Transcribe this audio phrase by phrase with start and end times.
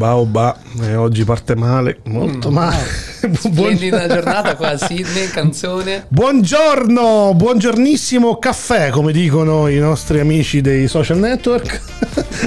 [0.00, 0.56] Oba, oba.
[0.82, 2.78] Eh, oggi parte male, molto male.
[3.20, 3.36] Buon-
[3.76, 6.06] Splendida giornata qua a Sydney, canzone.
[6.08, 11.89] Buongiorno, buongiornissimo caffè, come dicono i nostri amici dei social network.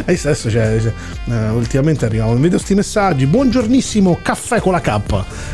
[0.06, 0.92] Adesso c'è, c'è,
[1.30, 3.26] eh, ultimamente arrivano, vedo sti messaggi.
[3.26, 5.00] Buongiornissimo caffè con la K.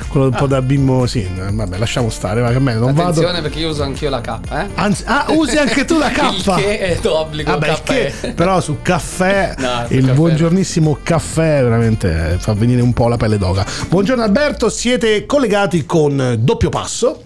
[0.07, 3.09] Quello un po' da bimbo, sì, eh, vabbè, lasciamo stare, va che me non vado.
[3.09, 4.67] Attenzione perché io uso anch'io la K, eh?
[4.75, 6.55] Anzi, ah, usi anche tu la K.
[6.55, 8.13] Che è d'obbligo, Vabbè, caffè.
[8.21, 10.13] che- però su caffè, No, il caffè.
[10.13, 13.65] buongiornissimo caffè veramente fa venire un po' la pelle d'oca.
[13.89, 17.23] Buongiorno Alberto, siete collegati con Doppio Passo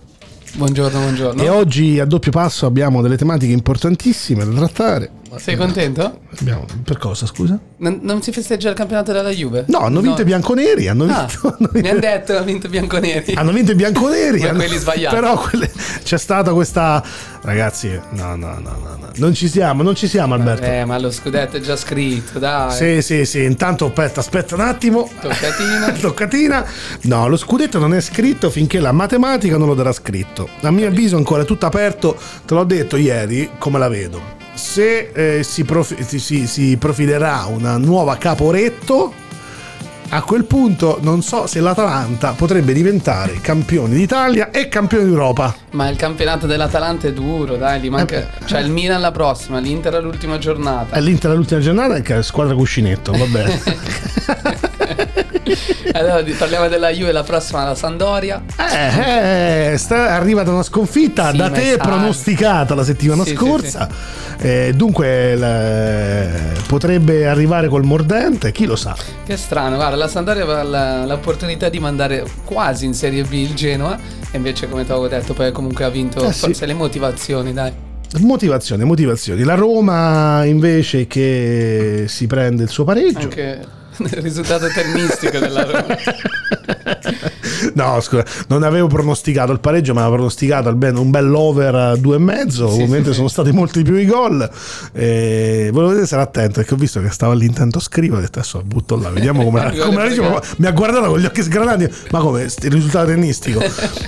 [0.56, 1.42] Buongiorno, buongiorno.
[1.42, 5.10] e oggi a Doppio Passo abbiamo delle tematiche importantissime da trattare.
[5.38, 6.20] Sei contento?
[6.40, 7.58] Abbiamo- per cosa, scusa?
[7.78, 9.66] Non, non si festeggia il campionato della Juve?
[9.68, 12.70] No, hanno vinto i bianconeri, hanno Ah, vinto, hanno mi vinto- hanno detto, hanno vinto
[12.70, 13.34] bianconeri.
[13.34, 14.44] hanno vinto i bianconeri.
[14.44, 15.16] Hanno- quelli sbagliati.
[15.16, 15.72] Però quelle-
[16.04, 17.04] c'è stata questa...
[17.44, 19.10] Ragazzi, no, no, no, no, no.
[19.16, 20.64] Non ci siamo, non ci siamo Alberto.
[20.66, 22.72] Eh, ma lo scudetto è già scritto, dai.
[22.72, 23.44] Sì, sì, sì.
[23.44, 25.10] Intanto aspetta, aspetta un attimo.
[25.20, 25.92] Toccatina.
[26.00, 26.66] Toccatina.
[27.02, 30.48] No, lo scudetto non è scritto finché la matematica non lo darà scritto.
[30.62, 32.18] A mio avviso ancora è tutto aperto.
[32.46, 34.33] Te l'ho detto ieri, come la vedo.
[34.54, 39.14] Se eh, si, profi- si- si- profilerà una nuova caporetto,
[40.10, 45.56] a quel punto non so se l'Atalanta potrebbe diventare campione d'Italia e campione d'Europa.
[45.72, 48.20] Ma il campionato dell'Atalanta è duro, dai, gli manca...
[48.20, 48.28] Eh.
[48.46, 50.96] C'è il Milan la prossima, l'Inter all'ultima giornata.
[50.96, 53.62] E l'Inter all'ultima giornata è squadra cuscinetto, va bene.
[55.94, 58.44] allora di- parliamo della Juve, la prossima la Sandoria.
[58.58, 63.36] Eh, eh, sta- arriva da una sconfitta Sì, da te pronosticata la settimana Sì, sì,
[63.36, 63.88] scorsa.
[64.40, 66.28] Eh, dunque la-
[66.68, 68.96] potrebbe arrivare col mordente, chi lo sa.
[69.26, 73.54] Che strano, guarda, la Sandoria aveva la- l'opportunità di mandare quasi in Serie B il
[73.54, 73.98] Genoa
[74.32, 76.40] e invece come ti avevo detto poi comunque ha vinto Eh, sì.
[76.40, 77.72] forse le motivazioni, dai.
[78.20, 79.44] Motivazioni, motivazioni.
[79.44, 83.20] La Roma invece che si prende il suo pareggio.
[83.22, 83.66] Anche
[84.00, 85.98] il risultato tennistico della Roma.
[87.76, 92.16] No, scusa, non avevo pronosticato il pareggio, ma avevo pronosticato un bel over a due
[92.16, 92.68] e mezzo.
[92.68, 94.50] Sì, Ovviamente sì, sono stati molti più i gol.
[94.94, 98.20] E volevo era attento perché ho visto che stava all'intento a scrivere.
[98.20, 100.30] Ho detto adesso butto là, vediamo come, come la.
[100.30, 101.90] Ma Mi ha guardato con gli occhi sgranati.
[102.12, 103.62] Ma come il risultato tennistico?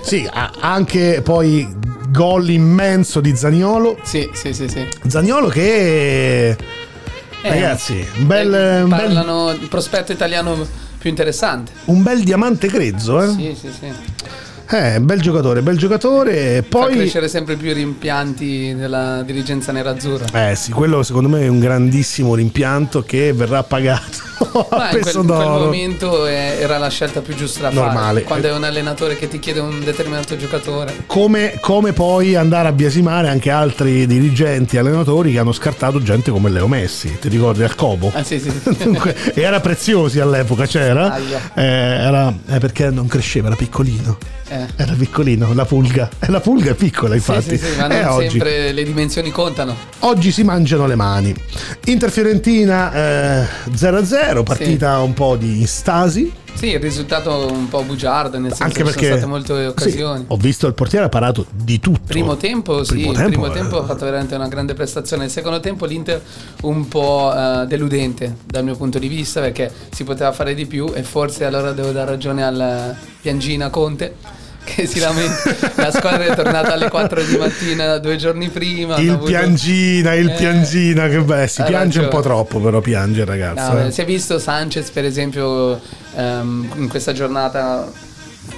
[0.03, 0.28] sì,
[0.59, 1.68] anche poi
[2.09, 3.97] gol immenso di Zaniolo.
[4.03, 4.85] Sì, sì, sì, sì.
[5.07, 6.57] Zaniolo che.
[7.45, 10.67] Eh, Ragazzi, un bel, eh, un bel- parlano il prospetto italiano
[10.97, 11.72] più interessante.
[11.85, 13.28] un bel diamante grezzo, eh?
[13.28, 13.94] Sì, sì, sì.
[14.69, 16.57] Eh, bel giocatore, bel giocatore.
[16.57, 16.95] E Fa poi.
[16.95, 20.49] crescere sempre più i rimpianti della dirigenza nerazzurra.
[20.49, 24.17] Eh sì, quello secondo me è un grandissimo rimpianto che verrà pagato
[24.69, 27.99] a Ma in quel, peso in quel momento era la scelta più giusta da Normale.
[27.99, 28.23] fare.
[28.23, 30.93] Quando è un allenatore che ti chiede un determinato giocatore.
[31.05, 36.49] Come, come poi andare a biasimare anche altri dirigenti, allenatori che hanno scartato gente come
[36.49, 37.17] Leo Messi.
[37.19, 38.11] Ti ricordi al Cobo?
[38.13, 38.51] Ah, sì, sì.
[38.83, 41.15] Dunque, e era preziosi all'epoca, c'era?
[41.53, 44.17] Eh, era, eh, perché non cresceva, era piccolino.
[44.47, 44.54] Eh.
[44.75, 46.09] Era piccolino, la pulga.
[46.19, 47.57] E la pulga è piccola, Sì, infatti.
[47.57, 49.75] sì, sì, ma E non oggi, sempre le dimensioni contano.
[49.99, 51.33] oggi si mangiano le mani.
[51.85, 52.91] Inter Fiorentina
[53.44, 56.31] eh, 0-0, partita un po' di stasi.
[56.55, 60.19] Sì, il risultato un po' bugiardo, nel senso Anche che perché sono state molte occasioni.
[60.19, 61.99] Sì, ho visto il portiere ha parato di tutto.
[62.07, 63.53] Primo tempo, sì, Primo il tempo, primo eh.
[63.53, 65.25] tempo ha fatto veramente una grande prestazione.
[65.25, 66.21] Il secondo tempo l'Inter
[66.62, 70.89] un po' eh, deludente dal mio punto di vista perché si poteva fare di più
[70.95, 74.15] e forse allora devo dare ragione al piangina Conte
[74.65, 75.56] che si lamenta.
[75.75, 78.97] La squadra è tornata alle 4 di mattina due giorni prima.
[78.97, 81.47] Il avuto- piangina, il Eh, piangina, che bello.
[81.47, 82.35] Si piange un po' ragione.
[82.35, 83.71] troppo, però piange il ragazzo.
[83.73, 83.91] No, eh.
[83.91, 85.79] Si è visto Sanchez, per esempio,
[86.15, 87.89] ehm, in questa giornata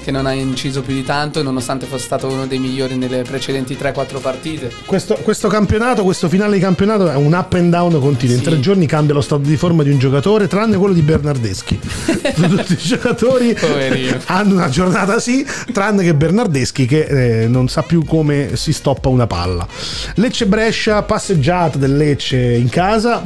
[0.07, 3.75] che non ha inciso più di tanto, nonostante fosse stato uno dei migliori nelle precedenti
[3.77, 4.71] 3-4 partite.
[4.85, 8.35] Questo, questo campionato, questo finale di campionato è un up and down continuo.
[8.35, 8.45] In Sì.
[8.47, 11.77] tre giorni cambia lo stato di forma di un giocatore, tranne quello di Bernardeschi.
[12.35, 14.17] Tutti i giocatori Poverino.
[14.27, 19.09] hanno una giornata sì, tranne che Bernardeschi che eh, non sa più come si stoppa
[19.09, 19.67] una palla.
[20.15, 23.21] Lecce Brescia, passeggiata del Lecce in casa.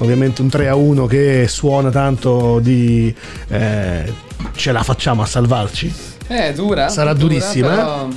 [0.00, 3.14] ovviamente un 3 a 1 che suona tanto di
[3.48, 4.12] eh,
[4.54, 6.14] ce la facciamo a salvarci.
[6.28, 6.88] Eh, dura.
[6.88, 8.08] Sarà dura, durissima, Però,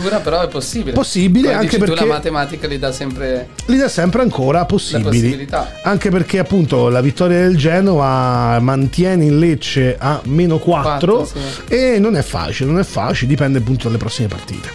[0.00, 0.92] dura, però è possibile.
[0.92, 5.46] Possibile, Come anche perché- la matematica gli dà sempre Li dà sempre ancora possibili.
[5.82, 11.74] Anche perché appunto la vittoria del Genova mantiene il Lecce a meno 4 Quattro, sì.
[11.74, 14.68] e non è facile, non è facile, dipende appunto dalle prossime partite.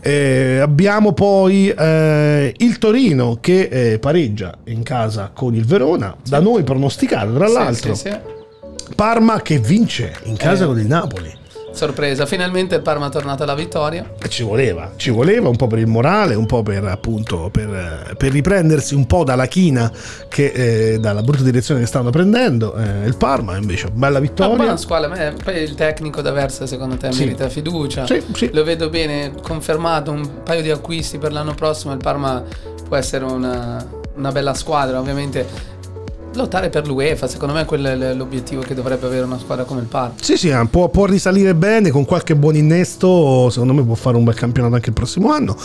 [0.00, 6.38] Eh, abbiamo poi eh, il Torino che eh, pareggia in casa con il Verona, da
[6.38, 7.94] noi pronosticato tra Sì, l'altro.
[7.96, 8.16] sì, sì.
[8.94, 10.66] Parma che vince in casa Eh.
[10.68, 11.34] con il Napoli.
[11.76, 14.10] Sorpresa, finalmente il Parma è tornato alla vittoria.
[14.28, 18.32] Ci voleva, ci voleva un po' per il morale, un po' per appunto per, per
[18.32, 19.92] riprendersi un po' dalla china
[20.28, 20.46] che
[20.94, 22.74] eh, dalla brutta direzione che stanno prendendo.
[22.76, 24.56] eh, il Parma invece, bella vittoria.
[24.56, 27.20] buona squadra, ma poi il tecnico da Versa secondo te Sì.
[27.24, 28.06] merita fiducia.
[28.06, 28.50] Sì, sì.
[28.52, 32.42] Lo vedo bene, confermato un paio di acquisti per l'anno prossimo, il Parma
[32.88, 33.84] può essere una,
[34.14, 35.74] una bella squadra, ovviamente
[36.36, 39.86] lottare per l'UEFA, secondo me quello è l'obiettivo che dovrebbe avere una squadra come il
[39.86, 40.14] Parma.
[40.20, 43.50] Sì, sì, ah, può, può risalire bene con qualche buon innesto.
[43.50, 45.56] Secondo me può fare un bel campionato anche il prossimo anno.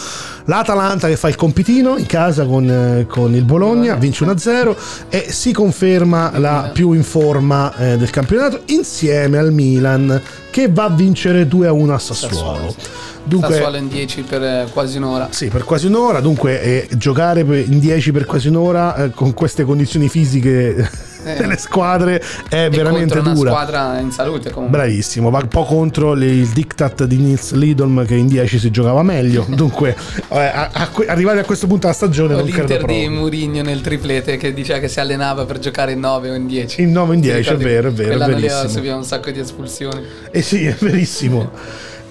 [0.45, 4.75] L'Atalanta che fa il compitino in casa con, eh, con il Bologna, vince 1-0
[5.09, 10.21] e si conferma la più in forma eh, del campionato insieme al Milan
[10.51, 12.35] che va a vincere 2-1 a Sassuolo.
[12.35, 12.75] Sassuolo,
[13.23, 15.29] Dunque, Sassuolo in 10 per eh, quasi un'ora.
[15.31, 19.63] Sì, per quasi un'ora, dunque eh, giocare in 10 per quasi un'ora eh, con queste
[19.63, 23.51] condizioni fisiche delle squadre è E veramente una dura.
[23.51, 24.77] squadra in salute comunque.
[24.79, 28.71] Bravissimo, va un po' contro le- il diktat di Nils Lidolm che in 10 si
[28.71, 29.45] giocava meglio.
[29.49, 29.95] Dunque,
[30.29, 32.83] eh, a- a que- arrivati a questo punto della stagione O non credo l'Inter di
[32.85, 33.09] proprio.
[33.11, 36.81] Murigno nel triplete che diceva che si allenava per giocare in 9 o in 10.
[36.81, 38.69] In 9 in Ti 10, è vero, è vero, è Quell'anno lì verissimo.
[38.69, 40.01] subiva un sacco di espulsioni.
[40.31, 41.51] Eh sì, è verissimo.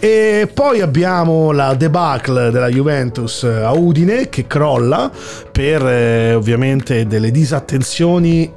[0.02, 5.10] E poi abbiamo la debacle della Juventus a Udine che crolla
[5.52, 8.50] per eh, ovviamente delle disattenzioni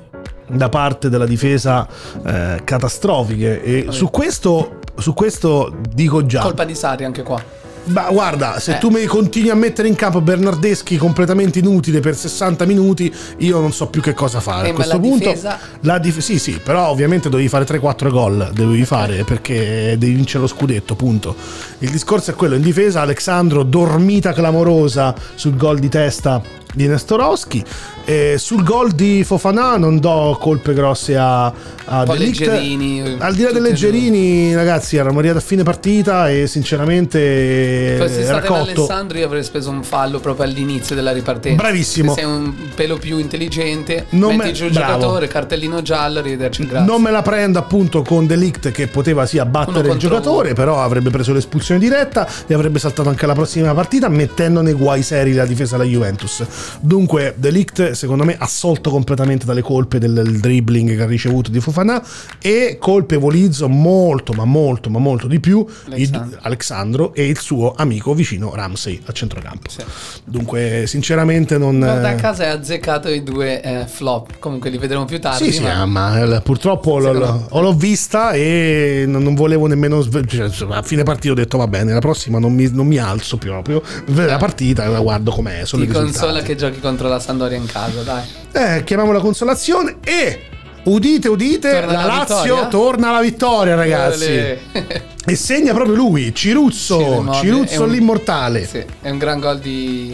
[0.54, 1.88] da parte della difesa
[2.26, 7.62] eh, catastrofiche e su questo, su questo dico già Colpa di Sari anche qua.
[7.86, 8.78] Ma guarda, se Eh.
[8.78, 13.74] tu mi continui a mettere in campo Bernardeschi completamente inutile per 60 minuti, io non
[13.74, 14.68] so più che cosa fare.
[14.68, 18.10] Eh, a questo la punto, difesa- la dif- sì, sì, però ovviamente dovevi fare 3-4
[18.10, 18.52] gol.
[18.54, 20.96] Dovevi fare perché devi vincere lo scudetto.
[20.96, 21.36] Punto.
[21.80, 26.42] Il discorso è quello: in difesa, Alexandro, dormita clamorosa sul gol di testa
[26.74, 27.62] di Nestorowski.
[28.06, 31.46] E sul gol di Fofana non do colpe grosse a,
[31.86, 37.96] a leggerini, Al di là dei leggerini, ragazzi, eravamo arrivati a fine partita e sinceramente
[37.98, 38.80] Fossi era stato in cotto.
[38.86, 41.62] Alessandro io avrei speso un fallo proprio all'inizio della ripartenza.
[41.62, 42.14] Bravissimo.
[42.14, 44.94] Se sei un pelo più intelligente, Non metti me- giù il bravo.
[45.00, 46.86] giocatore, cartellino giallo, arrivederci, grazie.
[46.92, 50.56] Non me la prendo appunto con Delict che poteva sì abbattere il giocatore, uno.
[50.56, 55.04] però avrebbe preso l'espulsione diretta e avrebbe saltato anche la prossima partita mettendo nei guai
[55.04, 56.44] seri la difesa della Juventus.
[56.82, 62.04] Dunque Delict secondo me assolto completamente dalle colpe del, dribbling che ha ricevuto di Fofana
[62.40, 66.40] e colpevolizzo molto ma molto ma molto di più Alexandro.
[66.42, 69.70] Alexandro e il suo amico vicino Ramsey al centrocampo.
[69.70, 69.84] Sì.
[70.26, 71.80] Dunque sinceramente non...
[71.80, 74.40] Guarda a eh, casa hai azzeccato i due eh, flop.
[74.40, 75.46] Comunque li vedremo più tardi.
[75.46, 80.04] Sì, sì, ma- ah, ma eh, purtroppo l- l- l'ho vista e non volevo nemmeno.
[80.04, 83.38] cioè, a fine partita ho detto va bene, la prossima non mi, non mi alzo
[83.38, 83.82] proprio.
[84.06, 85.66] La partita la guardo com'è.
[85.66, 88.24] Sono Ti consola che giochi contro la Sandoria in casa, dai.
[88.52, 90.40] Eh, chiamiamo la consolazione e.
[90.86, 92.68] Udite, udite, Torna la la Lazio vittoria?
[92.68, 94.58] torna alla vittoria, ragazzi.
[95.26, 98.66] E segna proprio lui, Ciruzzo, Sì, Ciruzzo è un- l'immortale.
[98.66, 100.14] sì, è un gran gol di,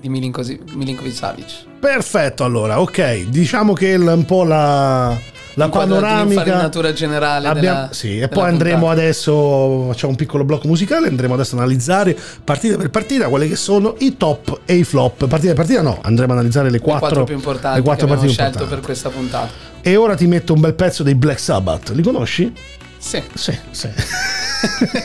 [0.00, 1.64] di Milinkovic Savic.
[1.78, 3.24] Perfetto, allora, ok.
[3.28, 5.14] Diciamo che il- un po' la,
[5.58, 6.92] la panoramica.
[6.92, 9.00] generale Abbiamo- della- sì, e poi andremo puntata.
[9.00, 13.56] adesso, facciamo un piccolo blocco musicale, andremo adesso ad analizzare partita per partita quelle che
[13.56, 15.26] sono i top e i flop.
[15.26, 18.06] Partita per partita no, andremo ad analizzare le le quattro, quattro più importanti le quattro
[18.06, 18.84] che abbiamo scelto per importanti.
[18.86, 19.48] questa puntata.
[19.82, 22.52] E ora ti metto un bel pezzo dei Black Sabbath, li conosci?
[22.98, 23.88] Sì, Sì, sì.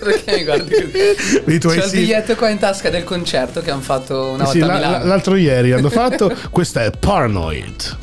[0.00, 1.58] perché mi guardi così?
[1.58, 4.66] C'ho il biglietto qua in tasca del concerto che hanno fatto una volta sì, a
[4.66, 4.98] la- Milano.
[4.98, 7.96] la- l'altro ieri hanno fatto, questa è Paranoid.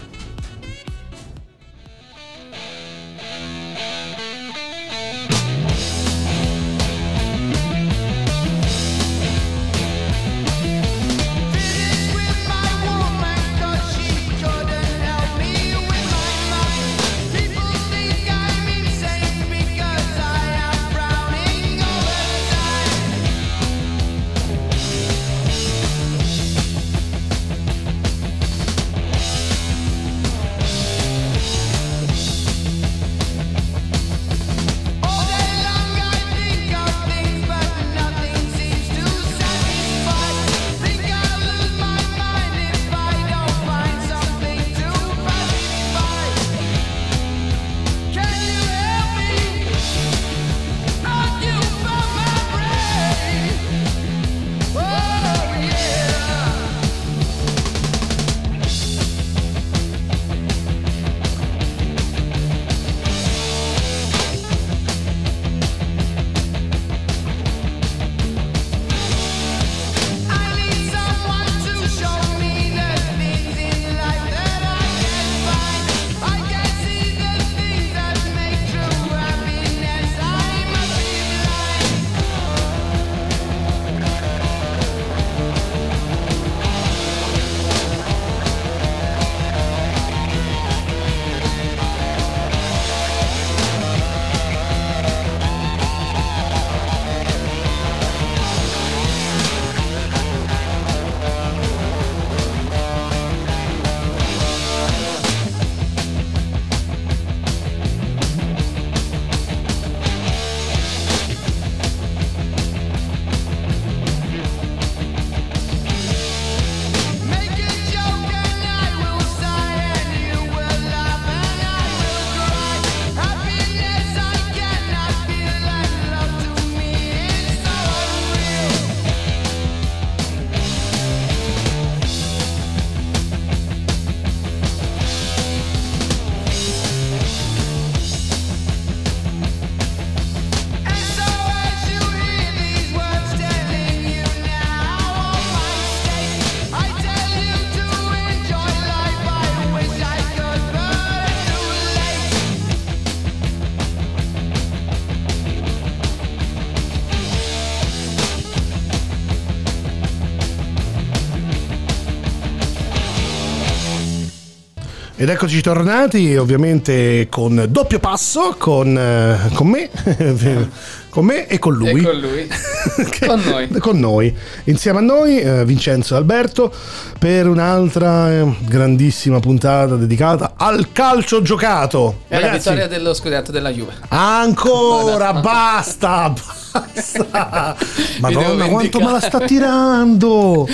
[165.23, 169.89] Ed eccoci tornati ovviamente con doppio passo con, eh, con me,
[171.07, 172.01] con me e con lui.
[172.01, 172.47] E con lui.
[173.09, 173.69] Che- Con noi.
[173.79, 174.35] con noi.
[174.65, 176.73] Insieme a noi eh, Vincenzo e Alberto
[177.17, 182.23] per un'altra eh, grandissima puntata dedicata al calcio giocato.
[182.27, 183.93] È la vittoria dello scudetto della Juve.
[184.09, 186.33] Ancora, basta,
[186.73, 187.77] basta.
[188.19, 190.67] Madonna, devo quanto me la sta tirando.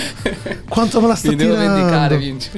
[0.67, 1.75] Quanto me la sta Mi devo tirando.
[1.75, 2.49] vendicare, Vinci.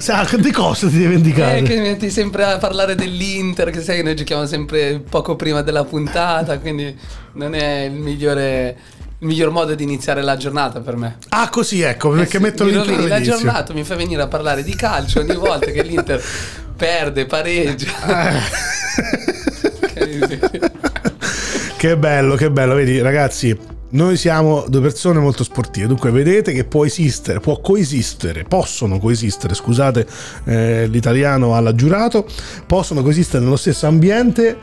[0.00, 1.58] Sa, di cosa ti devi vendicare?
[1.58, 5.36] Eh, che mi metti sempre a parlare dell'Inter, che sai che noi giochiamo sempre poco
[5.36, 6.96] prima della puntata, quindi
[7.34, 8.76] non è il migliore.
[9.18, 11.18] Il miglior modo di iniziare la giornata per me.
[11.28, 14.74] Ah, così ecco, perché Eh metto rovini la giornata, mi fai venire a parlare di
[14.74, 16.24] calcio ogni volta che l'Inter
[16.74, 17.92] perde, pareggia.
[20.06, 20.72] Miseria.
[21.76, 23.54] Che bello, che bello, vedi ragazzi,
[23.90, 29.54] noi siamo due persone molto sportive, dunque vedete che può esistere, può coesistere, possono coesistere,
[29.54, 30.06] scusate
[30.44, 32.26] eh, l'italiano alla giurato,
[32.66, 34.56] possono coesistere nello stesso ambiente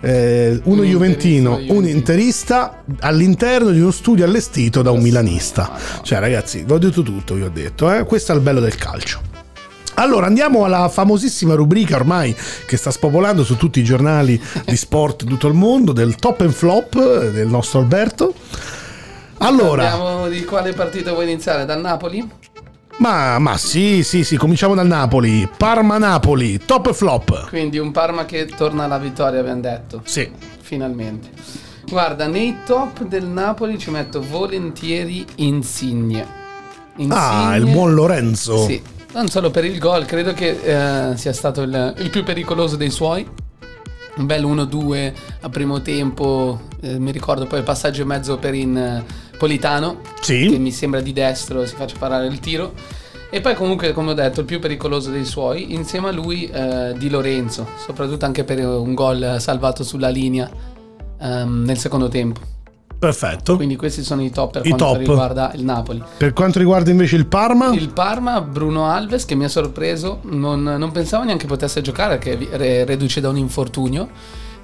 [0.00, 5.78] eh, uno Un juventino, interista, un interista all'interno di uno studio allestito da un milanista.
[6.02, 8.04] Cioè ragazzi, vi ho detto tutto, vi ho detto, eh?
[8.04, 9.31] questo è il bello del calcio.
[9.94, 12.34] Allora andiamo alla famosissima rubrica ormai
[12.66, 16.40] che sta spopolando su tutti i giornali di sport di tutto il mondo del top
[16.40, 18.34] and flop del nostro Alberto.
[19.38, 21.64] Allora, Andiamo di quale partito vuoi iniziare?
[21.64, 22.28] Dal Napoli?
[22.98, 25.48] ma, ma sì, sì, sì, cominciamo dal Napoli.
[25.56, 27.48] Parma-Napoli, top e flop.
[27.48, 30.02] Quindi un Parma che torna alla vittoria, abbiamo detto.
[30.04, 30.30] Sì,
[30.60, 31.28] Finalmente.
[31.86, 36.24] Guarda, nei top del Napoli ci metto volentieri Insigne.
[37.08, 38.64] ah, il buon Lorenzo.
[38.64, 38.80] Sì,
[39.12, 42.90] non solo per il gol, credo che eh, sia stato il, il più pericoloso dei
[42.90, 43.28] suoi.
[44.14, 48.52] Un bel 1-2 a primo tempo, eh, mi ricordo poi il passaggio e mezzo per
[48.54, 49.04] in eh,
[49.38, 50.48] Politano, Sì.
[50.50, 52.74] che mi sembra di destro si faccia parare il tiro.
[53.30, 56.94] E poi comunque, come ho detto, il più pericoloso dei suoi, insieme a lui eh,
[56.98, 60.50] Di Lorenzo, soprattutto anche per un gol salvato sulla linea
[61.18, 62.40] ehm, nel secondo tempo.
[63.02, 63.56] Perfetto.
[63.56, 64.98] Quindi questi sono i top per I quanto top.
[64.98, 66.00] riguarda il Napoli.
[66.18, 70.62] Per quanto riguarda invece il Parma, Il Parma, Bruno Alves, che mi ha sorpreso, non,
[70.62, 74.08] non pensavo neanche potesse giocare vi- re- reduce da un infortunio,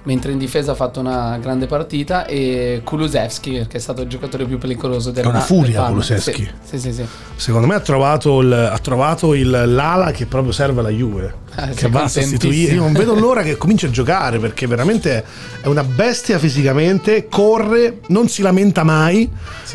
[0.05, 4.45] mentre in difesa ha fatto una grande partita, e Kulusevski, che è stato il giocatore
[4.47, 5.85] più pericoloso del È una furia.
[5.85, 6.49] Kulusevski.
[6.63, 7.05] Sì, sì, sì.
[7.37, 11.47] secondo me ha trovato, il- ha trovato il- l'ala che proprio serve alla Juve.
[11.57, 12.75] Ah, che va a sostituire.
[12.75, 15.25] Io non vedo l'ora che cominci a giocare perché veramente
[15.61, 19.29] è una bestia fisicamente, corre, non si lamenta mai,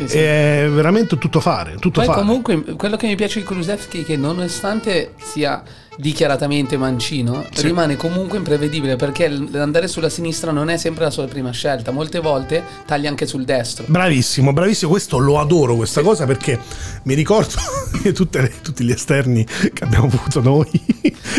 [0.08, 1.72] è veramente tutto fare.
[1.78, 2.18] Tutto Poi fare.
[2.20, 5.62] comunque quello che mi piace di Kulusevski è che nonostante sia
[5.96, 7.66] dichiaratamente mancino, Sì.
[7.66, 12.20] rimane comunque imprevedibile perché andare sulla sinistra non è sempre la sua prima scelta, molte
[12.20, 13.84] volte taglia anche sul destro.
[13.88, 16.58] Bravissimo, bravissimo, questo lo adoro questa cosa perché
[17.04, 17.54] mi ricordo
[18.02, 20.68] le- tutti gli esterni che abbiamo avuto noi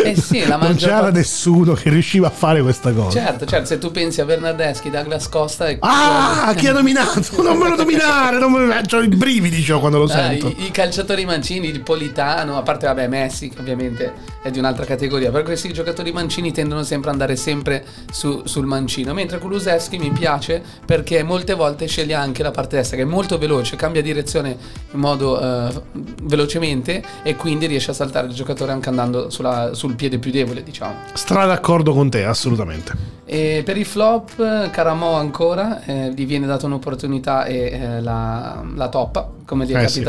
[0.03, 3.19] Eh sì, la non c'era parte- nessuno che riusciva a fare questa cosa.
[3.19, 7.23] Certo, certo, se tu pensi a Bernardeschi, Douglas Costa e Ah, chi ha nominato?
[7.45, 8.73] Non me lo dominare, non me lo...
[8.87, 10.47] C'ho i brividi quando lo Ah, sento.
[10.57, 14.13] i, i calciatori mancini, il Politano, a parte vabbè Messi ovviamente
[14.45, 18.67] è di un'altra categoria, però questi giocatori mancini tendono sempre ad andare sempre su- sul
[18.67, 23.05] mancino, mentre Kulusevski mi piace perché molte volte sceglie anche la parte destra che è
[23.07, 24.55] molto veloce, cambia direzione
[24.91, 25.81] in modo eh,
[26.21, 30.61] velocemente e quindi riesce a saltare il giocatore anche andando sulla- sul piede più debole
[30.61, 30.93] diciamo.
[31.13, 32.93] Stra d'accordo con te, assolutamente.
[33.25, 38.89] E per i flop, Caramò ancora, eh, gli viene data un'opportunità e eh, la, la
[38.89, 40.03] toppa, come gli è Eh sì.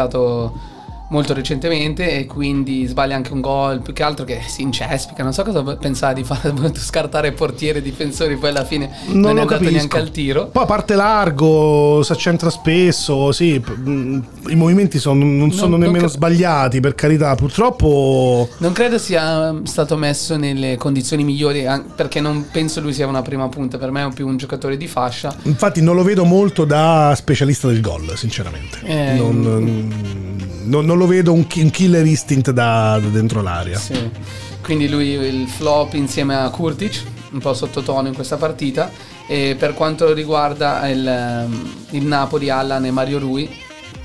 [1.08, 5.32] Molto recentemente e quindi sbaglia anche un gol, più che altro che si incespica, non
[5.32, 9.46] so cosa pensava di fare, scartare portiere, difensori, poi alla fine non, Non è andato
[9.60, 9.70] capisco.
[9.72, 10.46] neanche al tiro.
[10.46, 16.06] Poi parte largo, si accentra spesso, sì, mm, i movimenti sono- non sono non nemmeno
[16.06, 18.48] cap- sbagliati, per carità, purtroppo...
[18.58, 23.48] Non credo sia stato messo nelle condizioni migliori perché non penso lui sia una prima
[23.48, 25.34] punta, per me è più un giocatore di fascia.
[25.42, 28.78] Infatti non lo vedo molto da specialista del gol, sinceramente.
[28.84, 29.40] Eh, non,
[30.68, 33.78] non- non lo vedo un, ki- un killer instinct da, da dentro l'aria.
[33.78, 34.10] Sì.
[34.62, 38.90] Quindi lui il flop insieme a Kurtic, un po' sottotono in questa partita.
[39.28, 41.48] E per quanto riguarda il,
[41.90, 43.48] il Napoli, Allan e Mario Rui,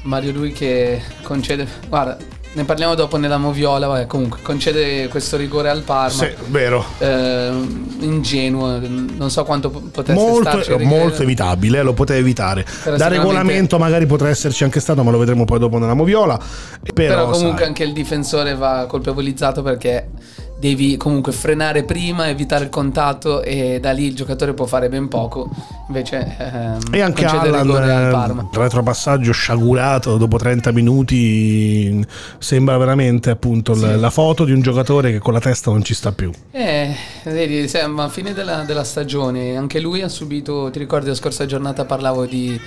[0.04, 2.18] Mario Rui che concede, guarda,
[2.54, 6.10] ne parliamo dopo nella moviola, vabbè, comunque concede questo rigore al Parma.
[6.10, 6.84] Sì, vero.
[6.98, 10.86] Ehm, ingenuo, non so quanto po- potesse starci Molto, il rigore.
[10.86, 12.66] molto evitabile, eh, lo poteva evitare.
[12.84, 16.38] Però da regolamento magari potrà esserci anche stato, ma lo vedremo poi dopo nella moviola.
[16.94, 20.10] Però, Però comunque sai, anche il difensore va colpevolizzato perché
[20.62, 25.08] devi comunque frenare prima, evitare il contatto e da lì il giocatore può fare ben
[25.08, 25.50] poco.
[25.88, 28.48] Invece ehm, E anche Allan, al eh, Parma.
[28.54, 32.06] retropassaggio sciagurato dopo 30 minuti,
[32.38, 34.00] sembra veramente appunto Sì.
[34.00, 36.32] la foto di un giocatore che con la testa non ci sta più.
[36.52, 41.16] Eh, vedi, siamo a fine della, della stagione, anche lui ha subito, ti ricordi la
[41.16, 42.60] scorsa giornata parlavo di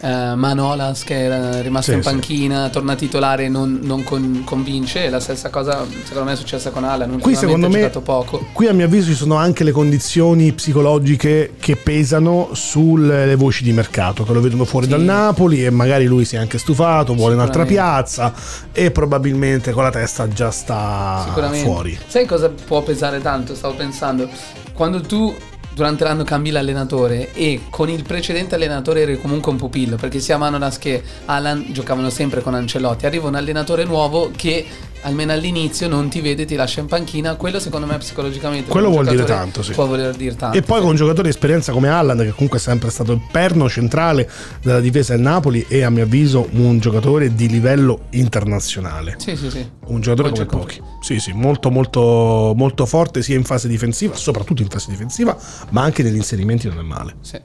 [0.00, 2.08] eh, Manolas che era rimasto Sì, in sì.
[2.10, 6.84] panchina, torna titolare, non, non con- convince, la stessa cosa secondo me è successa con
[6.84, 8.46] Alan, Qui secondo me, poco.
[8.52, 13.72] qui a mio avviso ci sono anche le condizioni psicologiche che pesano sulle voci di
[13.72, 14.92] mercato, che lo vedono fuori Sì.
[14.92, 18.32] dal Napoli e magari lui si è anche stufato, vuole un'altra piazza
[18.72, 21.98] e probabilmente con la testa già sta fuori.
[22.06, 23.54] Sai cosa può pesare tanto?
[23.54, 24.28] Stavo pensando,
[24.72, 25.34] quando tu
[25.72, 30.36] durante l'anno cambi l'allenatore e con il precedente allenatore eri comunque un pupillo, perché sia
[30.36, 34.66] Manolas che Alan giocavano sempre con Ancelotti, arriva un allenatore nuovo che
[35.02, 39.06] almeno all'inizio non ti vede, ti lascia in panchina, quello secondo me psicologicamente Quello vuol
[39.06, 39.72] dire tanto, sì.
[39.72, 40.56] Può voler dire tanto.
[40.56, 40.82] E poi sì.
[40.82, 44.28] con un giocatore di esperienza come Allan, che comunque è sempre stato il perno centrale
[44.62, 49.16] della difesa del Napoli e a mio avviso un giocatore di livello internazionale.
[49.18, 49.68] Sì, sì, sì.
[49.86, 50.82] Un giocatore Poi come gioca- pochi.
[51.00, 55.36] Sì, sì, molto molto molto forte sia in fase difensiva, soprattutto in fase difensiva,
[55.70, 57.14] ma anche negli inserimenti non è male.
[57.20, 57.40] Sì.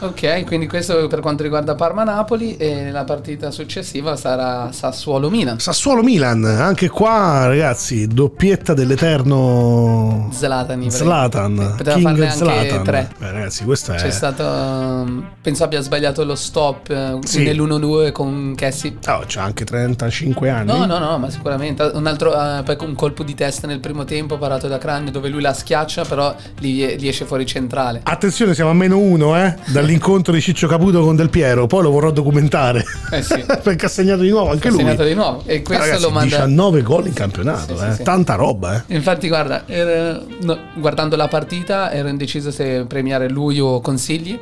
[0.00, 5.58] Ok, quindi questo per quanto riguarda Parma-Napoli e la partita successiva sarà Sassuolo-Milan.
[5.60, 10.90] Sassuolo Milan, anche qua ragazzi, doppietta dell'eterno Zlatan.
[10.90, 12.84] Zlatan, Poteva King farne anche Zlatan.
[12.84, 13.08] tre.
[13.18, 14.42] Eh, ragazzi, questo è C'è stato.
[14.44, 17.44] um, penso abbia sbagliato lo stop eh, Sì.
[17.44, 18.96] nell'1-2 con Cassie.
[19.08, 20.66] Oh, c'ha anche 35 anni.
[20.66, 21.82] No, no, no, ma sicuramente.
[21.94, 22.32] Un altro.
[22.34, 25.54] eh, poi un colpo di testa nel primo tempo parato da Cranio dove lui la
[25.54, 28.00] schiaccia, però gli, gli esce fuori centrale.
[28.02, 31.90] Attenzione, siamo a meno uno, eh, dall'incontro di Ciccio Caputo con Del Piero, poi lo
[31.90, 32.84] vorrò documentare.
[33.10, 33.44] Eh sì.
[33.62, 34.80] Perché ha segnato di nuovo anche Ha lui.
[34.80, 35.42] segnato di nuovo.
[35.46, 36.36] E questo Ragazzi, lo manda.
[36.36, 37.92] 19 gol in campionato, Sì, eh.
[37.94, 38.02] sì.
[38.02, 38.94] tanta roba, eh.
[38.94, 44.38] Infatti, guarda, ero- no, guardando la partita ero indeciso se premiare lui o Consigli.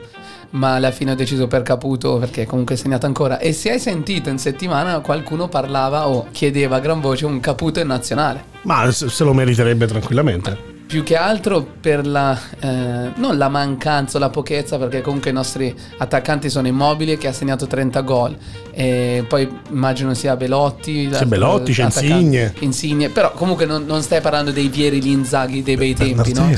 [0.51, 3.39] Ma alla fine ho deciso per Caputo perché comunque è segnato ancora.
[3.39, 7.81] E se hai sentito in settimana qualcuno parlava o chiedeva a gran voce un Caputo
[7.81, 8.45] in nazionale.
[8.63, 10.72] Ma se lo meriterebbe tranquillamente.
[10.93, 15.33] Più che altro per la eh, non la mancanza o la pochezza, perché comunque i
[15.33, 18.37] nostri attaccanti sono immobili che ha segnato 30 gol.
[18.73, 21.09] E poi immagino sia Belotti.
[21.11, 22.53] C'è Belotti, c'è Insigne.
[22.59, 23.09] Insigne.
[23.09, 26.55] Però comunque non, non stai parlando dei Vieri Linzaghi dei bei tempi, no?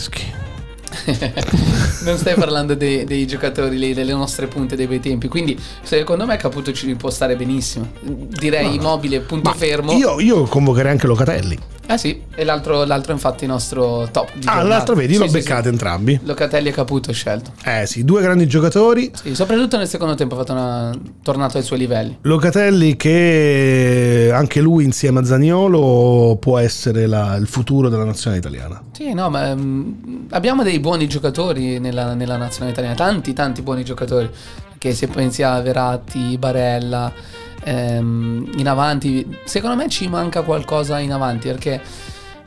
[2.04, 5.28] Non stai parlando dei, dei giocatori lì, delle nostre punte dei bei tempi.
[5.28, 7.90] Quindi, secondo me, Caputo ci può stare benissimo.
[8.02, 9.92] Direi immobile, punto Ma fermo.
[9.92, 11.58] Io, io convocherei anche Locatelli.
[11.86, 14.30] Ah, sì, e l'altro, l'altro infatti, nostro top.
[14.34, 14.68] di Ah, giornata.
[14.68, 15.68] l'altro vedi, Sì, l'ho sì, beccate sì.
[15.68, 16.18] entrambi.
[16.24, 17.52] Locatelli e Caputo scelto.
[17.62, 19.10] Eh sì, due grandi giocatori.
[19.14, 22.16] Sì, soprattutto nel secondo tempo ha fatto una tornato ai suoi livelli.
[22.22, 28.82] Locatelli che anche lui insieme a Zaniolo può essere la- il futuro della nazionale italiana.
[28.92, 29.92] Sì, no, ma mm,
[30.30, 34.30] abbiamo dei buoni giocatori nella, nella nazionale italiana, tanti, tanti buoni giocatori.
[34.76, 37.10] Che se pensi a Veratti, Barella,
[37.64, 41.80] ehm, in avanti, secondo me ci manca qualcosa in avanti perché.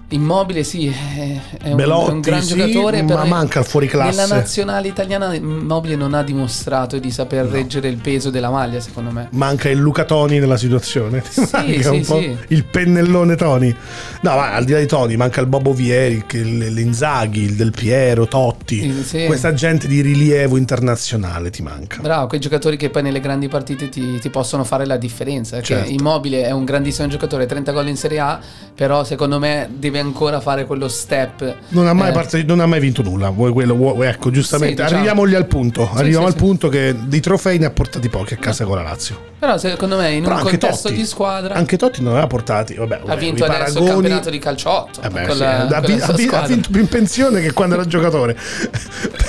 [0.10, 4.22] Immobile sì, è, un, Belotti, è un gran sì, giocatore, ma manca il fuoriclasse.
[4.22, 9.12] Nella nazionale italiana Immobile non ha dimostrato di saper reggere il peso della maglia, secondo
[9.12, 9.28] me.
[9.32, 11.22] Manca il Luca Toni nella situazione.
[11.28, 13.76] Sì, manca sì, un po' il pennellone Toni.
[14.22, 18.30] No, ma al di là di Toni, manca il Bobo Vieri, l'Inzaghi, il Del Piero,
[18.30, 19.04] Totti.
[19.26, 22.00] Questa gente di rilievo internazionale ti manca.
[22.00, 25.62] Bravo, quei giocatori che poi nelle grandi partite ti, ti possono fare la differenza.
[25.62, 25.92] Certo.
[25.92, 28.40] Immobile è un grandissimo giocatore, 30 gol in Serie A,
[28.74, 31.56] però secondo me deve ancora fare quello step.
[31.70, 33.30] Non ha mai, Eh, parte- non ha mai vinto nulla.
[33.30, 34.76] Vuoi quello, vuoi- ecco, giustamente.
[34.78, 34.96] Sì, diciamo.
[35.02, 35.90] Arriviamogli al punto.
[35.94, 38.76] Sì, Arriviamo sì, al punto che di trofei ne ha portati pochi a casa con
[38.78, 39.36] la Lazio.
[39.40, 42.74] Però secondo me in Però un contesto Totti, di squadra Anche Totti non aveva portati.
[42.74, 45.02] Vabbè, ha vabbè, vinto i adesso il paragoni- campionato di calcio 8.
[45.02, 46.00] Eh beh, con sì, la- ha, vi-
[46.32, 48.36] ha ha vinto più in pensione che quando era giocatore.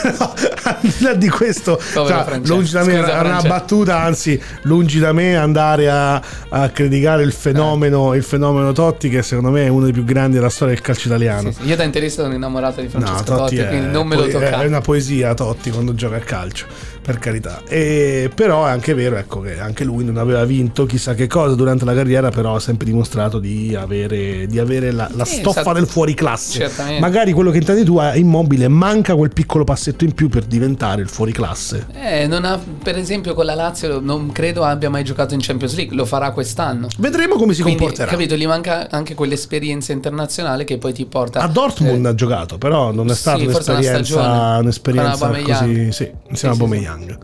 [0.00, 4.40] Però al di là di questo, cioè, lungi da me Scusa, era una battuta, anzi,
[4.62, 9.64] lungi da me andare a, a criticare il fenomeno, il fenomeno Totti, che secondo me
[9.64, 11.50] è uno dei più grandi della storia del calcio italiano.
[11.52, 11.68] Sì, sì.
[11.68, 14.28] Io da interista sono innamorato di Francesco No, Totti, Totti è, quindi non me lo
[14.28, 14.64] toccare.
[14.64, 16.66] è una poesia Totti quando gioca a calcio,
[17.02, 17.62] per carità.
[17.68, 21.54] E, però è anche vero ecco, che anche lui non aveva vinto chissà che cosa
[21.54, 25.62] durante la carriera, però ha sempre dimostrato di avere, di avere la, la Sì, stoffa
[25.62, 26.58] sa- del fuoriclasse.
[26.58, 27.00] Certamente.
[27.00, 31.02] Magari quello che intendi tu è immobile, manca quel piccolo passetto in più per diventare
[31.02, 31.86] il fuoriclasse.
[31.94, 35.74] Eh, non ha, per esempio con la Lazio non credo abbia mai giocato in Champions
[35.74, 36.88] League, lo farà quest'anno.
[36.98, 38.10] Vedremo come si Quindi, comporterà.
[38.10, 42.58] capito, gli manca anche quell'esperienza internazionale che poi ti porta A Dortmund eh, ha giocato,
[42.58, 44.58] però non è sì, stata una un'esperienza, stagione.
[44.58, 47.18] un'esperienza così, sì, insieme Sì, a sì, Aubameyang.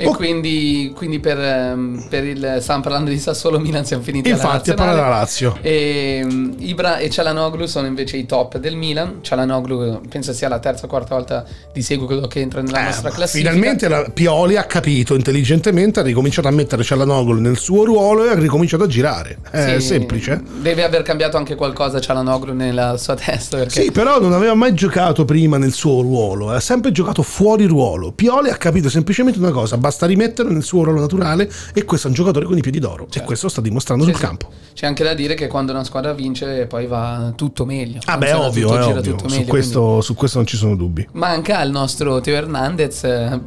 [0.00, 0.12] E Oh.
[0.14, 2.58] quindi, quindi per, ehm, per il.
[2.60, 4.86] Stavamo parlando di Sassuolo Milan, siamo finiti alla Infatti, a nazionale.
[4.92, 5.58] parlare della Lazio.
[5.60, 9.18] E mm, Ibra e Cialanoglu sono invece i top del Milan.
[9.22, 13.10] Cialanoglu penso sia la terza o quarta volta di seguito che entra nella Eh, nostra
[13.10, 13.50] classifica.
[13.50, 18.28] finalmente la Pioli ha capito intelligentemente, ha ricominciato a mettere Cialanoglu nel suo ruolo e
[18.30, 19.38] ha ricominciato a girare.
[19.50, 20.40] È Sì, semplice.
[20.60, 23.56] Deve aver cambiato anche qualcosa Cialanoglu nella sua testa.
[23.56, 27.66] Perché Sì, però non aveva mai giocato prima nel suo ruolo, ha sempre giocato fuori
[27.66, 28.12] ruolo.
[28.12, 32.10] Pioli ha capito semplicemente una cosa, basta rimetterlo nel suo ruolo naturale e questo è
[32.10, 34.24] un giocatore con i piedi d'oro e questo sta dimostrando Sì, sul sì.
[34.26, 34.50] campo.
[34.74, 38.00] C'è anche da dire che quando una squadra vince poi va tutto meglio.
[38.04, 39.00] Ah beh, ovvio, tutto, ovvio.
[39.16, 41.02] tutto Su meglio, questo, su questo non ci sono dubbi.
[41.04, 43.40] quindi Manca il nostro Teo Hernandez eh,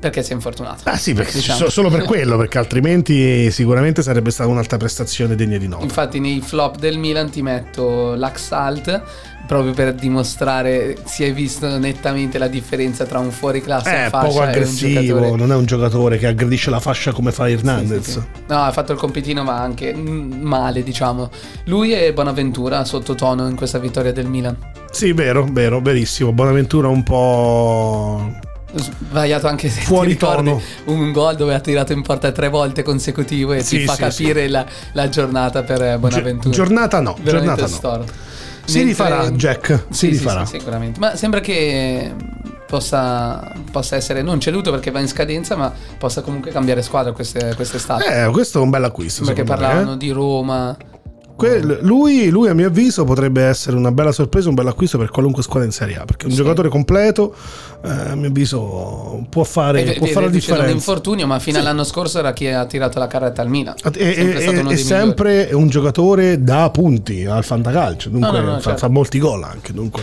[0.00, 0.82] perché si è infortunato.
[0.84, 1.58] Ah sì, perché Diciamo.
[1.58, 5.82] so- solo per quello, perché altrimenti sicuramente sarebbe stata un'altra prestazione degna di nota.
[5.82, 9.02] Infatti nei flop del Milan ti metto l'Axalt
[9.52, 13.30] proprio per dimostrare si è visto nettamente la differenza tra un
[14.04, 17.12] in fascia poco e un aggressivo, giocatore non è un giocatore che aggredisce la fascia
[17.12, 18.02] come fa Hernandez.
[18.04, 18.22] Sì, sì.
[18.48, 21.28] No, ha fatto il compitino, ma anche male, diciamo.
[21.66, 24.56] Lui e Bonaventura sottotono in questa vittoria del Milan.
[24.90, 26.32] Sì, vero, vero, verissimo.
[26.32, 28.32] Bonaventura un po'.
[28.74, 30.62] Sbagliato anche se Fuori ti ricordi tono.
[30.98, 34.00] un gol dove ha tirato in porta tre volte consecutive e Sì, ti fa sì,
[34.00, 36.48] capire La, la giornata per eh, Bonaventura.
[36.48, 38.04] Gi- giornata no, Veramente giornata no.
[38.64, 40.44] Si rifarà, Jack, si Sì, sì, rifarà.
[40.44, 41.00] sì, sicuramente.
[41.00, 42.14] Ma sembra che
[42.66, 47.54] possa, possa essere non ceduto perché va in scadenza, ma possa comunque cambiare squadra queste,
[47.54, 48.24] quest'estate.
[48.24, 49.24] Eh, questo è un bel acquisto.
[49.24, 49.98] perché secondo me, parlavano eh.
[49.98, 50.76] di Roma.
[51.36, 55.10] Que- lui, lui, a mio avviso, potrebbe essere una bella sorpresa, un bel acquisto per
[55.10, 56.04] qualunque squadra in Serie A.
[56.04, 56.36] Perché è un Sì.
[56.36, 57.34] giocatore completo,
[57.84, 60.90] eh, a mio avviso, può fare, E- può e- fare la reduce da un differenza.
[60.90, 61.62] infortunio, ma fino Sì.
[61.62, 63.74] all'anno scorso era chi ha tirato la carretta al Milan.
[63.92, 68.08] E- e- Sempre stato e- uno è dei sempre un giocatore da punti al fantacalcio.
[68.10, 68.78] Dunque No, no, no, fa, certo.
[68.78, 69.72] fa molti gol anche.
[69.72, 70.02] Dunque.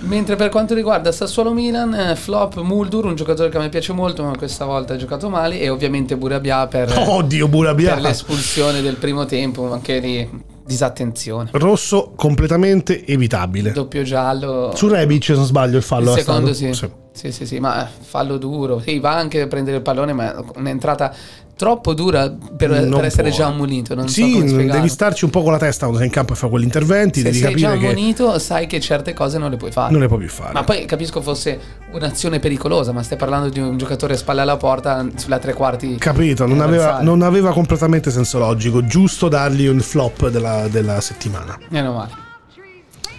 [0.00, 3.92] Mentre per quanto riguarda Sassuolo Milan, eh, flop Muldur, un giocatore che a me piace
[3.92, 7.94] molto, ma questa volta ha giocato male, e ovviamente Burabia per, Oddio, Burabia.
[7.94, 10.28] per l'espulsione del primo tempo, anche di
[10.68, 11.48] disattenzione.
[11.52, 13.72] Rosso completamente evitabile.
[13.72, 14.72] Doppio giallo.
[14.76, 16.74] Su Rebic, se non sbaglio, il fallo il secondo stato.
[16.74, 16.90] sì.
[17.10, 18.78] Sì, sì, sì, ma fallo duro.
[18.78, 21.12] Sì, va anche a prendere il pallone, ma un'entrata
[21.58, 23.94] troppo dura per, per essere già ammonito.
[23.96, 24.72] Non so sì, spiegarlo.
[24.72, 27.18] devi starci un po' con la testa quando sei in campo e fai quegli interventi.
[27.18, 29.90] Se devi sei già capire che ammonito, sai che certe cose non le puoi fare.
[29.90, 30.52] non le puoi più fare.
[30.52, 31.58] Ma poi capisco fosse
[31.92, 35.96] un'azione pericolosa, ma stai parlando di un giocatore a spalle alla porta sulla tre quarti.
[35.96, 38.84] Capito, non aveva, non aveva completamente senso logico.
[38.86, 41.58] Giusto dargli un flop della, della settimana.
[41.70, 42.26] Meno male.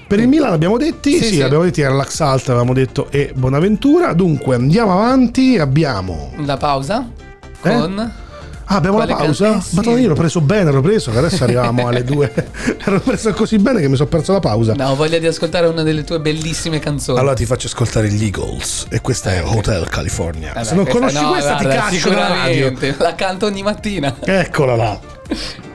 [0.08, 1.42] Per il Milan abbiamo detti, Sì, sì, sì.
[1.44, 4.14] abbiamo detti era l'Axalt, avevamo detto e Bonaventura.
[4.14, 5.60] Dunque andiamo avanti.
[5.60, 6.32] Abbiamo.
[6.46, 7.08] La pausa
[7.62, 8.28] Eh?
[8.72, 9.46] Ah, abbiamo Quale la pausa?
[9.50, 9.76] can- eh, sì.
[9.76, 12.32] Madonna, io l'ho preso bene, l'ho preso, che adesso arriviamo alle due.
[12.86, 14.74] Ero preso così bene che mi sono perso la pausa.
[14.76, 17.18] No, ho voglia di ascoltare una delle tue bellissime canzoni.
[17.18, 20.54] Allora ti faccio ascoltare gli Eagles e questa è Hotel California.
[20.54, 22.74] Eh Se non questa- conosci no, questa guarda, ti caccio dalla radio.
[23.00, 24.16] La canto ogni mattina.
[24.24, 25.00] Eccola là.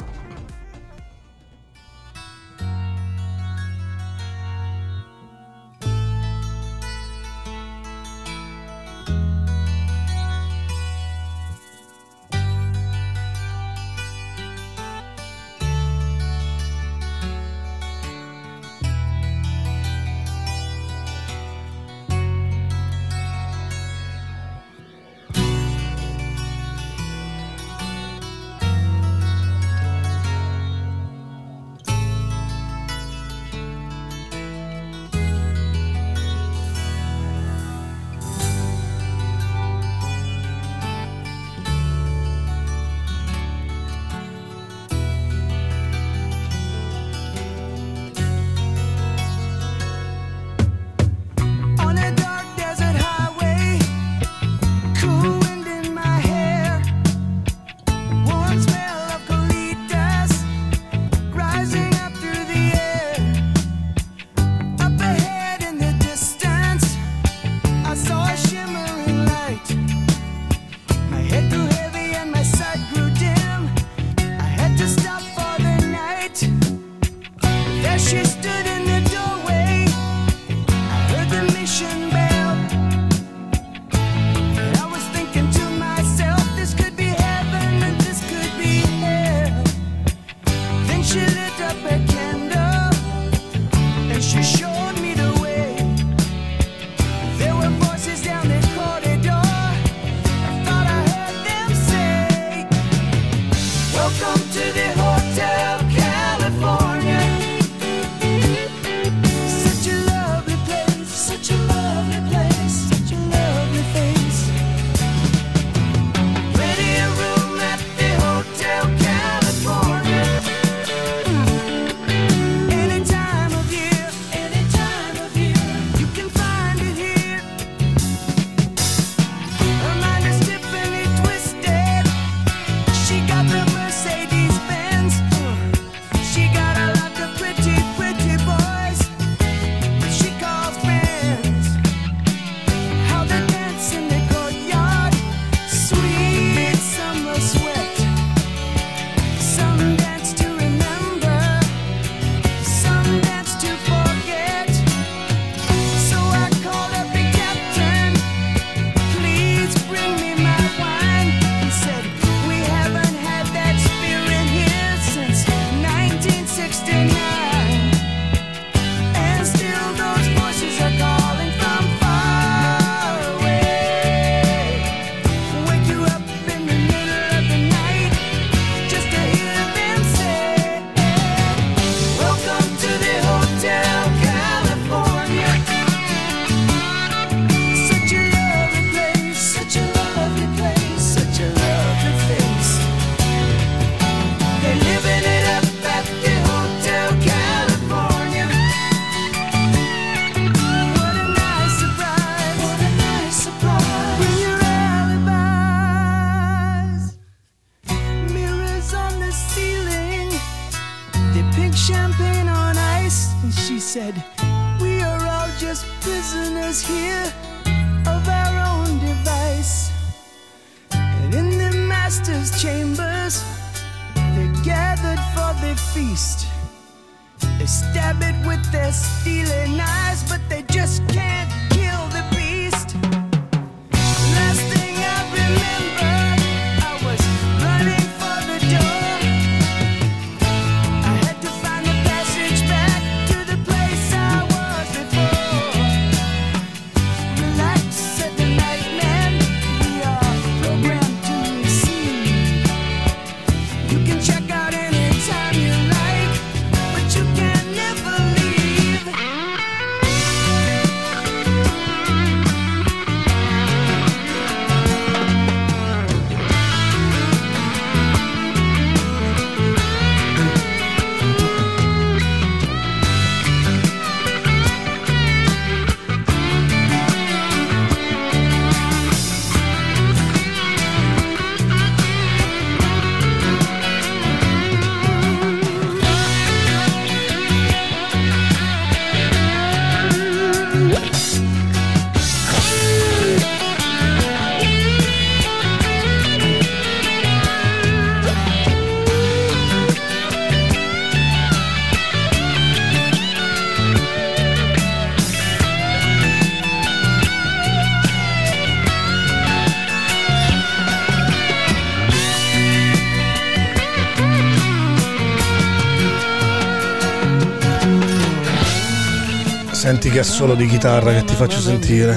[320.14, 322.14] che assolo di chitarra che ti faccio sentire.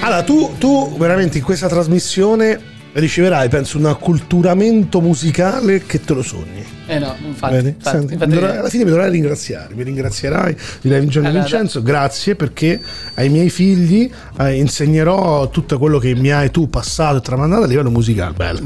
[0.00, 2.60] Allora, tu, tu veramente in questa trasmissione
[2.92, 6.57] riceverai, penso, un acculturamento musicale che te lo sogni.
[6.90, 7.54] Eh no, infatti.
[7.54, 11.44] Infatti, Senti, infatti- mi dovrai- alla fine mi dovrai ringraziare, mi ringrazierai, dirai Giorgio Allora,
[11.44, 12.80] Vincenzo, grazie perché
[13.14, 17.66] ai miei figli eh, insegnerò tutto quello che mi hai tu passato e tramandato a
[17.66, 18.32] livello musicale.
[18.34, 18.60] Bello.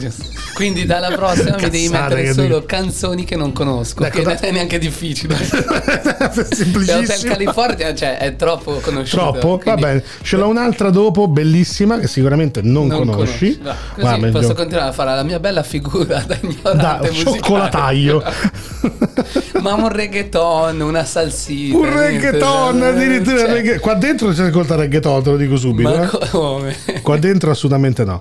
[0.55, 2.63] Quindi dalla prossima mi devi mettere solo dico.
[2.67, 5.35] canzoni che non conosco, Ecco, che da- non è neanche difficile.
[5.35, 7.33] Hotel Semplicissimo.
[7.33, 9.31] California cioè, è troppo conosciuto.
[9.33, 9.57] Troppo?
[9.57, 13.59] Va quindi bene, ce l'ho un'altra dopo, bellissima, che sicuramente non, conosci.
[13.63, 17.37] Va, Così meglio- posso continuare a fare la mia bella figura da da ignorante musicale.
[17.37, 18.12] cioccolataio.
[19.62, 21.77] Ma un reggaeton, una salsina.
[21.77, 25.88] Un reggaeton, cioè, addirittura cioè, regga- Qua dentro si ascolta reggaeton, te lo dico subito.
[25.88, 26.29] Ma eh.
[26.31, 26.77] come?
[27.03, 28.18] Qua dentro assolutamente no.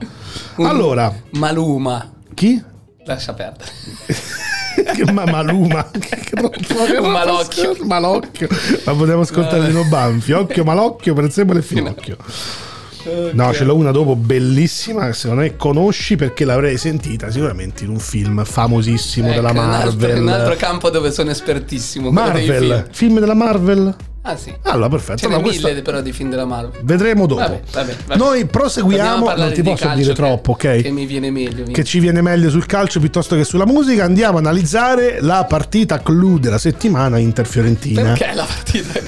[0.57, 2.09] Un- Allora, Maluma.
[2.33, 2.61] chi?
[3.05, 3.71] Lascia perdere.
[4.71, 5.85] Che ma- Maluma.
[7.01, 7.75] Malocchio.
[7.83, 8.47] Malocchio.
[8.85, 10.31] Ma potremmo ascoltare Lino Banfi.
[10.31, 12.15] Occhio, malocchio, prezzemolo e finocchio.
[12.17, 12.25] No,
[13.53, 17.99] ce l'ho una dopo bellissima che secondo me conosci perché l'avrei sentita sicuramente in un
[17.99, 20.21] film famosissimo Ecco, della un altro- Marvel.
[20.21, 22.11] Un altro campo dove sono espertissimo.
[22.11, 22.85] Marvel, film.
[22.91, 23.19] film.
[23.19, 23.95] della Marvel?
[24.23, 24.53] Ah sì.
[24.63, 25.17] Allora, perfetto.
[25.17, 26.81] Ce ne Allora, mille questa- però di film della Marvel.
[26.83, 27.41] Vedremo dopo.
[27.41, 28.19] Vabbè, vabbè, vabbè.
[28.19, 30.81] Noi proseguiamo, non ti di posso dire che- troppo, ok?
[30.81, 31.63] Che mi viene meglio.
[31.71, 34.03] Che ci viene meglio sul calcio piuttosto che sulla musica.
[34.03, 38.13] Andiamo a analizzare la partita clou della settimana Inter-Fiorentina.
[38.13, 38.99] Perché la partita?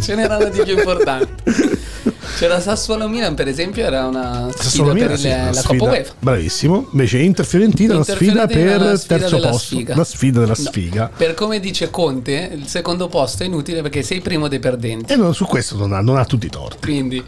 [0.00, 1.42] Ce n'erano di più importanti.
[2.36, 6.14] C'era Sassuolo Milan, per esempio, era una sfida per sì, la Coppa UEFA.
[6.18, 6.88] Bravissimo.
[6.90, 9.58] Invece Inter-Fiorentina è una sfida per la sfida terzo posto.
[9.58, 9.94] sfiga.
[9.96, 11.10] La sfida della No, sfiga.
[11.16, 15.12] Per come dice Conte, il secondo posto è inutile perché sei primo dei perdenti.
[15.12, 16.78] E non- su questo non ha, non ha tutti i torti.
[16.80, 17.22] Quindi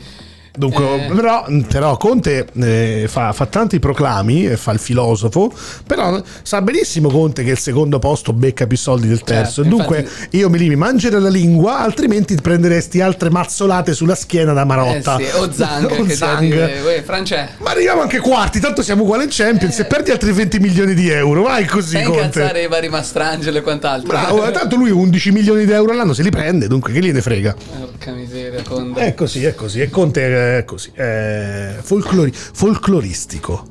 [0.57, 1.12] Dunque, Eh.
[1.14, 5.53] però, però Conte eh, fa, fa tanti proclami, e fa il filosofo,
[5.87, 9.62] però sa benissimo Conte che il secondo posto becca più soldi del terzo.
[9.62, 14.53] Certo, Dunque infatti- io mi limi mangiare la lingua, altrimenti prenderesti altre mazzolate sulla schiena
[14.53, 15.16] da eh Marotta.
[15.19, 16.40] sì, o Zang O Zang.
[16.40, 20.33] dire, "Uè, France, Ma arriviamo anche quarti, tanto siamo uguali in Champions e perdi altri
[20.33, 21.42] 20 milioni di euro.
[21.42, 22.19] Vai così, Conte.
[22.21, 24.09] incazzare i vari Mastrangelo e quant'altro.
[24.09, 27.55] Bravo, tanto lui 11 milioni di euro all'anno se li prende, dunque che gliene frega.
[27.79, 29.01] Porca miseria, Conte.
[29.01, 29.81] È così, è così.
[29.81, 30.91] E Conte è così.
[30.93, 33.67] È folclori- folcloristico.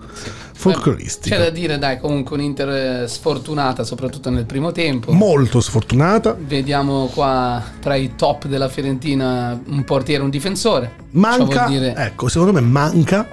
[0.57, 1.35] Folcloristico.
[1.35, 2.69] C'è da dire, dai, comunque un'Inter
[3.03, 5.11] eh, sfortunata, soprattutto nel primo tempo.
[5.11, 6.35] Molto sfortunata.
[6.39, 10.91] Vediamo qua tra i top della Fiorentina un portiere e un difensore.
[11.11, 13.27] Manca, ecco, secondo me manca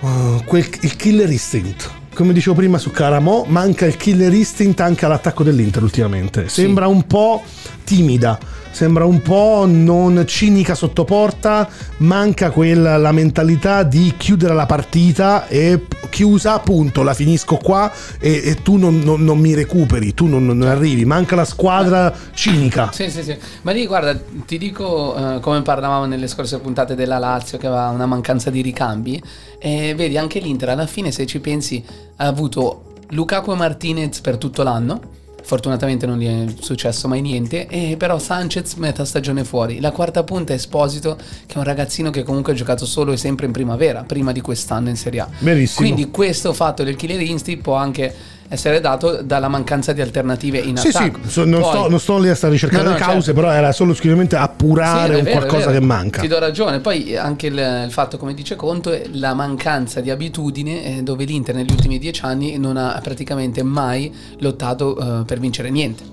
[0.00, 1.90] uh, quel, il killer instinct.
[2.14, 6.48] Come dicevo prima su Caramo, manca il killer instinct anche all'attacco dell'Inter ultimamente.
[6.48, 7.42] Sembra un po'
[7.84, 8.38] timida,
[8.72, 15.46] sembra un po' non cinica sotto porta, manca quella la mentalità di chiudere la partita
[15.46, 20.26] e chiusa, punto, la finisco qua e, e tu non, non- non mi recuperi, tu
[20.26, 22.90] non, non arrivi, manca la squadra cinica.
[22.92, 23.36] Sì, sì, sì.
[23.62, 27.88] Ma lì guarda, ti dico eh, come parlavamo nelle scorse puntate della Lazio che aveva
[27.88, 29.22] una mancanza di ricambi.
[29.58, 31.82] E vedi, anche l'Inter alla fine, se ci pensi,
[32.16, 35.00] ha avuto Lukaku e Martinez per tutto l'anno.
[35.42, 37.66] Fortunatamente non gli è successo mai niente.
[37.66, 39.80] E però Sanchez metà stagione fuori.
[39.80, 43.16] La quarta punta è Esposito, che è un ragazzino che comunque ha giocato solo e
[43.16, 45.28] sempre in primavera, prima di quest'anno in Serie A.
[45.38, 45.86] Benissimo.
[45.86, 48.14] Quindi questo fatto del killer instinct può anche
[48.52, 51.20] essere dato dalla mancanza di alternative in Sì, sì, attacco.
[51.26, 53.22] so- non, Poi- sto, non sto lì a stare a ricercare No, no, le cause,
[53.22, 53.40] certo.
[53.40, 56.20] però era solo esclusivamente appurare Sì, un vero, qualcosa che manca.
[56.20, 56.80] Ti do ragione.
[56.80, 57.54] Poi anche il,
[57.86, 61.98] il fatto, come dice Conto, è la mancanza di abitudine eh, dove l'Inter negli ultimi
[61.98, 66.04] dieci anni non ha praticamente mai lottato eh, per vincere niente.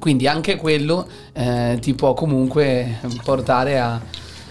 [0.00, 4.00] Quindi anche quello eh, ti può comunque portare a,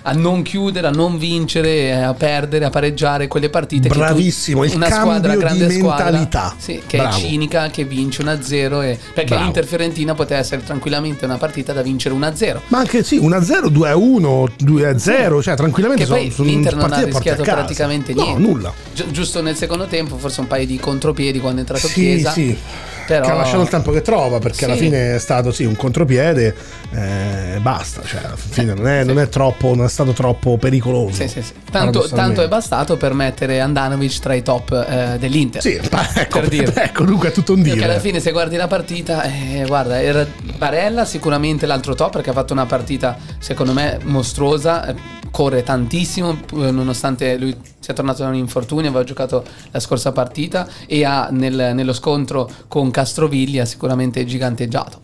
[0.05, 3.87] a non chiudere, a non vincere, eh, a perdere, a pareggiare quelle partite.
[3.87, 6.55] che tu- Bravissimo, il una cambio squadra, di grande squadra, mentalità.
[6.57, 7.15] sì, che Bravo.
[7.15, 8.81] è cinica, che vince 1-0.
[8.81, 9.43] E, perché Bravo.
[9.43, 12.61] l'Inter Fiorentina poteva essere tranquillamente una partita da vincere 1-0.
[12.67, 17.01] Ma anche sì, 1-0, 2-1, 2-0, cioè tranquillamente Che poi sono, sono l'Inter non ha
[17.03, 18.41] rischiato praticamente No, niente.
[18.41, 18.73] nulla.
[18.93, 22.31] Gi- giusto nel secondo tempo, forse un paio di contropiedi quando è entrato Sì, Chiesa.
[22.31, 22.57] sì.
[23.05, 23.25] Però...
[23.25, 24.63] Che ha lasciato il tempo che trova perché Sì.
[24.65, 26.55] alla fine è stato sì un contropiede
[26.93, 28.01] e basta.
[28.03, 31.15] Cioè, alla fine non è, non è troppo, non è stato troppo pericoloso.
[31.15, 31.43] Sì, sì.
[31.71, 35.61] Tanto, tanto è bastato per mettere Andanovic tra i top eh, dell'Inter.
[35.61, 36.73] Sì, ecco, Per dire.
[36.75, 40.25] ecco, dunque è tutto un Perché alla fine se guardi la partita, eh, guarda, era
[40.57, 44.95] Barella sicuramente l'altro top perché ha fatto una partita secondo me mostruosa, eh,
[45.33, 50.67] corre tantissimo eh, nonostante lui sia tornato da un infortunio, aveva giocato la scorsa partita
[50.85, 55.01] e ha nel- nello scontro con Castrovilli ha sicuramente giganteggiato.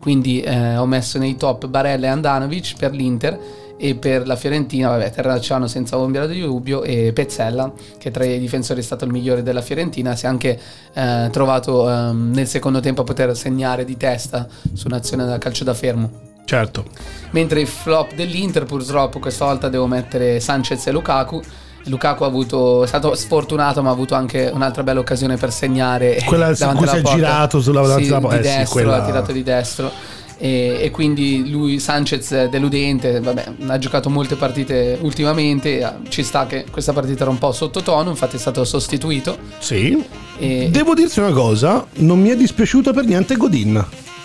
[0.00, 3.38] Quindi eh, ho messo nei top Barella e Andanovic per l'Inter
[3.76, 8.40] e per la Fiorentina, vabbè, Terracciano senza ombra di dubbio e Pezzella, che tra i
[8.40, 10.58] difensori è stato il migliore della Fiorentina, si è anche
[10.92, 15.62] eh, trovato ehm, nel secondo tempo a poter segnare di testa su un'azione da calcio
[15.62, 16.27] da fermo.
[16.48, 16.86] Certo.
[17.32, 21.42] Mentre i flop dell'Inter, purtroppo questa volta devo mettere Sanchez e Lukaku.
[21.84, 26.16] Lukaku ha avuto, è stato sfortunato, ma ha avuto anche un'altra bella occasione per segnare.
[26.24, 27.16] Quella su cui si è porta.
[27.16, 28.28] girato sulla- davanti Sì, porta.
[28.28, 29.90] di Eh sì, destro, quella- ha tirato di destro.
[30.38, 35.96] E, e quindi lui, Sanchez, è deludente, vabbè, ha giocato molte partite ultimamente.
[36.08, 39.36] Ci sta che questa partita era un po' sottotono, infatti è stato sostituito.
[39.58, 40.02] Sì.
[40.38, 43.84] E, Devo dirti una cosa, non mi è dispiaciuto per niente Godin.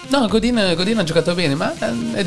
[0.09, 1.73] No, Godin, Godin ha giocato bene, ma
[2.15, 2.25] eh,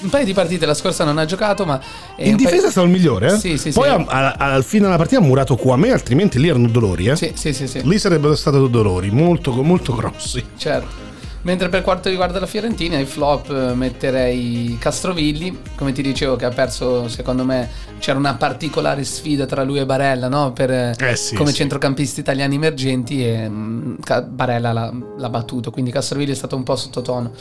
[0.00, 1.74] un paio di partite la scorsa non ha giocato, ma...
[2.16, 3.38] In un paio- difesa è stato il migliore, eh?
[3.38, 4.04] Sì, sì, Poi sì.
[4.08, 7.16] a- a- al fine della partita ha murato Kwame, altrimenti lì erano dolori, eh?
[7.16, 7.82] Sì, sì, sì, sì.
[7.84, 10.44] Lì sarebbero stati dolori molto, molto grossi.
[10.56, 11.08] Certo.
[11.42, 16.44] Mentre per quanto riguarda la Fiorentina, i flop eh, metterei Castrovilli, come ti dicevo che
[16.44, 17.68] ha perso, secondo me
[17.98, 20.52] c'era una particolare sfida tra lui e Barella, no?
[20.52, 21.56] Per, eh, Eh sì, come sì.
[21.56, 26.62] centrocampisti italiani emergenti e mm, Ca- Barella l'ha, l'ha battuto, quindi Castrovilli è stato un
[26.62, 27.32] po' sottotono.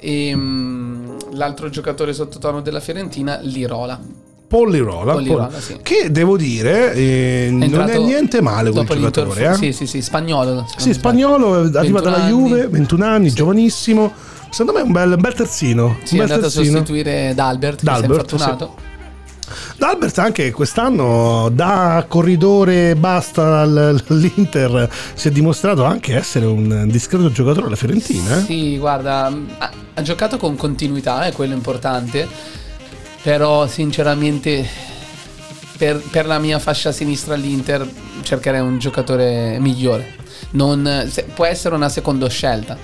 [0.00, 4.00] E mm, l'altro giocatore sottotono della Fiorentina, Lirola.
[4.46, 5.78] Pollirola, Pollirola, Poll- sì.
[5.82, 9.50] che devo dire eh, È non è niente male l'Inter- giocatore.
[9.50, 9.54] Eh?
[9.54, 10.66] Sì, sì, sì, spagnolo.
[10.76, 12.28] Sì, spagnolo, è arrivato 21 dalla anni.
[12.30, 14.12] Juve, 21 anni, giovanissimo.
[14.50, 15.96] Secondo me è un bel, bel terzino.
[16.04, 16.76] Sì, un è bel andato a terzino.
[16.78, 18.74] sostituire D'Albert, che si è D'Albert, infortunato.
[19.76, 27.30] D'Albert anche quest'anno da corridore basta al- all'Inter si è dimostrato anche essere un discreto
[27.30, 28.38] giocatore alla Fiorentina.
[28.38, 28.42] eh?
[28.44, 29.26] Sì, guarda,
[29.58, 32.26] ha, ha giocato con continuità, è quello importante,
[33.24, 34.68] però sinceramente
[35.78, 37.88] per, per la mia fascia sinistra all'Inter
[38.22, 40.14] cercherei un giocatore migliore.
[40.50, 42.76] Non- se- può essere una seconda scelta.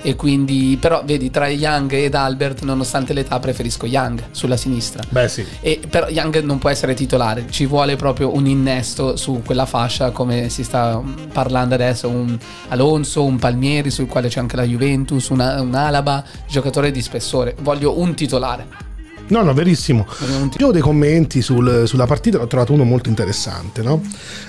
[0.00, 5.02] E quindi, però, vedi, tra Young ed Albert, nonostante l'età, preferisco Young sulla sinistra.
[5.08, 5.44] Beh sì.
[5.60, 10.12] E però Young non può essere titolare, ci vuole proprio un innesto su quella fascia
[10.12, 12.38] come si sta parlando adesso, un
[12.68, 17.56] Alonso, un Palmieri sul quale c'è anche la Juventus, una- un Alaba, giocatore di spessore.
[17.62, 18.86] Voglio un titolare.
[19.28, 20.06] No, no, verissimo.
[20.58, 24.02] Io ho dei commenti sul- sulla partita, ho trovato uno molto interessante, no?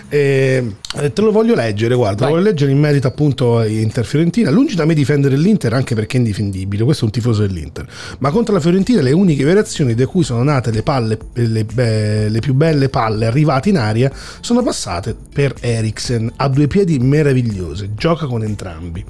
[0.08, 2.30] E, eh, te lo voglio leggere, guarda, Vai.
[2.30, 4.50] lo voglio leggere in merito appunto a Inter Fiorentina.
[4.50, 7.88] Lungi da me difendere l'Inter anche perché è indifendibile, questo è un tifoso dell'Inter.
[8.20, 12.30] Ma contro la Fiorentina le uniche variazioni da cui sono nate le palle, le, be-
[12.30, 14.12] le più belle palle arrivate in aria
[14.42, 19.04] sono passate per Eriksen, ha due piedi meravigliose, gioca con entrambi.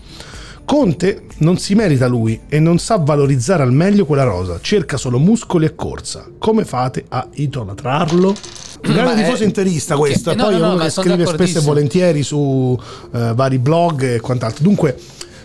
[0.69, 5.17] Conte non si merita lui e non sa valorizzare al meglio quella rosa, cerca solo
[5.17, 6.27] muscoli e corsa.
[6.37, 8.27] Come fate a idolatrarlo?
[8.27, 11.57] Un grande è- tifoso interista questo, e no, poi no, no, uno che scrive spesso
[11.57, 12.79] e volentieri su
[13.11, 14.63] eh, vari blog e quant'altro.
[14.63, 14.95] Dunque,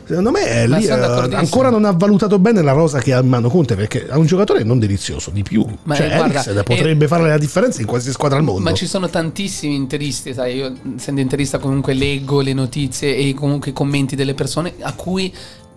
[0.06, 3.20] secondo me è Ma lì, eh, ancora non ha valutato bene la rosa che ha
[3.20, 5.66] in mano Conte, perché è un giocatore non delizioso, di più.
[5.84, 8.60] Ma, cioè, eh, guarda, Eriksen eh, potrebbe fare la differenza in qualsiasi squadra al mondo.
[8.60, 13.70] Ma ci sono tantissimi interisti, sai, io essendo interista comunque leggo le notizie e comunque
[13.70, 15.32] i commenti delle persone a cui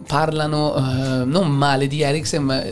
[0.05, 2.63] parlano eh, non male di Eriksen, ma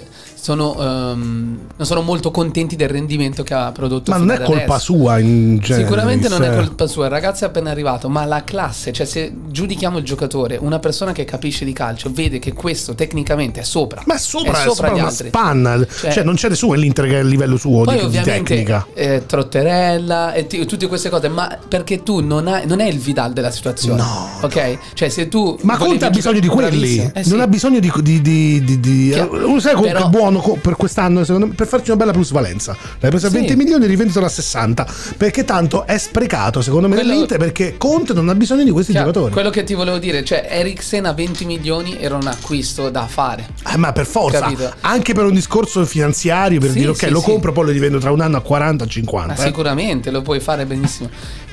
[0.46, 4.12] sono, ehm, non sono molto contenti del rendimento che ha prodotto.
[4.12, 4.80] Ma non è colpa adesso.
[4.94, 5.84] sua in genere.
[5.86, 6.56] Sicuramente non è eh.
[6.56, 10.58] colpa sua, il ragazzo è appena arrivato, ma la classe, cioè se giudichiamo il giocatore,
[10.62, 14.04] una persona che capisce di calcio, vede che questo tecnicamente è sopra.
[14.06, 15.28] Ma è sopra, è è sopra sopra gli una altri.
[15.30, 15.86] spanna.
[16.12, 18.86] Cioè, non c'è nessuno nell'Inter che è a livello suo Poi di, di tecnica.
[18.94, 23.00] eh, Trotterella e ti- tutte queste cose, ma perché tu non, hai, non è il
[23.00, 24.00] Vidal della situazione.
[24.02, 24.78] No, Ok?
[24.94, 25.58] Cioè se tu...
[25.62, 27.10] Ma Conte ha bisogno di quelli.
[27.14, 27.30] Eh sì.
[27.32, 27.92] non ha bisogno di.
[28.02, 29.16] di, di, di, di-.
[29.16, 30.10] Lo sai come Però- è
[30.42, 32.76] co- per quest'anno, secondo me, per farci una bella plusvalenza.
[33.00, 33.36] L'hai preso a Sì.
[33.38, 34.86] 20 milioni e rivenditelo a 60.
[35.18, 38.92] Perché tanto è sprecato, secondo me, Quello- nell'Inter perché Conte non ha bisogno di questi
[38.92, 39.34] Chiaro, giocatori.
[39.34, 43.48] Quello che ti volevo dire, cioè Eriksen a 20 milioni era un acquisto da fare.
[43.74, 44.74] Eh, ma per forza, Capito.
[44.82, 47.98] anche per un discorso finanziario, per Sì, dire ok, sì, lo compro, poi lo rivendo
[48.00, 49.34] tra un anno a 40, 50.
[49.34, 49.46] Ma eh.
[49.46, 51.10] sicuramente lo puoi fare benissimo.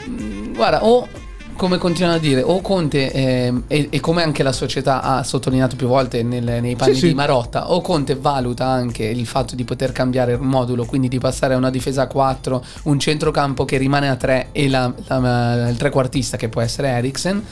[0.09, 1.09] Mm, Guarda, o
[1.57, 5.76] come continuano a dire, o Conte ehm, e, e come anche la società ha sottolineato
[5.76, 7.07] più volte nel- nei panni Sì, sì.
[7.09, 11.18] di Marotta, o Conte valuta anche il fatto di poter cambiare il modulo, quindi di
[11.18, 15.68] passare a una difesa a 4, un centrocampo che rimane a 3 e la- la-
[15.68, 17.44] il trequartista che può essere Eriksen.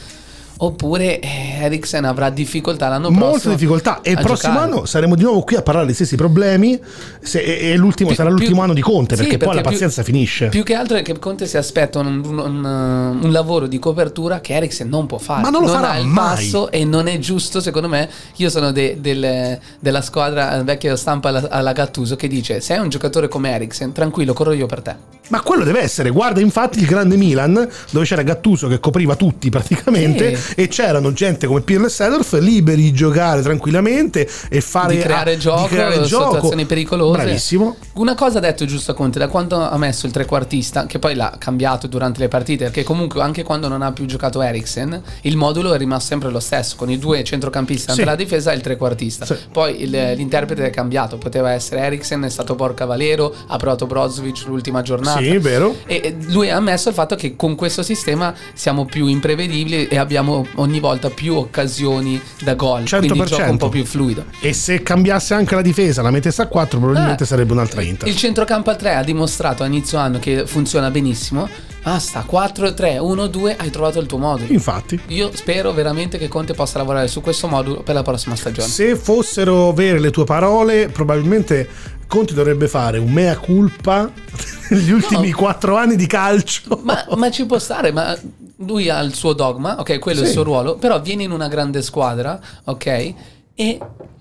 [0.62, 1.28] Oppure eh,
[1.62, 3.26] Eriksen avrà difficoltà l'anno prossimo.
[3.30, 4.72] Molte difficoltà e il prossimo giocare.
[4.72, 6.78] anno saremo di nuovo qui a parlare dei stessi problemi
[7.22, 9.62] se- e, e l'ultimo Più- sarà l'ultimo più- anno di Conte sì, perché, poi la
[9.62, 10.48] più- pazienza finisce.
[10.48, 14.40] Più che altro è che Conte si aspetta un, un- un- un lavoro di copertura
[14.40, 15.40] che Eriksen non può fare.
[15.42, 16.34] Ma non lo farà ha il mai.
[16.36, 18.08] passo e non è giusto, secondo me.
[18.36, 22.74] Io sono de- del- della squadra eh, vecchia stampa alla, alla Gattuso che dice: Se
[22.74, 24.94] hai un giocatore come Eriksen, tranquillo, corro io per te.
[25.30, 29.48] Ma quello deve essere, guarda infatti il grande Milan dove c'era Gattuso che copriva tutti
[29.48, 30.49] praticamente Sì.
[30.56, 35.34] E c'erano gente come Pirlo e Sedorf liberi di giocare tranquillamente e fare di creare
[35.34, 36.34] ah, gioco, di creare gioco.
[36.34, 37.22] situazioni pericolose.
[37.22, 37.76] Bravissimo.
[37.94, 41.34] Una cosa ha detto giusto Conte, da quando ha messo il trequartista, che poi l'ha
[41.38, 45.72] cambiato durante le partite, perché comunque anche quando non ha più giocato Eriksen, il modulo
[45.74, 48.04] è rimasto sempre lo stesso, con i due centrocampisti Sì.
[48.04, 49.24] la difesa e il trequartista.
[49.24, 49.36] Sì.
[49.50, 54.44] Poi il- l'interprete è cambiato, poteva essere Eriksen, è stato Borca Valero, ha provato Brozovic
[54.46, 55.18] l'ultima giornata.
[55.20, 55.76] Sì, vero.
[55.86, 60.39] E lui ha ammesso il fatto che con questo sistema siamo più imprevedibili e abbiamo
[60.56, 63.24] ogni volta più occasioni da gol, quindi il 100%.
[63.26, 64.24] gioco un po' più fluido.
[64.40, 68.08] E se cambiasse anche la difesa, la mettesse a 4, probabilmente Eh, sarebbe un'altra Inter.
[68.08, 71.48] Il centrocampo a 3 ha dimostrato a inizio anno che funziona benissimo.
[71.82, 74.52] Basta, 4-3, 1-2, hai trovato il tuo modulo.
[74.52, 75.00] Infatti.
[75.08, 78.68] Io spero veramente che Conte possa lavorare su questo modulo per la prossima stagione.
[78.68, 81.68] Se fossero vere le tue parole, probabilmente
[82.06, 84.10] Conte dovrebbe fare un mea culpa
[84.68, 85.36] negli ultimi No.
[85.36, 86.80] quattro anni di calcio.
[86.82, 88.14] Ma, ma ci può stare, ma
[88.60, 90.34] lui ha il suo dogma, ok, quello è il Sì.
[90.34, 93.14] suo ruolo, però viene in una grande squadra, ok,
[93.54, 93.78] e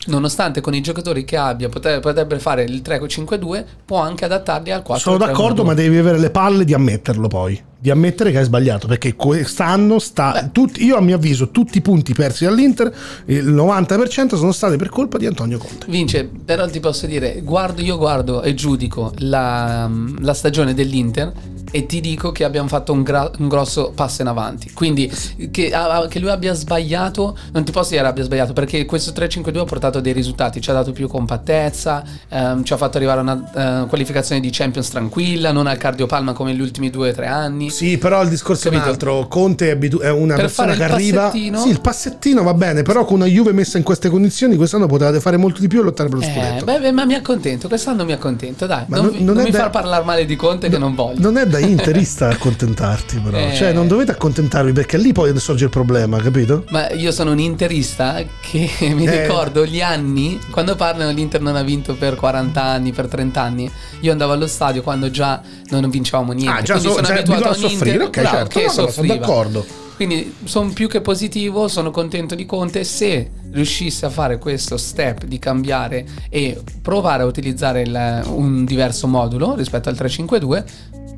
[0.07, 5.11] nonostante con i giocatori che abbia potrebbe fare il 3-5-2, può anche adattarli al 4
[5.11, 7.61] Sono d'accordo, ma devi avere le palle di ammetterlo poi.
[7.81, 8.87] Di ammettere che hai sbagliato.
[8.87, 10.49] Perché quest'anno sta.
[10.51, 12.93] tutti- io, a mio avviso, tutti i punti persi dall'Inter,
[13.27, 15.85] il 90% sono stati per colpa di Antonio Conte.
[15.87, 21.31] Vince, però ti posso dire, guardo, io guardo e giudico la, la stagione dell'Inter
[21.71, 24.71] e ti dico che abbiamo fatto un, gra- un grosso passo in avanti.
[24.73, 25.11] Quindi
[25.51, 29.57] che, a- che lui abbia sbagliato, non ti posso dire abbia sbagliato, perché questo 3-5-2
[29.59, 33.21] ha portato dei risultati, ci ha dato più compattezza, ehm, ci ha fatto arrivare a
[33.23, 37.69] una eh, qualificazione di Champions tranquilla, non al cardiopalma come negli ultimi 2-3 anni.
[37.69, 38.91] Sì, però il discorso è un Capito?
[38.93, 39.27] altro.
[39.27, 41.31] Conte è, abitu- è una Per persona che arriva.
[41.31, 45.19] Sì, il passettino va bene, però con una Juve messa in queste condizioni, quest'anno potevate
[45.19, 46.65] fare molto di più e lottare per lo Eh, scudetto.
[46.65, 49.59] beh, beh, ma mi accontento, quest'anno mi accontento, dai, Ma non, non- non mi da-
[49.59, 51.19] far parlare male di Conte che non voglio.
[51.21, 53.37] Non è da interista accontentarti, però.
[53.37, 53.53] Eh.
[53.55, 56.63] Cioè, non dovete accontentarvi perché lì poi sorge il problema, capito?
[56.69, 59.21] Ma io sono un interista che mi Eh.
[59.21, 63.71] ricordo gli anni, quando parlano l'Inter non ha vinto per 40 anni, per 30 anni,
[64.01, 66.59] io andavo allo stadio quando già non vincevamo niente.
[66.59, 69.65] Ah, già so- sono cioè, abituato a soffrire, ok, certo, che no, no, sono d'accordo.
[69.99, 75.25] Quindi sono più che positivo, sono contento di Conte se riuscisse a fare questo step
[75.25, 80.63] di cambiare e provare a utilizzare il- un diverso modulo rispetto al 352,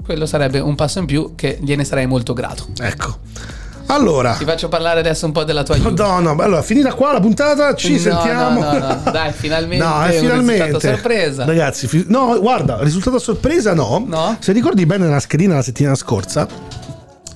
[0.04, 2.68] quello sarebbe un passo in più che gliene sarei molto grato.
[2.80, 3.20] Ecco.
[3.88, 4.36] Allora.
[4.36, 5.92] Ti faccio parlare adesso un po' della tua Juve.
[6.02, 8.62] No, no, allora finita qua la puntata, ci No, sentiamo.
[8.62, 10.64] no, no, no, dai, finalmente No, è finalmente.
[10.66, 11.46] risultato sorpresa.
[11.46, 14.04] Ragazzi, fi- no, guarda, risultato a sorpresa no.
[14.08, 14.38] No?
[14.40, 16.48] Se ricordi bene nella schedina la settimana scorsa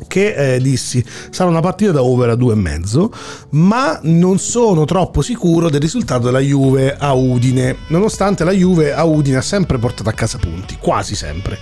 [0.08, 3.12] che eh, dissi sarà una partita da over a due e mezzo
[3.52, 9.06] ma non sono troppo sicuro del risultato della Juve a Udine nonostante la Juve a
[9.06, 11.58] Udine ha sempre portato a casa punti quasi sempre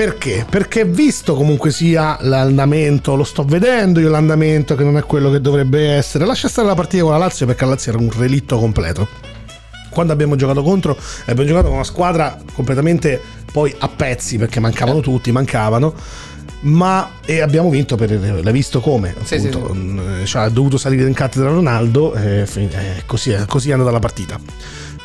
[0.00, 0.46] perché?
[0.48, 5.42] Perché visto comunque sia l'andamento, lo sto vedendo io l'andamento che non è quello che
[5.42, 8.58] dovrebbe essere, lascia stare la partita con la Lazio perché la Lazio era un relitto
[8.58, 9.06] completo.
[9.90, 10.96] Quando abbiamo giocato contro,
[11.26, 13.20] abbiamo giocato con una squadra completamente
[13.52, 15.92] poi a pezzi perché mancavano tutti, mancavano.
[16.60, 19.14] Ma e abbiamo vinto per l'hai visto come?
[19.22, 23.36] Sì, sì, appunto, mm, cioè, ha dovuto salire in cattedra Ronaldo e fin- eh, così,
[23.46, 24.40] così è andata la partita.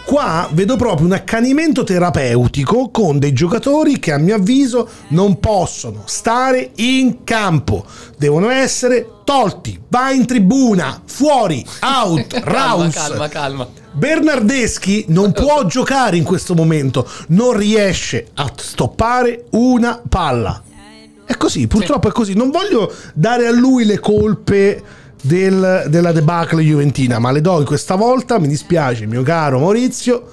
[0.06, 6.04] Qua vedo proprio un accanimento terapeutico con dei giocatori che a mio avviso non possono
[6.06, 7.84] stare in campo,
[8.16, 13.68] devono essere tolti, vai in tribuna, fuori, out, calma, calma, calma.
[13.94, 20.62] Bernardeschi non può giocare in questo momento, non riesce a stoppare una palla.
[21.26, 22.36] È così, purtroppo è così.
[22.36, 24.84] Non voglio dare a lui le colpe
[25.26, 28.40] del- della debacle juventina, ma le do questa volta.
[28.40, 30.24] Mi dispiace, mio caro Maurizio.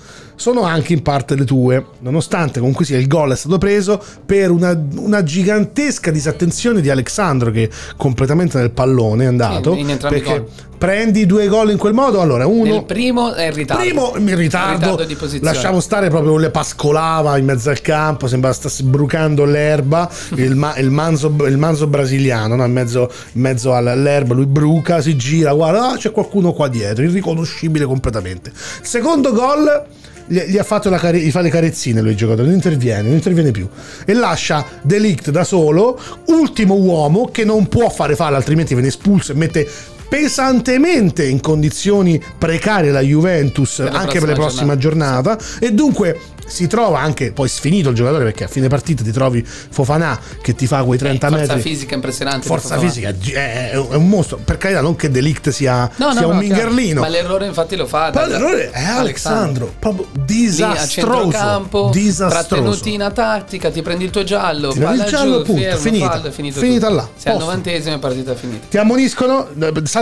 [0.43, 4.51] Sono anche in parte le tue, nonostante comunque sia il gol è stato preso per
[4.51, 9.75] una, una gigantesca disattenzione di Alexandro che completamente nel pallone è andato.
[9.75, 10.49] Sì, in entrambi perché gol.
[10.79, 13.85] prendi due gol in quel modo, allora uno Nel primo è in ritardo.
[13.85, 15.55] Primo in ritardo, Ritardo di posizione.
[15.55, 20.75] lasciamo stare proprio le pascolava in mezzo al campo, sembra stesse brucando l'erba, il, ma-
[20.77, 22.65] il manzo, il manzo brasiliano, no?
[22.65, 26.67] in, mezzo, in mezzo all- all'erba, lui bruca, si gira, guarda, ah, c'è qualcuno qua
[26.67, 28.51] dietro, irriconoscibile completamente.
[28.83, 29.87] Secondo gol,
[30.33, 33.03] gli, gli ha fatto la care- gli fa le carezzine lui il giocatore, non interviene,
[33.03, 33.69] non interviene più.
[34.07, 39.33] E lascia Delict da solo, ultimo uomo che non può fare fallo altrimenti viene espulso
[39.33, 39.69] e mette
[40.13, 44.43] pesantemente in condizioni precarie la Juventus Per anche per la prossima
[44.75, 49.03] prossima giornata e dunque si trova anche poi sfinito il giocatore perché a fine partita
[49.03, 52.47] ti trovi Fofanà che ti fa quei 30 Forza metri fisica impressionante.
[52.47, 56.21] forza fisica è, è un mostro per carità non che Delict sia, No, no, sia
[56.23, 56.41] no, un chiaro.
[56.41, 58.11] mingerlino Ma l'errore infatti lo fa.
[58.11, 64.25] da- l'errore è Alexandro, proprio Lì a disastroso disastroso trattenutina tattica, ti prendi il tuo
[64.25, 66.11] giallo, Ti prendi il giallo, giù, punto, fermo, finita.
[66.11, 66.99] fallo, è finito Finita tutto.
[67.01, 68.67] là, Sei al novantesimo e partita finita.
[68.69, 69.49] ti ammoniscono,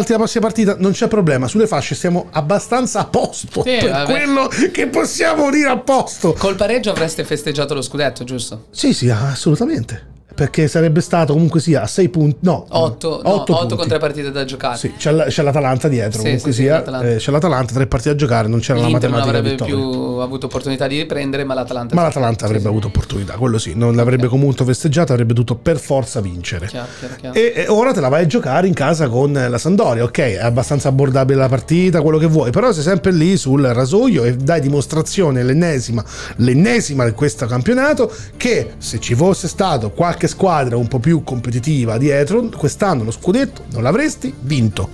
[0.01, 1.47] salti la prossima partita, non c'è problema.
[1.47, 3.63] Sulle fasce siamo abbastanza a posto.
[3.63, 4.11] Sì, per vabbè.
[4.11, 6.33] quello che possiamo dire a posto.
[6.33, 8.67] Col pareggio avreste festeggiato lo scudetto, giusto?
[8.71, 10.10] Sì, sì, assolutamente.
[10.41, 12.37] Perché sarebbe stato comunque sia a 6 punti.
[12.41, 13.89] No, 8, otto con punti.
[13.89, 14.79] tre partite da giocare.
[14.79, 16.19] Sì, c'è, la- c'è l'Atalanta dietro.
[16.21, 17.09] Sì, comunque sì, sia, l'Atalanta.
[17.11, 19.75] eh, c'è l'Atalanta, tre partite da giocare, non c'era L'Inter la non matematica avrebbe vittoria.
[19.75, 21.95] più avuto opportunità di riprendere, ma l'Atalanta.
[21.95, 26.21] Ma l'Atalanta avrebbe avuto opportunità, quello sì, non l'avrebbe comunque festeggiato, avrebbe dovuto per forza
[26.23, 26.69] vincere.
[26.69, 27.35] Chiaro, chiaro, chiaro.
[27.39, 30.39] E, e ora te la vai a giocare in casa con la Sandoria, ok, è
[30.39, 34.61] abbastanza abbordabile la partita, quello che vuoi, però sei sempre lì sul rasoio e dai
[34.63, 36.03] dimostrazione l'ennesima,
[36.37, 41.99] l'ennesima di questo campionato che se ci fosse stato qualche squadra un po' più competitiva
[41.99, 44.89] dietro, quest'anno lo scudetto non l'avresti vinto.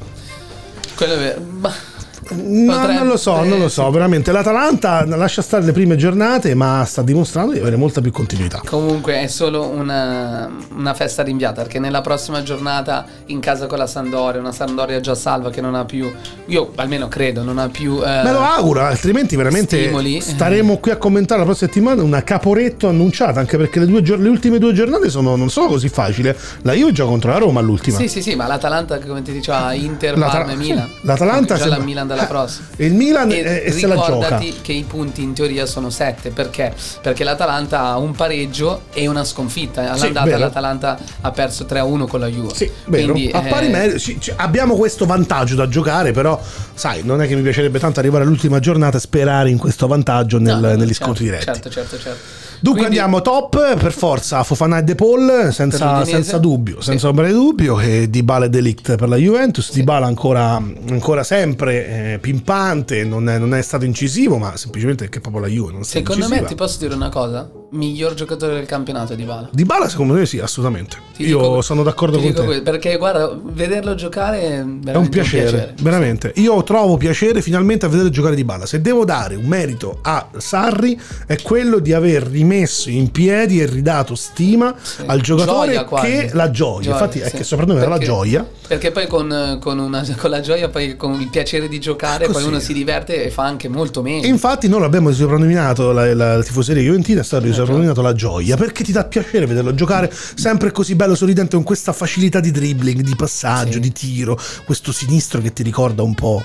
[0.97, 1.96] Quello è vero.
[2.35, 6.55] No, Potrebbe- non lo so, non lo so, veramente l'Atalanta lascia stare le prime giornate,
[6.55, 8.63] ma sta dimostrando di avere molta più continuità.
[8.67, 13.87] Comunque è solo una, una festa rinviata perché nella prossima giornata in casa con la
[13.87, 16.13] Sandoria, una Sandoria già salva che non ha più,
[16.47, 18.01] io almeno credo, non ha più...
[18.05, 20.21] eh, Me lo auguro, altrimenti veramente Stimoli.
[20.21, 24.29] staremo qui a commentare la prossima settimana una caporetto annunciata, anche perché le, due le
[24.29, 26.35] ultime due giornate sono, non sono così facili.
[26.63, 27.99] La Juve gioca contro la Roma all'ultima.
[27.99, 30.89] Sì, sì, sì, ma l'Atalanta, come ti diceva, Inter, L'Ata- Parma e Milan.
[31.03, 32.67] l'Atalanta già sembra- la Milan dalla Eh, prossima.
[32.77, 34.07] Il Milan E eh, e se la gioca.
[34.07, 36.73] ricordati che i punti in teoria sono 7 perché?
[37.03, 39.93] Perché l'Atalanta ha un pareggio e una sconfitta.
[39.93, 40.39] All'andata vero.
[40.39, 42.55] l'Atalanta ha perso 3-1 con la Juve.
[42.55, 42.71] Sì.
[42.85, 46.41] Quindi, a eh, pari merito, sì, c- abbiamo questo vantaggio da giocare, però,
[46.75, 50.39] sai, non è che mi piacerebbe tanto arrivare all'ultima giornata e sperare in questo vantaggio
[50.39, 51.45] nel- no, negli certo, scontri diretti.
[51.45, 52.45] Certo, certo, certo.
[52.61, 56.91] Dunque Quindi- andiamo top per forza Fofana e De Paul senza, senza dubbio, Sì.
[56.91, 60.55] senza ombra di dubbio e Dybala e Delict per la Juventus, Dybala ancora,
[60.91, 65.49] ancora sempre eh, pimpante, non è, non è stato incisivo ma semplicemente perché proprio la
[65.49, 66.49] Juve non sta Secondo me incisiva.
[66.49, 67.51] ti posso dire una cosa?
[67.71, 69.49] Miglior giocatore del campionato di Bala.
[69.53, 70.97] Dybala secondo me sì, assolutamente.
[71.17, 72.45] Ti Io dico- sono d'accordo con te.
[72.45, 76.33] que- Perché guarda, vederlo giocare è, È un veramente piacere, veramente.
[76.37, 78.67] Io trovo piacere finalmente a vedere giocare di Bala.
[78.67, 83.67] Se devo dare un merito a Sarri è quello di aver rimesso in piedi e
[83.67, 84.75] ridato stima
[85.07, 86.07] al giocatore Gioia quasi.
[86.11, 86.91] che la gioia.
[86.93, 87.37] Infatti è sì.
[87.37, 88.47] che soprattutto era la gioia.
[88.67, 92.35] Perché poi con, con una- con la gioia, poi con il piacere di giocare, poi
[92.35, 92.47] Così.
[92.49, 94.27] uno si diverte e fa anche molto meglio.
[94.27, 98.83] Infatti noi l'abbiamo soprannominato la, la, la tifoseria juventina è stato soprannominato la gioia perché
[98.85, 103.15] ti dà piacere vederlo giocare sempre così bello sorridente con questa facilità di dribbling, di
[103.17, 103.81] passaggio, Sì.
[103.81, 106.43] di tiro, questo sinistro che ti ricorda un po'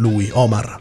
[0.00, 0.80] lui, Omar.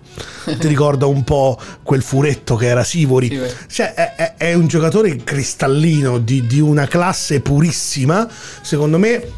[0.58, 3.28] ti ricorda un po' quel furetto che era Sivori.
[3.30, 3.40] Sì,
[3.76, 8.28] cioè è, è- è un giocatore cristallino di, di una classe purissima.
[8.62, 9.38] Secondo me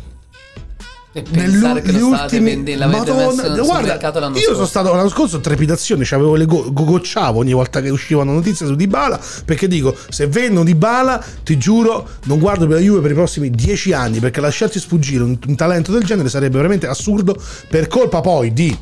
[1.13, 4.53] e pensare che lo state vendendo, Madonna, guarda, io scorso.
[4.53, 8.75] sono stato l'anno scorso trepidazione c'avevo le go- gocciavo ogni volta che uscivano notizie su
[8.75, 13.15] Dybala perché dico se vendono Dybala ti giuro non guardo per la Juve per i
[13.15, 17.35] prossimi dieci anni perché lasciarci sfuggire un, un talento del genere sarebbe veramente assurdo
[17.67, 18.77] per colpa poi di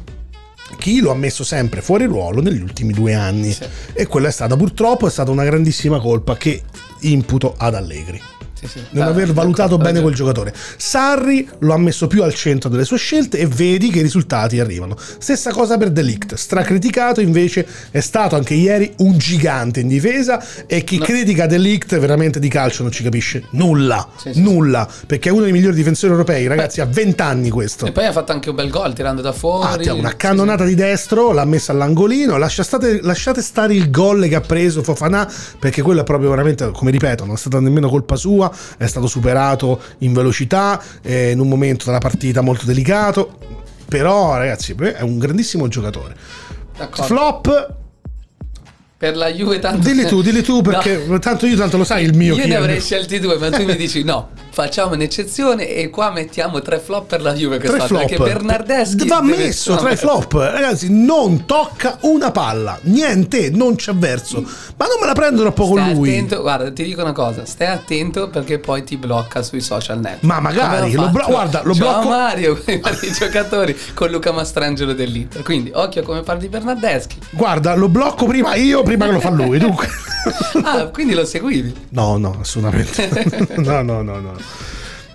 [0.78, 3.65] chi lo ha messo sempre fuori ruolo negli ultimi due anni Sì.
[3.93, 6.61] e quella è stata purtroppo è stata una grandissima colpa che
[7.01, 8.22] imputo ad Allegri
[8.60, 8.82] Sì, sì.
[8.91, 10.53] non Ah, aver valutato bene quel giocatore.
[10.78, 14.60] Sarri lo ha messo più al centro delle sue scelte e vedi che i risultati
[14.60, 14.97] arrivano.
[15.20, 20.84] Stessa cosa per Delict, stracriticato invece è stato anche ieri un gigante in difesa e
[20.84, 21.05] chi No.
[21.05, 25.51] critica Delict veramente di calcio non ci capisce nulla, Sì, nulla, perché è uno dei
[25.51, 27.86] migliori difensori europei, ragazzi, ha 20 anni questo.
[27.86, 29.88] E poi ha fatto anche un bel gol tirando da fuori.
[29.88, 32.38] Ah, una cannonata di destro, l'ha messa all'angolino.
[32.38, 35.30] lascia state- lasciate stare il gol che ha preso Fofana,
[35.60, 39.07] perché quello è proprio veramente, come ripeto, non è stata nemmeno colpa sua, è stato
[39.07, 43.37] superato in velocità, eh, in un momento della partita molto delicato.
[43.87, 46.15] Però, ragazzi, è un grandissimo giocatore.
[46.77, 47.03] D'accordo.
[47.03, 47.75] Flop,
[48.99, 49.87] Per la Juve tanto...
[49.87, 51.19] dilli tu, dilli tu, perché No.
[51.19, 53.75] tanto io tanto lo sai il mio Io ne avrei scelti due, ma tu mi
[53.77, 58.05] dici no, facciamo un'eccezione e qua mettiamo tre flop per la Juve Tre flop.
[58.07, 60.87] Perché Bernardeschi va messo i flop, ragazzi.
[60.91, 64.41] Non tocca una palla, niente, non c'è verso.
[64.41, 66.09] Ma non me la prendo troppo con Stai lui.
[66.09, 70.23] attento, guarda, ti dico una cosa, stai attento perché poi ti blocca sui social network.
[70.23, 71.25] Ma magari, lo fatto?
[71.31, 75.41] guarda, lo Ciao blocco- Mario con i giocatori con Luca Mastrangelo dell'Inter.
[75.41, 77.15] Quindi occhio come parli di Bernardeschi.
[77.29, 79.57] Guarda, lo blocco prima io, prima che lo fa lui.
[79.59, 79.87] Dunque.
[80.61, 81.73] Ah, quindi lo seguivi.
[81.89, 83.55] No, no, assolutamente.
[83.57, 84.33] No, no, no, no.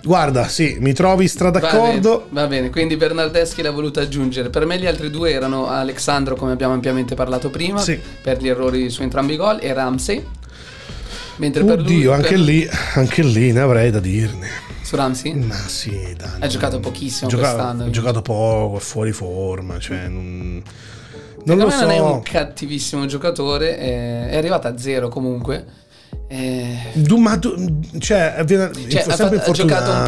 [0.03, 2.17] Guarda, sì, mi trovi stra Va d'accordo.
[2.29, 4.49] bene, va bene, quindi Bernardeschi l'ha voluto aggiungere.
[4.49, 7.99] Per me gli altri due erano Alexandro, come abbiamo ampiamente parlato prima, Sì.
[8.21, 10.25] per gli errori su entrambi i gol, e Ramsey.
[11.37, 14.47] Mentre per lui, Oddio, anche per- lì, anche lì ne avrei da dirne.
[14.81, 15.33] Su Ramsey?
[15.35, 16.29] Ma sì, dai.
[16.39, 17.85] Ha giocato pochissimo Gioca- quest'anno.
[17.85, 20.61] Ha giocato poco, è fuori forma, cioè non...
[21.45, 22.05] Non lo me non è so.
[22.13, 25.65] un cattivissimo giocatore, eh, è arrivato a zero comunque.
[26.27, 27.53] Eh, Du- ma tu,
[27.99, 30.03] cioè, viene cioè, ha, fatto- ha giocato un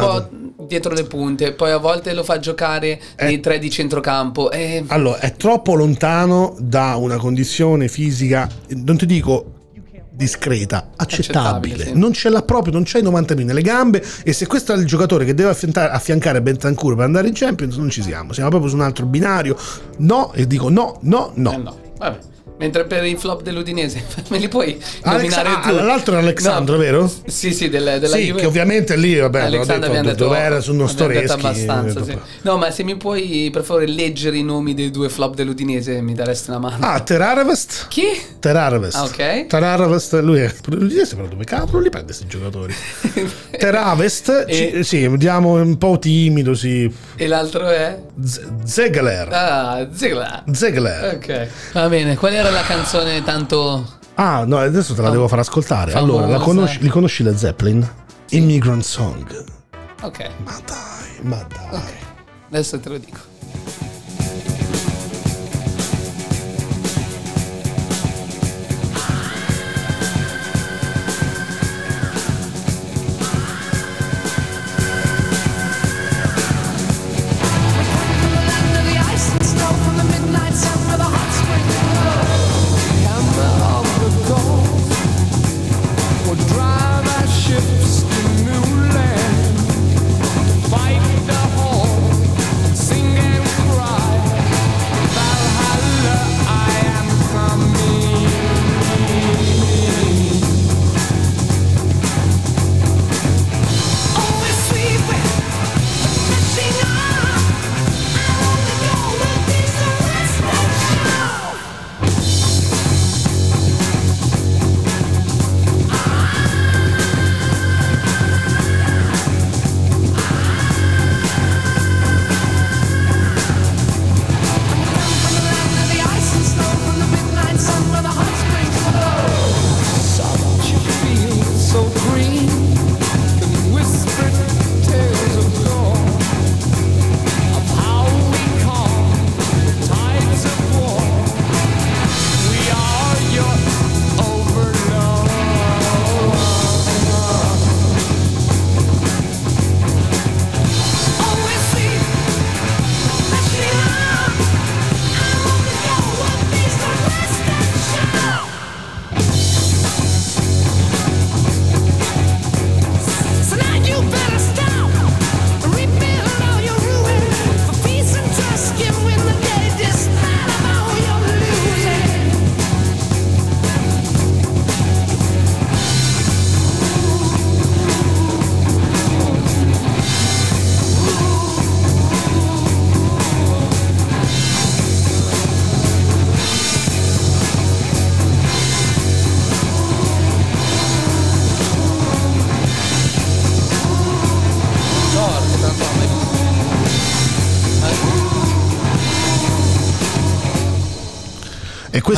[0.56, 4.50] po' dietro le punte, poi a volte lo fa giocare nei tre di centrocampo.
[4.50, 9.52] eh, Allora, è troppo lontano da una condizione fisica, non ti dico
[10.18, 11.74] discreta, accettabile.
[11.76, 11.92] Accettabile, sì.
[11.98, 14.76] Non ce l'ha proprio, non c'è i 90 minuti nelle gambe e se questo è
[14.76, 18.32] il giocatore che deve affiancare, affiancare Bentancur per andare in Champions, non ci siamo.
[18.32, 19.56] Siamo proprio su un altro binario.
[19.98, 21.52] No, e dico no, no, no.
[21.52, 22.18] eh, no, vabbè.
[22.58, 25.84] Mentre per i flop dell'Udinese, me li puoi Alex- nominare ah, tu?
[25.84, 26.80] l'altro era Alexandro, No.
[26.82, 27.12] vero?
[27.26, 28.40] Sì, sì, del- della sì, Juve.
[28.40, 31.32] che ovviamente lì, vabbè, l'ho Alexandro detto, abbiamo detto, dove era su uno Storeschi.
[31.32, 32.18] abbastanza, sì.
[32.42, 36.14] No, ma se mi puoi per favore leggere i nomi dei due flop dell'Udinese mi
[36.14, 36.84] daresti una mano.
[36.84, 37.86] Ah, Terarvest?
[37.88, 38.06] Chi?
[38.40, 38.96] Terarvest.
[38.96, 39.46] Ah, ok.
[39.46, 40.52] Terarvest, lui è.
[40.66, 42.74] L'Udinese però dove cavolo li prende questi giocatori?
[43.56, 46.92] Teravest, E- ci- sì, vediamo un po' timido, sì.
[47.16, 47.98] E l'altro è?
[48.22, 49.28] Z- Zegler.
[49.32, 50.44] Ah, Zigla.
[50.52, 51.14] Zegler.
[51.14, 51.48] Ok.
[51.72, 53.96] Va bene, qual era la canzone tanto...
[54.14, 55.92] Ah, no, adesso te la devo far ascoltare.
[55.92, 56.12] famosa.
[56.12, 57.88] Allora, la conosci, li conosci le Zeppelin?
[58.30, 59.44] Immigrant Song.
[60.02, 61.92] Ok, Ma dai, ma dai.
[62.50, 63.18] adesso te lo dico.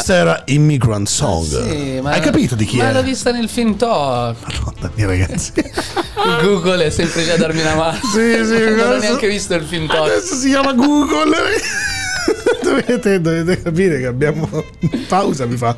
[0.01, 1.47] Questa era Immigrant Song.
[1.47, 2.93] Sì, ma- Hai capito di chi ma è?
[2.93, 4.35] l'ho vista nel film Thor.
[4.65, 5.53] Madonna mia, ragazzi.
[6.41, 7.99] Google è sempre lì a darmi una mano.
[7.99, 10.09] Sì, sì, non ho neanche visto il film Thor.
[10.09, 11.37] Adesso si chiama Google.
[12.63, 14.49] dovete, dovete capire che abbiamo
[15.07, 15.45] pausa.
[15.47, 15.77] Mi fa.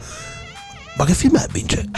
[0.97, 1.85] Ma che film è, Vince?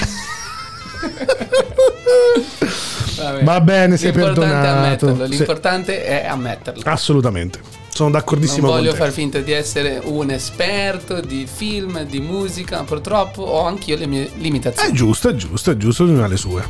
[3.43, 5.27] Va bene, sei L'importante è perdonato.
[5.27, 5.37] Sì.
[5.37, 6.83] L'importante è ammetterlo.
[6.85, 7.61] Assolutamente.
[7.95, 9.05] Sono Non d'accordissimo voglio con te.
[9.05, 14.25] far finta di essere un esperto di film, di musica, purtroppo ho anch'io le mie
[14.27, 14.93] È limitazioni.
[14.93, 16.65] giusto, è giusto, è giusto, ognuno ha le sue.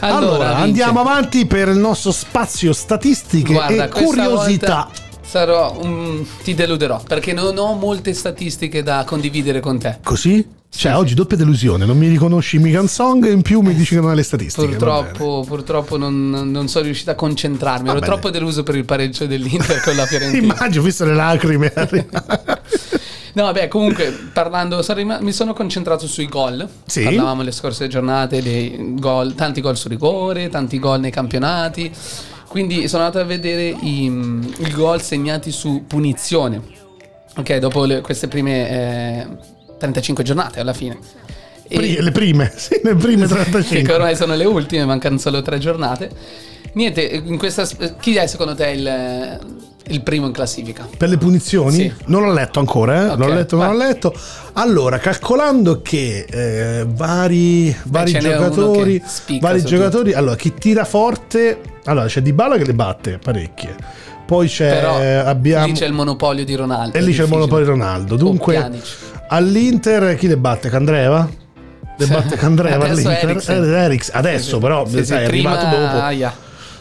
[0.00, 4.90] Allora, Vince, andiamo avanti per il nostro spazio statistiche Guarda, e curiosità.
[5.24, 9.98] Sarò un- ti deluderò perché non ho molte statistiche da condividere con te.
[10.02, 10.44] Così?
[10.76, 10.98] Cioè, sì.
[10.98, 14.00] oggi doppia delusione, non mi riconosci mica un song e in più mi dici che
[14.00, 14.66] non hai le statistiche.
[14.66, 14.72] va.
[14.76, 17.88] Purtroppo, purtroppo non, non sono riuscito a concentrarmi.
[17.88, 18.10] Ero bene.
[18.10, 20.42] troppo deluso per il pareggio dell'Inter con la Fiorentina.
[20.54, 21.72] Immagino, ho visto le lacrime.
[23.34, 26.68] No, vabbè, comunque parlando, sono mi sono concentrato sui gol.
[26.86, 27.02] Sì.
[27.02, 31.90] Parlavamo le scorse giornate dei gol, tanti gol su rigore, tanti gol nei campionati.
[32.46, 36.62] Quindi sono andato a vedere i, i gol segnati su punizione.
[37.36, 39.26] Ok, dopo le- queste prime eh,
[39.84, 40.98] 35 giornate alla fine.
[41.68, 43.92] E- le prime, sì, le prime che 35.
[43.92, 46.10] ormai sono le ultime, mancano solo tre giornate.
[46.74, 47.66] Niente, in questa,
[48.00, 49.40] chi è secondo te il,
[49.88, 50.88] il primo in classifica?
[50.96, 51.72] Per le punizioni?
[51.76, 51.92] Sì.
[52.06, 53.08] Non l'ho letto ancora, eh?
[53.10, 54.14] Ok, l'ho letto, non l'ho letto.
[54.54, 61.60] Allora, calcolando che eh, vari, vari n'è giocatori, che vari giocatori, allora chi tira forte,
[61.84, 64.02] allora c'è Dybala che le batte parecchie.
[64.26, 66.96] Poi c'è Però abbiamo lì c'è il monopolio di Ronaldo.
[66.96, 68.14] e lì c'è il monopolio Ronaldo.
[68.14, 68.70] O Dunque.
[69.28, 70.68] all'Inter chi le batte?
[70.68, 71.28] Candreva?
[71.96, 73.30] Le batte Candreva Adesso all'Inter?
[73.30, 74.14] Eriksen.
[74.14, 74.18] Eh.
[74.18, 75.96] Adesso però Sì, sai, è prima arrivato dopo.
[76.04, 76.34] Aia.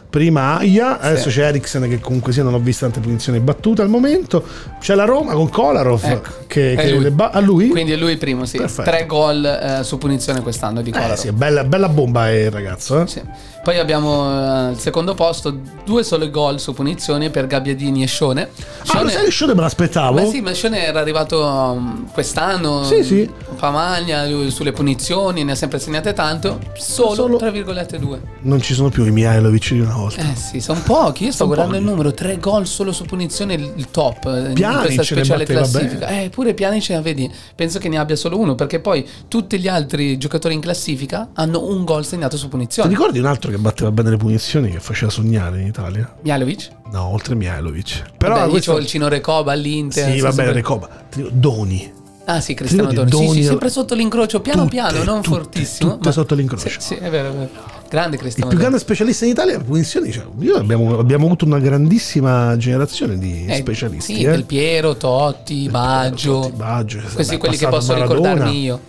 [0.09, 1.39] Prima Aia, adesso Sì.
[1.39, 4.43] c'è Eriksen che comunque sia non ho visto tante punizioni battute al momento.
[4.79, 7.09] C'è la Roma con Kolarov Ecco, che, che lui.
[7.09, 7.69] ba- a lui.
[7.69, 8.57] Quindi è lui il primo, sì.
[8.57, 8.89] Perfetto.
[8.89, 11.15] Tre gol eh, su punizione quest'anno di eh, Kolarov.
[11.15, 13.01] sì, bella, bella bomba è il ragazzo.
[13.01, 13.07] Eh?
[13.07, 13.21] Sì.
[13.63, 18.49] Poi abbiamo eh, al secondo posto due sole gol su punizione per Gabbiadini e Scione.
[18.87, 20.19] Ah, lo sai Scione me l'aspettavo?
[20.19, 22.83] Ma sì, ma Scione era arrivato um, quest'anno.
[22.83, 23.29] Sì, sì.
[23.55, 26.59] Fa magna lui sulle punizioni, ne ha sempre segnate tanto.
[26.75, 28.19] Solo, Solo- 3,2.
[28.41, 30.21] Non ci sono più i Mihailovic di una volta.
[30.29, 31.23] Eh sì, sono pochi.
[31.23, 31.83] Io sto guardando pochi.
[31.85, 36.07] il numero: tre gol solo su punizione, il top eh, in questa speciale classifica.
[36.07, 40.17] Eh, pure Pjanic, vedi, penso che ne abbia solo uno, perché poi tutti gli altri
[40.17, 42.89] giocatori in classifica hanno un gol segnato su Ti punizione.
[42.89, 46.13] ricordi un altro che batteva bene le punizioni che faceva sognare in Italia?
[46.21, 46.69] Mialovic?
[46.91, 48.03] No, oltre Mihailovic.
[48.17, 48.73] Però Vabbè, io questo...
[48.73, 50.11] c'ho il Cino Recoba all'Inter.
[50.11, 50.89] Sì, va bene, sempre- Recoba.
[51.31, 51.91] Doni.
[52.25, 53.09] Ah sì, Cristiano Ti Doni.
[53.09, 55.91] ricordi Sì, sì, Doni- sempre sotto l'incrocio, piano Tutte, piano, non tutte, fortissimo.
[55.95, 56.69] tutte sotto l'incrocio.
[56.69, 57.49] Sì, sì, è vero, è vero.
[57.89, 58.69] Grande Il Cristiano più Doni.
[58.69, 60.11] grande specialista in Italia per punizioni.
[60.11, 64.15] Cioè, io abbiamo, abbiamo avuto una grandissima generazione di Eh, specialisti.
[64.15, 64.29] Sì, eh.
[64.31, 66.39] Del Piero, Totti, Baggio.
[66.39, 68.19] Totti, Baggio, Questi quelli che posso Maradona.
[68.21, 68.79] ricordarmi io.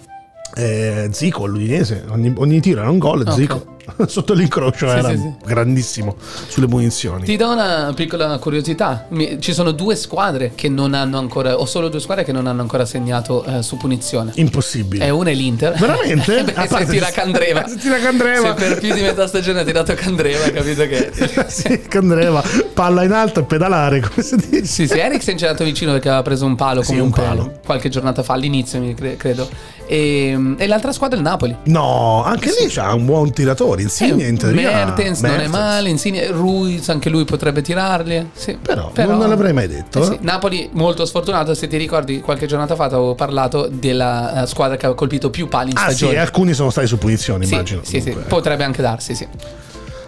[0.54, 3.22] Eh, Zico all'Udinese, ogni, ogni tiro era un gol.
[3.26, 3.32] Ok.
[3.34, 3.73] Zico
[4.06, 5.32] sotto l'incrocio Sì, era sì, sì.
[5.44, 6.16] grandissimo
[6.48, 7.24] sulle munizioni.
[7.24, 9.06] Ti do una piccola curiosità.
[9.38, 12.62] Ci sono due squadre che non hanno ancora, o solo due squadre che non hanno
[12.62, 14.32] ancora segnato eh, su punizione.
[14.36, 15.06] Impossibile.
[15.06, 15.78] E una è l'Inter.
[15.78, 16.44] Veramente?
[16.54, 17.66] A se tira Candreva.
[17.68, 18.48] Se tira Candreva.
[18.48, 21.10] Se per più di metà stagione ha tirato Candreva, hai capito che.
[21.48, 24.64] sì, Candreva, palla in alto e pedalare, come si dice.
[24.64, 27.52] Sì, sì, Eriksen è andato vicino perché aveva preso un palo comunque un palo.
[27.64, 28.80] qualche giornata fa, all'inizio
[29.16, 29.48] credo.
[29.86, 31.54] E, e l'altra squadra è il Napoli.
[31.64, 33.73] No, anche lì c'ha un buon tiratore.
[33.82, 34.70] Insigne Eh, in teoria.
[34.70, 35.52] Mertens, non è Mertens.
[35.54, 38.30] male, Insigne, Ruiz anche lui potrebbe tirarli.
[38.34, 38.56] Sì.
[38.60, 40.00] Però, non l'avrei mai detto.
[40.00, 40.18] Eh sì, eh.
[40.20, 44.86] Napoli molto sfortunato, se ti ricordi qualche giornata fa avevo parlato della eh, squadra che
[44.86, 47.80] ha colpito più pali in Ah sì, alcuni sono stati su punizioni, Sì, immagino.
[47.84, 49.26] sì, sì, potrebbe anche darsi, sì.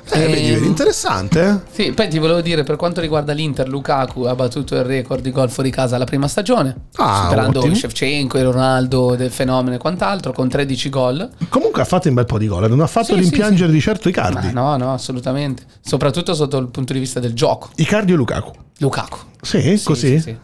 [0.09, 1.41] Eh, vedi, Ehm, vedi, interessante.
[1.45, 1.71] eh?
[1.73, 5.33] Sì, poi ti volevo dire per quanto riguarda l'Inter, Lukaku ha battuto il record di
[5.33, 7.75] gol fuori casa la prima stagione, Ah, superando ottimo.
[7.75, 11.29] Shevchenko e Ronaldo del fenomeno e quant'altro con 13 gol.
[11.49, 12.69] Comunque ha fatto un bel po' di gol.
[12.69, 14.53] Non ha fatto Sì, rimpiangere di certo Ma Icardi.
[14.53, 15.65] no, no, assolutamente.
[15.81, 17.71] Soprattutto sotto il punto di vista del gioco.
[17.75, 18.53] Icardi o Lukaku?
[18.79, 19.19] Lukaku.
[19.43, 20.07] Sì, Sì, così.
[20.09, 20.37] sì, sì.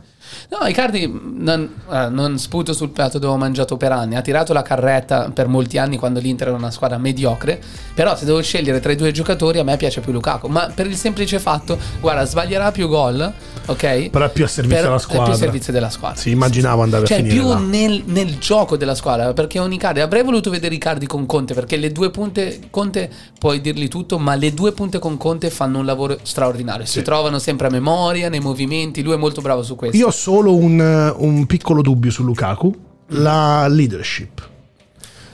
[0.61, 4.17] No, Icardi non, eh, non sputo sul piatto dove ho mangiato per anni.
[4.17, 7.59] Ha tirato la carretta per molti anni quando l'Inter era una squadra mediocre.
[7.95, 10.49] Però se devo scegliere tra i due giocatori, a me piace più Lukaku.
[10.49, 13.33] Ma per il semplice fatto, guarda, sbaglierà più gol,
[13.65, 14.11] ok?
[14.11, 15.33] Però è più a servizio Per- della È più squadra.
[15.33, 16.19] a servizio della squadra.
[16.21, 17.59] Sì, immaginavo andare Cioè, a finire più là.
[17.59, 21.77] nel, nel gioco della squadra, perché un Icardi avrei voluto vedere Icardi con Conte, perché
[21.79, 25.87] le due punte, Conte puoi dirgli tutto, ma le due punte con Conte fanno un
[25.87, 29.97] lavoro straordinario, si trovano sempre a memoria, nei movimenti, lui è molto bravo su questo.
[29.97, 30.11] Io ho
[30.43, 32.75] solo un, un piccolo dubbio su Lukaku,
[33.11, 34.51] la leadership.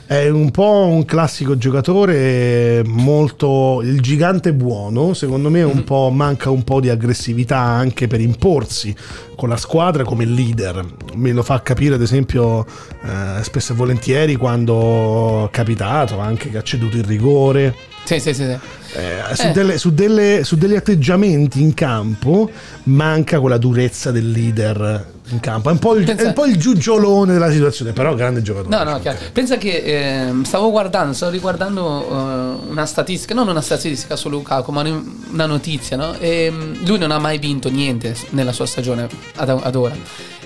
[0.04, 6.50] È un po' un classico giocatore molto il gigante buono, secondo me un po' manca
[6.50, 8.94] un po' di aggressività anche per imporsi
[9.34, 10.84] con la squadra come leader.
[11.14, 12.66] Me lo fa capire ad esempio
[13.02, 17.74] eh, spesso e volentieri quando è capitato anche che ha ceduto il rigore.
[18.08, 18.44] Sì, sì, sì.
[18.44, 18.56] sì.
[18.98, 19.50] Eh, su, Eh.
[19.52, 22.48] delle- su delle- su degli atteggiamenti in campo
[22.84, 25.68] manca quella durezza del leader in campo.
[25.68, 28.74] È un po' il, Pensa- un po' il giugiolone della situazione, però grande giocatore.
[28.82, 29.18] No, no, chiaro.
[29.30, 32.06] Pensa che ehm, stavo guardando, stavo riguardando
[32.64, 36.14] eh, una statistica, non una statistica su Lukaku, ma un- una notizia, no?
[36.18, 39.06] E, mm, lui non ha mai vinto niente nella sua stagione
[39.36, 39.94] ad, ad ora.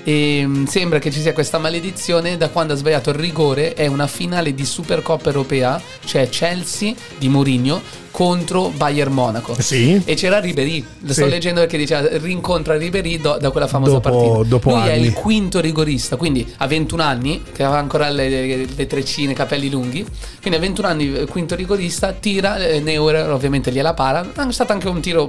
[0.04, 3.74] E mm, sembra che ci sia questa maledizione da quando ha sbagliato il rigore.
[3.74, 7.80] È una finale di Supercoppa europea, cioè Chelsea di Mourinho
[8.10, 9.54] contro Bayern Monaco.
[9.60, 10.00] Sì.
[10.04, 11.30] E c'era Ribery, lo sto Sì.
[11.30, 14.48] leggendo perché diceva rincontra Ribery do- da quella famosa Dopo- partita.
[14.48, 15.06] dopo Lui è anni.
[15.06, 20.04] il quinto rigorista, quindi a 21 anni, che aveva ancora le, le treccine, capelli lunghi,
[20.40, 24.72] quindi a 21 anni eh, quinto rigorista, tira, eh, Neuer ovviamente gliela para, è stato
[24.72, 25.28] anche un tiro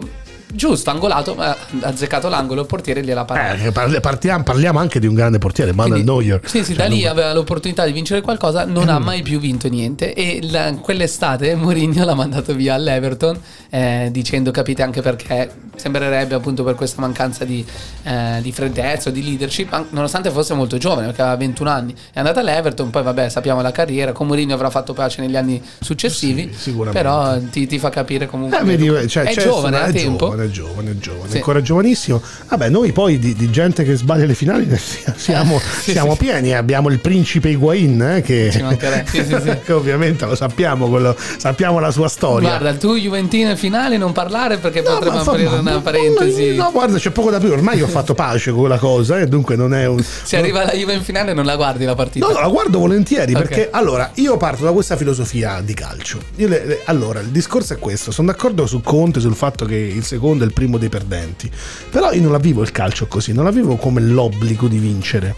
[0.54, 3.54] giusto, angolato, ma ha azzeccato l'angolo, il portiere gliela para.
[3.56, 6.40] Eh, partiamo, parliamo anche di un grande portiere, Manuel Neuer.
[6.46, 9.40] Sì, sì, Cioè, da lì non- aveva l'opportunità di vincere qualcosa, non ha mai più
[9.40, 13.38] vinto niente e la- quell'estate Mourinho l'ha mandato via all'Everton
[13.70, 17.66] eh, dicendo capite anche perché sembrerebbe appunto per questa mancanza di,
[18.04, 21.96] eh, di freddezza di leadership, an- nonostante fosse molto giovane perché aveva 21 anni.
[22.14, 25.62] È andata all'Everton, poi vabbè sappiamo la carriera, con Mourinho avrà fatto pace negli anni
[25.80, 28.60] successivi, Sì, però ti, ti fa capire comunque...
[28.60, 30.26] Eh, vedi, cioè, è c'è- giovane, è tempo.
[30.26, 30.96] giovane, è giovane, è giovane,
[31.28, 31.38] Sì.
[31.38, 32.22] ancora giovanissimo.
[32.50, 34.68] Vabbè, noi poi di, di gente che sbaglia le finali
[35.16, 36.18] siamo, sì, siamo sì.
[36.20, 36.54] pieni.
[36.54, 38.52] Abbiamo il principe Higuain, eh, che,
[39.64, 42.50] che ovviamente lo sappiamo, quello- sappiamo la sua storia.
[42.50, 46.56] Guarda, tu Juventino in finale non parlare perché No, potremmo aprire ma- una parentesi.
[46.56, 47.52] No, guarda, c'è poco da più.
[47.52, 50.02] Ormai ho fatto pace con quella cosa, e dunque non è un.
[50.04, 52.28] Se arriva la Juve in finale non la guardi la partita.
[52.28, 53.42] No, la guardo volentieri Ok.
[53.42, 56.20] perché allora io parto da questa filosofia di calcio.
[56.38, 59.76] Io le- le- allora, il discorso è questo: sono d'accordo su Conte sul fatto che
[59.76, 61.50] il secondo è il primo dei perdenti,
[61.92, 65.36] però io non la vivo il calcio così, non la vivo come l'obbligo di vincere.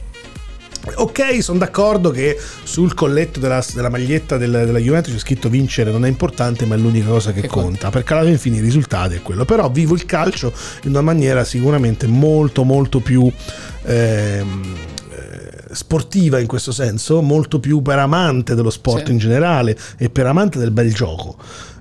[0.98, 5.90] Ok, sono d'accordo che sul colletto della, della maglietta del- della Juventus c'è scritto vincere
[5.90, 7.90] non è importante, ma è l'unica cosa che, Che conta, conta.
[7.90, 9.46] perché alla fine i risultati è quello.
[9.46, 13.32] Però vivo il calcio in una maniera sicuramente molto molto più
[13.84, 14.76] ehm,
[15.10, 19.12] eh, sportiva in questo senso, molto più per amante dello sport Sì.
[19.12, 21.36] in generale e per amante del bel gioco.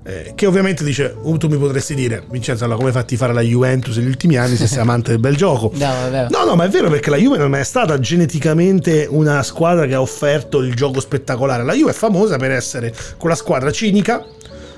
[0.06, 3.40] Eh, che ovviamente dice, uh, tu mi potresti dire, Vincenzo, allora come fatti fare la
[3.40, 5.72] Juventus negli ultimi anni se sei amante del bel gioco?
[5.74, 5.92] No.
[6.28, 9.94] No, no, ma è vero perché la Juve non è stata geneticamente una squadra che
[9.94, 11.64] ha offerto il gioco spettacolare.
[11.64, 14.22] La Juve è famosa per essere quella squadra cinica.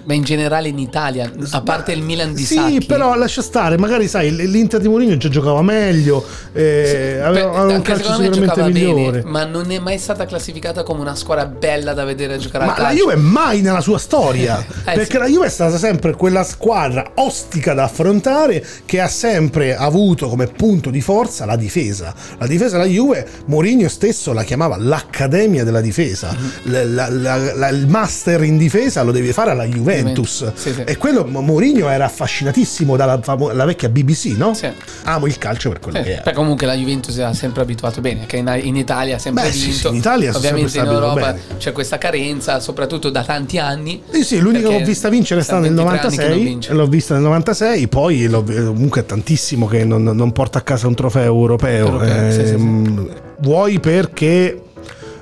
[0.06, 2.84] Ma in generale in Italia, a parte il Milan di Sì, Sacchi.
[2.86, 7.76] però lascia stare, magari sai, l'Inter di Mourinho già giocava meglio, eh, aveva, Beh, aveva
[7.76, 9.10] un calcio sicuramente migliore.
[9.22, 12.62] bene, ma non è mai stata classificata come una squadra bella da vedere a giocare
[12.64, 13.02] a Ma la calcio.
[13.02, 15.18] Juve mai nella sua storia, Eh, perché sì.
[15.18, 20.46] la Juve è stata sempre quella squadra ostica da affrontare che ha sempre avuto come
[20.46, 22.14] punto di forza la difesa.
[22.38, 26.32] La difesa della Juve, Mourinho stesso la chiamava l'accademia della difesa.
[26.32, 26.50] Mhm.
[26.70, 29.94] La- la- la- la- il master in difesa lo devi fare alla Juventus.
[29.98, 30.82] Juventus, sì, sì.
[30.84, 34.54] E quello Mourinho era affascinatissimo dalla famo- vecchia BBC, no?
[34.54, 34.68] Sì.
[35.04, 36.22] Amo il calcio per quello che è.
[36.22, 39.50] Beh, comunque la Juventus ha sempre abituato bene, che in, in Italia ha sempre Beh,
[39.50, 39.88] vinto.
[39.88, 41.40] in Italia Ovviamente in Europa bene.
[41.58, 44.02] c'è questa carenza, soprattutto da tanti anni.
[44.10, 46.30] Sì, sì, l'unica che ho vista vincere è stata nel sono 23 anni che non
[46.36, 46.72] 96, vince.
[46.72, 50.94] l'ho vista nel 96, poi comunque è tantissimo che non, non porta a casa un
[50.94, 51.86] trofeo europeo.
[51.86, 52.30] Europeo.
[52.30, 54.62] Ehm, Vuoi perché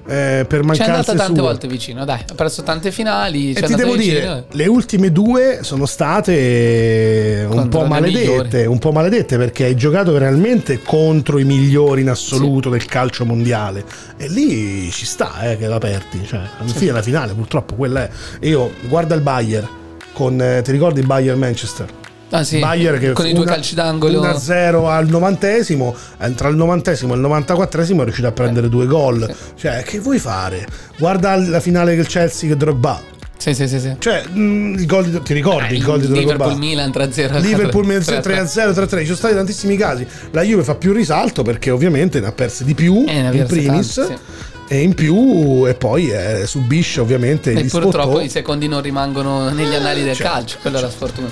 [0.07, 1.41] eh, per Ci è andata tante sue.
[1.41, 3.53] volte vicino, dai, ha perso tante finali.
[3.53, 4.19] E ti devo vicino.
[4.19, 9.65] dire, le ultime due sono state un Contro po' le maledette, un po' maledette perché
[9.65, 13.85] hai giocato realmente contro i migliori in assoluto del calcio mondiale
[14.17, 18.03] e lì ci sta eh, che la perdi, cioè alla fine la finale purtroppo quella
[18.03, 18.11] è.
[18.47, 19.69] Io guarda il Bayern
[20.13, 22.03] con eh, ti ricordi il Bayern Manchester?
[22.31, 24.21] Ah, sì, Bayern che con i due una- calci d'angolo.
[24.21, 28.87] 1-0 al novantesimo, eh, tra il novantesimo e il 94esimo è riuscito a prendere due
[28.87, 29.33] gol.
[29.57, 30.67] Cioè, che vuoi fare?
[30.99, 33.01] Guarda la finale del Chelsea che Drogba.
[33.37, 33.79] Sì, sì, sì.
[33.79, 33.95] sì.
[33.99, 36.21] Cioè, mh, il gol di, ti ricordi Eh, il gol di Drogba?
[36.23, 37.41] Liverpool Milan 3-0.
[37.41, 38.21] Liverpool 3-3.
[38.21, 40.07] 3-0, 3-3, ci sono stati tantissimi casi.
[40.31, 43.95] La Juve fa più risalto perché ovviamente ne ha perse di più Eh, in primis
[43.95, 44.19] tante,
[44.67, 48.21] e in più e poi eh, subisce ovviamente E purtroppo sfottò.
[48.23, 51.29] i secondi non rimangono negli annali del certo, calcio, quella è la sfortuna.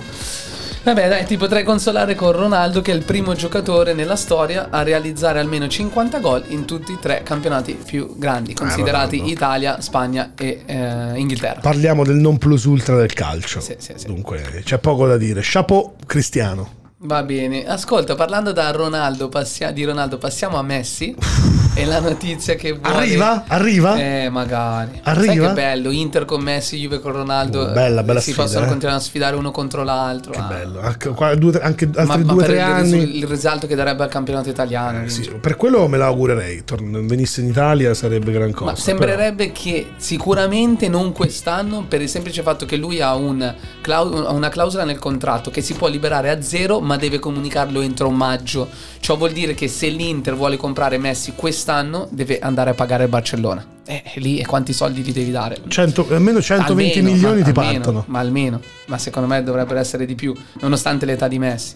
[0.84, 4.82] Vabbè, dai, ti potrei consolare con Ronaldo, che è il primo giocatore nella storia a
[4.82, 9.32] realizzare almeno 50 gol in tutti i tre campionati più grandi, considerati Ronaldo.
[9.32, 11.60] Italia, Spagna e eh, Inghilterra.
[11.60, 13.60] Parliamo del non plus ultra del calcio.
[13.60, 14.06] Sì, sì, sì.
[14.06, 15.40] Dunque, c'è poco da dire.
[15.42, 16.80] Chapeau Cristiano.
[17.04, 21.14] Va bene, ascolta, parlando da Ronaldo, passia- di Ronaldo, passiamo a Messi.
[21.74, 22.96] E la notizia che vuole...
[22.98, 23.44] Arriva?
[23.46, 23.96] Arriva?
[23.96, 25.00] Eh, magari.
[25.04, 25.32] Arriva?
[25.32, 27.62] Sai che bello, Inter con Messi, Juve con Ronaldo.
[27.62, 28.68] Oh, bella, bella Si sfida, possono eh.
[28.68, 30.32] continuare a sfidare uno contro l'altro.
[30.32, 30.42] Che ah.
[30.42, 30.80] bello.
[30.80, 32.92] Anche, qua- due- anche altri Ma, ma due per tre il, anni.
[32.92, 35.02] risu- il risalto che darebbe al campionato italiano.
[35.04, 36.62] Eh, sì, per quello me l'augurerei.
[36.62, 38.72] Torn- venisse in Italia sarebbe gran cosa.
[38.72, 43.54] Ma sembrerebbe che sicuramente non quest'anno, per il semplice fatto che lui ha un
[43.88, 48.68] una clausola nel contratto che si può liberare a zero, ma deve comunicarlo entro maggio.
[49.00, 53.08] Ciò vuol dire che se l'Inter vuole comprare Messi quest'anno, deve andare a pagare il
[53.08, 53.66] Barcellona.
[53.84, 55.56] Eh, lì e quanti soldi gli devi dare?
[55.56, 58.04] però 100 almeno 120 Almeno, milioni ma ti almeno, partono.
[58.06, 61.74] Ma almeno, ma secondo me dovrebbero essere di più, nonostante l'età di Messi.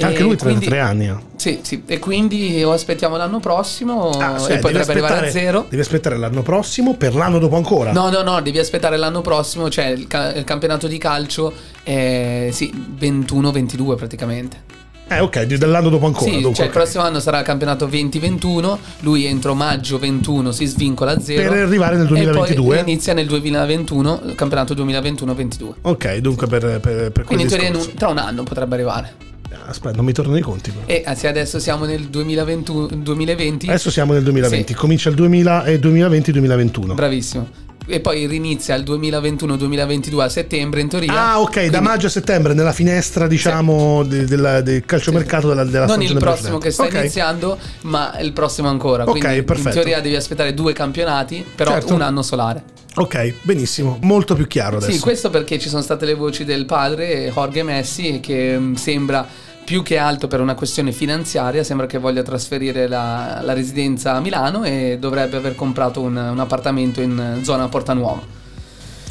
[0.00, 1.20] Anche E lui quindi- 33 anni ha.
[1.36, 5.30] Sì, sì, e quindi o aspettiamo l'anno prossimo Ah, e cioè, potrebbe devi arrivare a
[5.30, 5.66] zero.
[5.68, 7.92] Devi aspettare l'anno prossimo per l'anno dopo ancora.
[7.92, 11.52] No, no, no, devi aspettare l'anno prossimo, cioè il, ca- il campionato di calcio
[11.84, 14.82] è sì, 21-22 praticamente.
[15.06, 16.24] Eh, ok, dell'anno dopo ancora.
[16.24, 16.76] sì, dunque, cioè il ok.
[16.78, 21.52] prossimo anno sarà il campionato 2021, lui entro maggio 21 si svincola a zero.
[21.52, 22.74] Per arrivare nel E 2022.
[22.74, 25.72] poi inizia nel 2021, il campionato 2021-22.
[25.82, 29.32] Ok, dunque per, per, per Quindi in teoria tra un anno potrebbe arrivare.
[29.54, 30.70] Ah, Aspetta, non mi tornano i conti.
[30.70, 30.84] però.
[30.86, 33.68] E anzi adesso siamo nel 2021 2020.
[33.68, 34.78] Adesso siamo nel 2020, Sì.
[34.78, 36.94] comincia il 2000 e 2020-2021.
[36.94, 37.62] Bravissimo.
[37.86, 41.12] E poi rinizia il 2021-2022 a settembre in teoria.
[41.32, 45.64] Ah, ok, da Quindi- maggio a settembre nella finestra, diciamo, de- della- del calciomercato della,
[45.64, 47.20] della non il prossimo che sta precedente.
[47.20, 47.26] Ok.
[47.36, 49.02] iniziando, ma il prossimo ancora.
[49.04, 49.68] Ok, Quindi perfetto.
[49.68, 51.92] in teoria devi aspettare due campionati, però Certo.
[51.92, 52.62] un anno solare.
[52.96, 54.92] Ok, benissimo, molto più chiaro adesso.
[54.92, 59.26] Sì, questo perché ci sono state le voci del padre, Jorge Messi, che mm, sembra
[59.64, 64.20] più che altro per una questione finanziaria, sembra che voglia trasferire la, la residenza a
[64.20, 68.22] Milano e dovrebbe aver comprato un, un appartamento in zona Porta Nuova.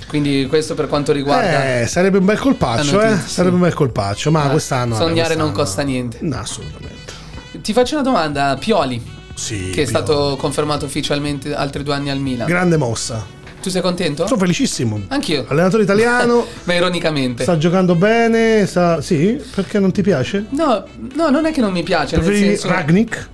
[0.07, 1.81] Quindi questo per quanto riguarda...
[1.81, 3.09] Eh, sarebbe un bel colpaccio, La eh?
[3.09, 3.61] notizia, sarebbe sì.
[3.61, 4.95] un bel colpaccio, ma Ah, quest'anno...
[4.95, 6.17] sognare vabbè, non quest'anno- costa niente.
[6.21, 7.13] No, assolutamente.
[7.61, 9.03] Ti faccio una domanda, Pioli,
[9.33, 12.45] Sì, che è stato confermato ufficialmente altri due anni al Milan.
[12.47, 13.41] Grande mossa.
[13.63, 14.27] Tu sei contento?
[14.27, 15.01] Sono felicissimo.
[15.07, 15.45] Anch'io.
[15.47, 17.43] Allenatore italiano, Ma ironicamente.
[17.43, 19.01] sta giocando bene, sa...
[19.01, 19.41] Sì?
[19.55, 20.45] Perché non ti piace?
[20.49, 20.83] No,
[21.15, 22.17] no, non è che non mi piace.
[22.17, 22.67] Nel Preferivi senso...
[22.75, 23.29] Ragnik?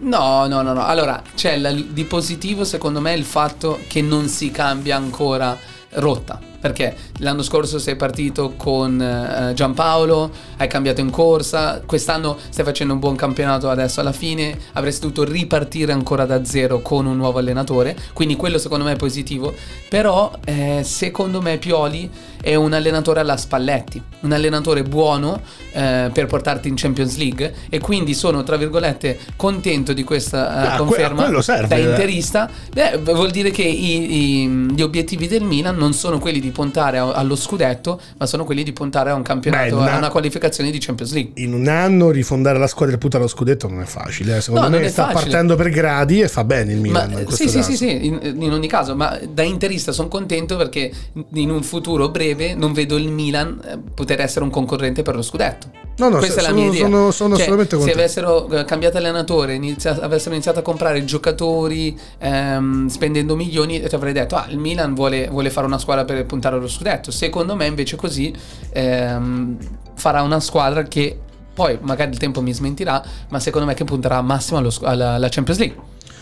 [0.00, 0.84] No, no, no, no.
[0.84, 5.56] Allora, c'è la- di positivo secondo me il fatto che non si cambia ancora
[5.90, 6.38] rotta.
[6.64, 12.94] Perché l'anno scorso sei partito con eh, Giampaolo, hai cambiato in corsa, quest'anno stai facendo
[12.94, 17.38] un buon campionato adesso alla fine, avresti dovuto ripartire ancora da zero con un nuovo
[17.38, 19.52] allenatore, quindi quello secondo me è positivo,
[19.90, 22.08] però eh, secondo me Pioli
[22.40, 25.40] è un allenatore alla Spalletti, un allenatore buono
[25.72, 30.66] eh, per portarti in Champions League e quindi sono tra virgolette contento di questa eh,
[30.66, 31.82] Ah, que- conferma quello serve, da eh.
[31.90, 32.48] interista.
[32.72, 36.96] Beh, vuol dire che i- i- gli obiettivi del Milan non sono quelli di puntare
[36.98, 40.70] allo scudetto, ma sono quelli di puntare a un campionato, Beh, una- a una qualificazione
[40.70, 41.32] di Champions League.
[41.42, 44.36] In un anno rifondare la squadra e puntare allo scudetto non è facile.
[44.36, 44.40] eh.
[44.40, 45.22] Secondo No, me sta facile.
[45.22, 47.10] partendo per gradi e fa bene il Milan.
[47.12, 50.08] Ma in questo sì, sì, sì, sì, in, in ogni caso, ma da interista sono
[50.08, 50.90] contento perché
[51.34, 55.22] in un futuro breve non vedo il Milan eh, poter essere un concorrente per lo
[55.22, 55.82] scudetto.
[55.96, 56.80] No, no, Questa è la sono- mia idea.
[56.84, 57.98] sono- sono Cioè, assolutamente se contento.
[58.00, 64.12] avessero eh, cambiato allenatore, inizia- avessero iniziato a comprare giocatori ehm, spendendo milioni, ti avrei
[64.12, 67.10] detto, ah, il Milan vuole, vuole fare una squadra per puntare allo scudetto.
[67.12, 68.34] Secondo me invece così
[68.72, 69.56] ehm,
[69.94, 71.18] farà una squadra che
[71.54, 75.12] poi magari il tempo mi smentirà, ma secondo me che punterà al massimo allo alla,
[75.12, 75.76] alla Champions League.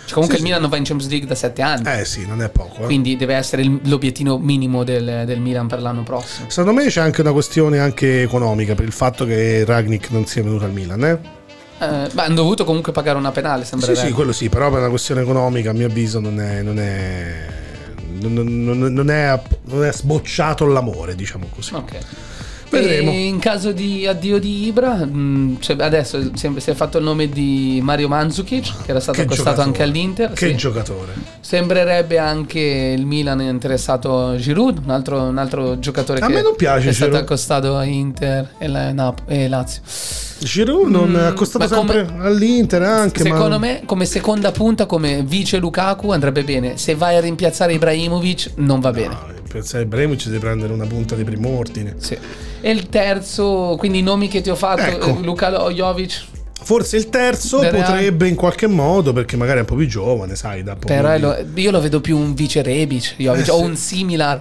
[0.04, 0.52] Cioè, comunque Sì, il sì.
[0.52, 1.88] Milan non va in Champions League da sette anni.
[2.00, 2.82] Eh sì, non è poco.
[2.82, 2.84] eh.
[2.86, 6.50] Quindi deve essere il- l'obiettivo minimo del, del Milan per l'anno prossimo.
[6.50, 10.42] Secondo me c'è anche una questione anche economica per il fatto che Ragnik non sia
[10.42, 11.04] venuto al Milan.
[11.04, 11.18] Eh?
[11.78, 14.06] Eh, ma hanno dovuto comunque pagare una penale, Sì, sembrerebbe.
[14.06, 16.62] sì, quello sì, però per una questione economica a mio avviso non è...
[16.62, 17.60] Non è...
[18.20, 21.74] Non, non- non è, non è sbocciato l'amore, diciamo così.
[21.74, 21.98] Ok.
[22.80, 23.10] Vedremo.
[23.10, 26.98] E in caso di addio di Ibra, mh, cioè adesso si è, si è fatto
[26.98, 29.66] il nome di Mario Mandzukic, che era stato Che accostato giocatore.
[29.68, 30.32] anche all'Inter.
[30.32, 30.56] Che sì.
[30.56, 31.12] giocatore.
[31.40, 32.60] Sembrerebbe anche
[32.96, 36.88] il Milan interessato a Giroud, un altro, un altro giocatore A che me non piace
[36.88, 37.24] è stato Giroud.
[37.26, 39.82] accostato a Inter e, la- Nap- e Lazio.
[40.38, 43.22] Giroud non Mm, è accostato ma come- sempre all'Inter anche.
[43.22, 43.58] Secondo ma...
[43.58, 46.76] me, come seconda punta, come vice Lukaku andrebbe bene.
[46.78, 49.08] Se vai a rimpiazzare Ibrahimovic, non va bene.
[49.14, 51.94] No, pensare Ibrahimovic deve prendere una punta di primo ordine.
[51.98, 52.18] Sì.
[52.64, 55.08] E il terzo, quindi i nomi che ti ho fatto, Ecco.
[55.18, 56.24] eh, Luka Jovic.
[56.64, 57.74] Forse il terzo Real.
[57.74, 61.36] potrebbe in qualche modo, perché magari è un po' più giovane, sai, da Però lo-
[61.56, 63.64] io lo vedo più un vice Rebic, Jovic, Eh, o sì.
[63.64, 64.40] un similar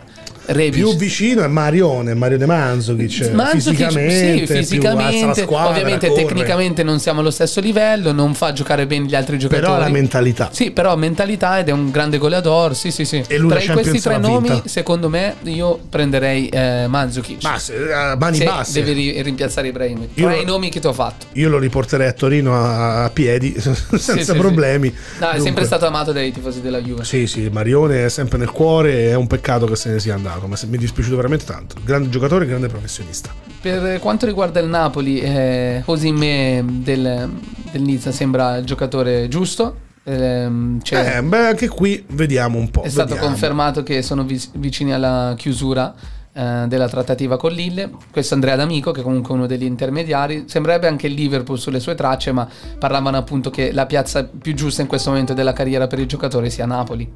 [0.51, 0.73] Rebic.
[0.73, 3.31] Più vicino è Marione, Marione Mandzukic.
[3.31, 6.23] Mandzukic, fisicamente, sì, fisicamente, squadra, ovviamente corre.
[6.25, 9.65] tecnicamente non siamo allo stesso livello, non fa giocare bene gli altri giocatori.
[9.67, 10.49] Però la mentalità.
[10.51, 13.23] Sì, però mentalità ed è un grande goleador, sì, sì, sì.
[13.27, 14.67] E lui Tra questi tre nomi, vinta.
[14.67, 17.43] secondo me, io prenderei eh, Mandzukic.
[17.43, 18.83] Ma se, a mani Se basse.
[18.83, 20.13] devi ri- rimpiazzare Ibrahimovic.
[20.15, 21.25] Tra i nomi che ti ho fatto.
[21.33, 24.89] Io lo riporterei a Torino a, a piedi senza Sì, problemi.
[24.89, 25.19] sì.
[25.19, 27.03] No, è sempre stato amato dai tifosi della Juve.
[27.03, 29.09] Sì, sì, Marione è sempre nel cuore.
[29.09, 30.40] È un peccato che se ne sia andato.
[30.47, 31.75] Ma se- mi è dispiaciuto veramente tanto.
[31.83, 33.33] Grande giocatore, grande professionista.
[33.61, 37.29] Per quanto riguarda il Napoli, eh, Osimè del,
[37.71, 39.89] del Nizza sembra il giocatore giusto.
[40.03, 42.81] Cioè, Eh, beh, anche qui vediamo un po'.
[42.81, 43.27] è stato vediamo.
[43.29, 45.93] confermato che sono vicini alla chiusura
[46.33, 47.91] eh, della trattativa con Lille.
[48.09, 50.45] Questo Andrea D'Amico, che comunque è uno degli intermediari.
[50.47, 52.47] Sembrerebbe anche il Liverpool sulle sue tracce, ma
[52.79, 56.49] parlavano appunto che la piazza più giusta in questo momento della carriera per il giocatore
[56.49, 57.07] sia Napoli.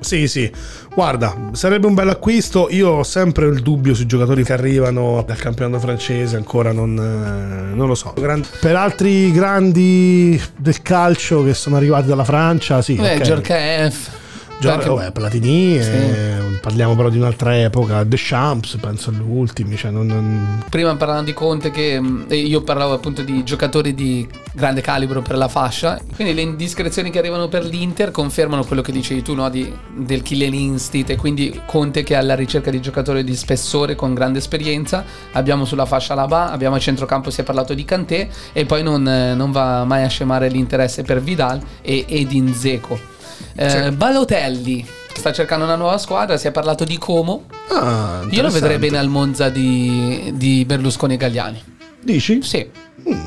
[0.00, 0.50] Sì, sì.
[0.94, 2.68] Guarda, sarebbe un bel acquisto.
[2.70, 7.74] Io ho sempre il dubbio sui giocatori che arrivano dal campionato francese, ancora non, eh,
[7.74, 8.12] non lo so.
[8.14, 12.94] Per altri grandi del calcio che sono arrivati dalla Francia, sì.
[12.94, 13.22] Beh, ok.
[13.22, 14.18] Djorkaeff.
[14.60, 15.90] Già, anche- vabbè, Platini, Sì.
[15.90, 18.04] eh, parliamo però di un'altra epoca.
[18.04, 19.76] Deschamps, penso agli ultimi.
[19.76, 24.80] Cioè non- non, Prima parlavamo di Conte che io parlavo appunto di giocatori di grande
[24.82, 29.22] calibro per la fascia, quindi le indiscrezioni che arrivano per l'Inter confermano quello che dicevi
[29.22, 29.48] tu no?
[29.48, 33.94] di, del Killing Instinct e quindi Conte che è alla ricerca di giocatori di spessore
[33.94, 38.28] con grande esperienza, abbiamo sulla fascia Laba, abbiamo a centrocampo si è parlato di Kanté
[38.52, 43.18] e poi non, eh, non va mai a scemare l'interesse per Vidal e Edin Zeko.
[43.54, 48.50] Eh, Balotelli sta cercando una nuova squadra, si è parlato di Como, Ah, io lo
[48.50, 51.62] vedrei bene al Monza di, di Berlusconi e Galliani.
[52.00, 52.42] Dici?
[52.42, 52.68] Sì,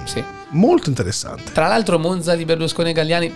[0.05, 0.23] sì.
[0.49, 1.51] Molto interessante.
[1.51, 3.33] Tra l'altro Monza di Berlusconi e Galliani,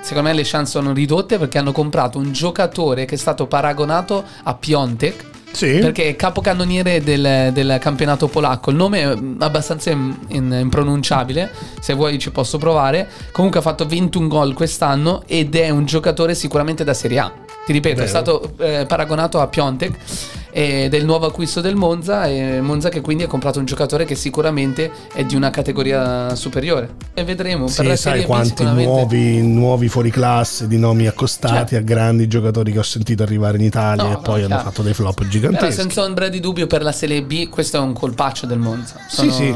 [0.00, 4.22] secondo me le chance sono ridotte perché hanno comprato un giocatore che è stato paragonato
[4.44, 5.24] a Piontek.
[5.54, 5.78] Sì.
[5.78, 8.70] Perché è capocannoniere del, del campionato polacco.
[8.70, 11.50] Il nome è abbastanza impronunciabile.
[11.80, 13.08] Se vuoi ci posso provare.
[13.30, 17.32] Comunque ha fatto 21 gol quest'anno ed è un giocatore sicuramente da Serie A.
[17.64, 18.06] Ti ripeto, Vero.
[18.06, 19.96] è stato eh, paragonato a Piontek
[20.62, 22.26] è il nuovo acquisto del Monza.
[22.26, 26.90] E Monza che quindi ha comprato un giocatore che sicuramente è di una categoria superiore.
[27.14, 27.66] E vedremo.
[27.74, 31.76] per la Sì, sai quanti sicuramente- nuovi, nuovi fuori classe di nomi accostati Certo.
[31.76, 34.62] a grandi giocatori che ho sentito arrivare in Italia No, e no, poi hanno chiaro.
[34.62, 35.72] fatto dei flop Però giganteschi.
[35.72, 38.96] senza ombra di dubbio per la Serie B questo è un colpaccio del Monza.
[39.08, 39.54] Sì, Sono- sì.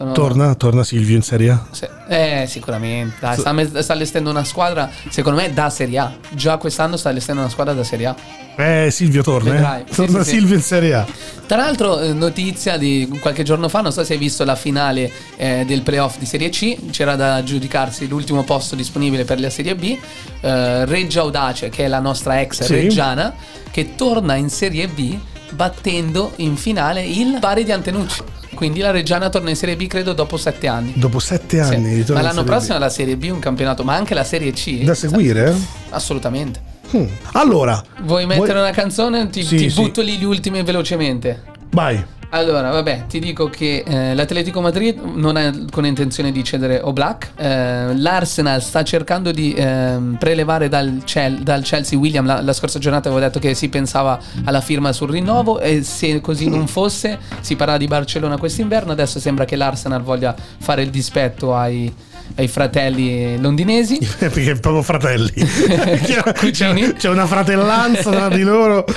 [0.00, 1.66] Sono- Torna, torna Silvio in Serie A.
[1.70, 1.86] Sì.
[2.08, 3.16] Eh, sicuramente.
[3.20, 6.12] Dai, sta, me- sta allestendo una squadra, secondo me, da Serie A.
[6.30, 8.16] Già quest'anno sta allestendo una squadra da Serie A.
[8.56, 9.78] Eh, Silvio torna.
[9.78, 9.84] Eh.
[9.90, 10.36] Sì, Torna sì, sì.
[10.38, 11.06] Silvio in Serie A.
[11.46, 15.10] Tra l'altro, eh, notizia di qualche giorno fa, non so se hai visto la finale
[15.36, 19.74] eh, del playoff di Serie C, c'era da giudicarsi l'ultimo posto disponibile per la Serie
[19.74, 19.96] B,
[20.40, 22.72] eh, Reggia Audace, che è la nostra ex Sì.
[22.72, 23.34] reggiana,
[23.70, 25.18] che torna in Serie B
[25.50, 28.22] battendo in finale il Bari di Antenucci.
[28.54, 30.92] Quindi la Reggiana torna in Serie B credo dopo sette anni.
[30.96, 31.74] Dopo sette Sì.
[31.74, 34.52] anni ritorna Ma l'anno prossimo la Serie B è un campionato, ma anche la Serie
[34.52, 34.82] C.
[34.82, 35.54] Da seguire?
[35.90, 36.60] Assolutamente.
[36.92, 37.06] Hmm.
[37.32, 39.30] Allora, Vuoi mettere una canzone?
[39.30, 39.80] Ti, Sì, ti sì.
[39.80, 41.42] butto lì gli ultimi velocemente.
[41.70, 42.04] vai.
[42.32, 47.32] Allora, vabbè, ti dico che eh, l'Atletico Madrid non è con intenzione di cedere Oblak.
[47.34, 52.24] Eh, L'Arsenal sta cercando di ehm, prelevare dal, Chel- dal Chelsea William.
[52.24, 56.20] La, la scorsa giornata avevo detto che si pensava alla firma sul rinnovo e se
[56.20, 58.92] così non fosse si parla di Barcellona quest'inverno.
[58.92, 61.92] Adesso sembra che l'Arsenal voglia fare il dispetto ai,
[62.36, 63.98] ai fratelli londinesi.
[64.18, 65.30] Perché proprio fratelli.
[66.52, 68.84] c'è, c'è una fratellanza tra di loro.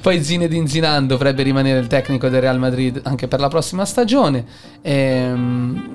[0.00, 4.44] Poi Zinedine Zidane dovrebbe rimanere il tecnico del Real Madrid anche per la prossima stagione.
[4.80, 5.94] Ehm,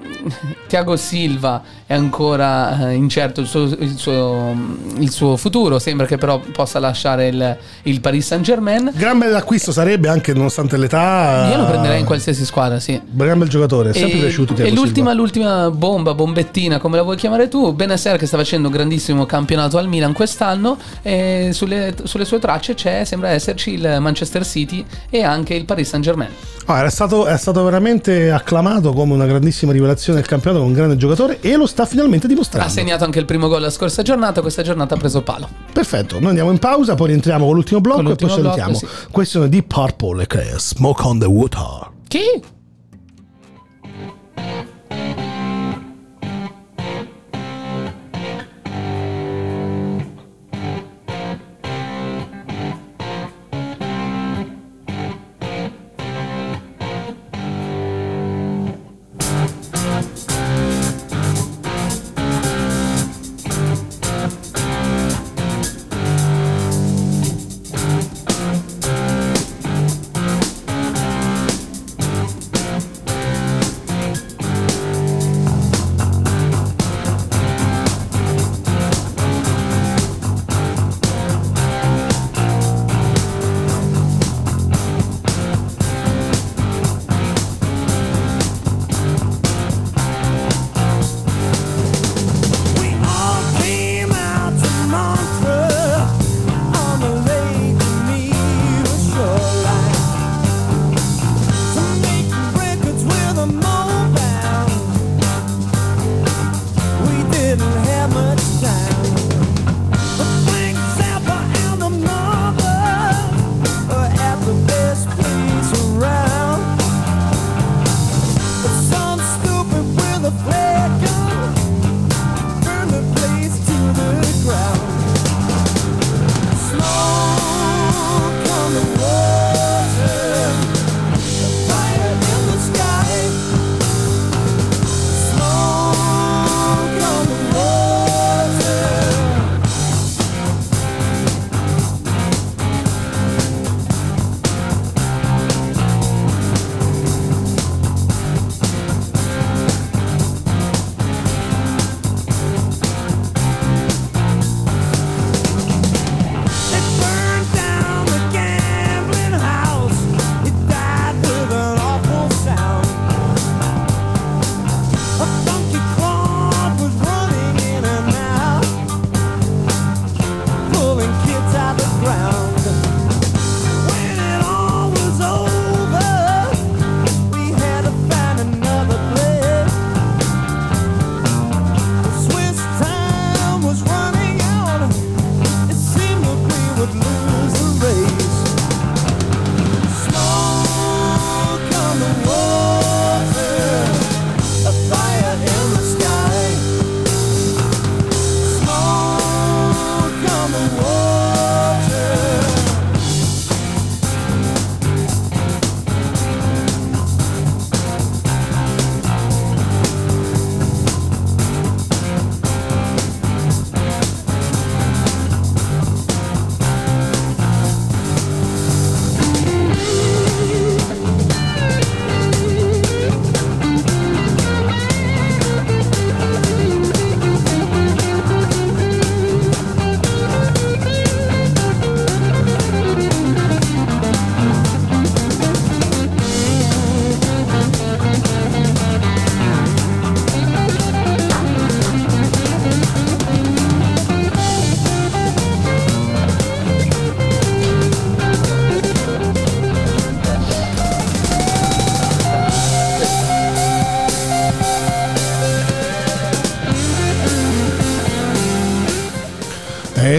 [0.68, 4.56] Thiago Silva è ancora eh, incerto il suo, il, suo,
[5.00, 8.92] il suo futuro, sembra che però possa lasciare il, il Paris Saint Germain.
[8.94, 11.50] Gran bell'acquisto sarebbe anche nonostante l'età.
[11.50, 13.02] Io lo prenderei in qualsiasi squadra, sì.
[13.10, 15.14] Gran bel giocatore, è sempre E- piaciuto E Thiago l'ultima, Silva.
[15.14, 19.78] l'ultima bomba, bombettina, come la vuoi chiamare tu, Benacer che sta facendo un grandissimo campionato
[19.78, 20.78] al Milan quest'anno.
[21.02, 25.90] E sulle, sulle sue tracce c'è, sembra esserci il Manchester City e anche il Paris
[25.90, 26.30] Saint Germain.
[26.68, 30.76] Ah, era stato, è stato veramente acclamato come una grandissima rivelazione del campionato, con un
[30.76, 32.72] grande giocatore e lo sta finalmente Ha dimostrando.
[32.72, 35.48] segnato anche il primo gol la scorsa giornata, questa giornata ha preso palo.
[35.72, 38.80] Perfetto, noi andiamo in pausa, poi rientriamo con l'ultimo blocco Con e poi l'ultimo salutiamo.
[38.80, 41.92] blocco, Questione di Purple che è Smoke on the Water.
[42.08, 42.54] Chi?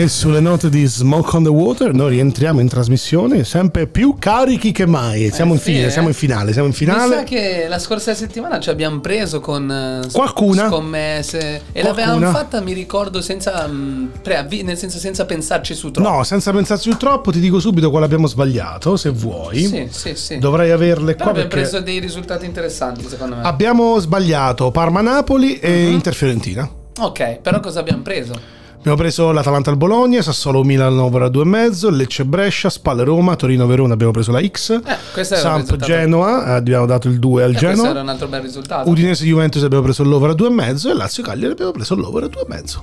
[0.07, 4.70] E sulle note di Smoke on the Water noi rientriamo in trasmissione sempre più carichi
[4.70, 5.33] che mai.
[5.33, 5.91] Siamo, in, sì, fine, eh.
[5.91, 7.24] siamo in finale, siamo in Mi sa finale.
[7.24, 10.69] che la scorsa settimana ci abbiamo preso con eh, Qualcuna.
[10.69, 11.39] scommesse
[11.73, 12.07] e Qualcuna.
[12.07, 16.09] l'avevamo fatta, mi ricordo, senza mm, preavvi- nel senso senza pensarci su troppo.
[16.09, 19.65] No, senza pensarci più troppo, ti dico subito quale abbiamo sbagliato, se vuoi.
[19.65, 20.39] Sì, sì, sì.
[20.39, 23.43] Dovrei averle Però qua abbiamo perché preso dei risultati interessanti, secondo me.
[23.43, 25.93] abbiamo sbagliato Parma-Napoli e Mhm.
[25.95, 26.70] Inter-Fiorentina.
[26.99, 28.55] Ok, però cosa abbiamo preso?
[28.87, 33.67] Abbiamo preso l'Atalanta al Bologna, Sassuolo Milan over a 2,5, Lecce Brescia, Spalle Roma, Torino
[33.67, 34.81] Verona abbiamo preso la X.
[35.17, 37.91] Eh, Samp Genoa, eh, abbiamo dato il 2 al Eh, questo Genoa.
[37.91, 38.89] era un altro bel risultato.
[38.89, 42.77] Udinese Juventus abbiamo preso l'over a 2,5 e Lazio Cagliari abbiamo preso l'over a 2,5.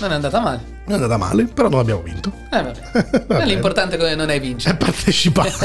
[0.00, 0.60] Non è andata male.
[0.84, 2.30] Non è andata male, però non abbiamo vinto.
[2.50, 3.46] Eh, vabbè.
[3.48, 4.68] L'importante è che non hai vinto.
[4.68, 5.50] È partecipato.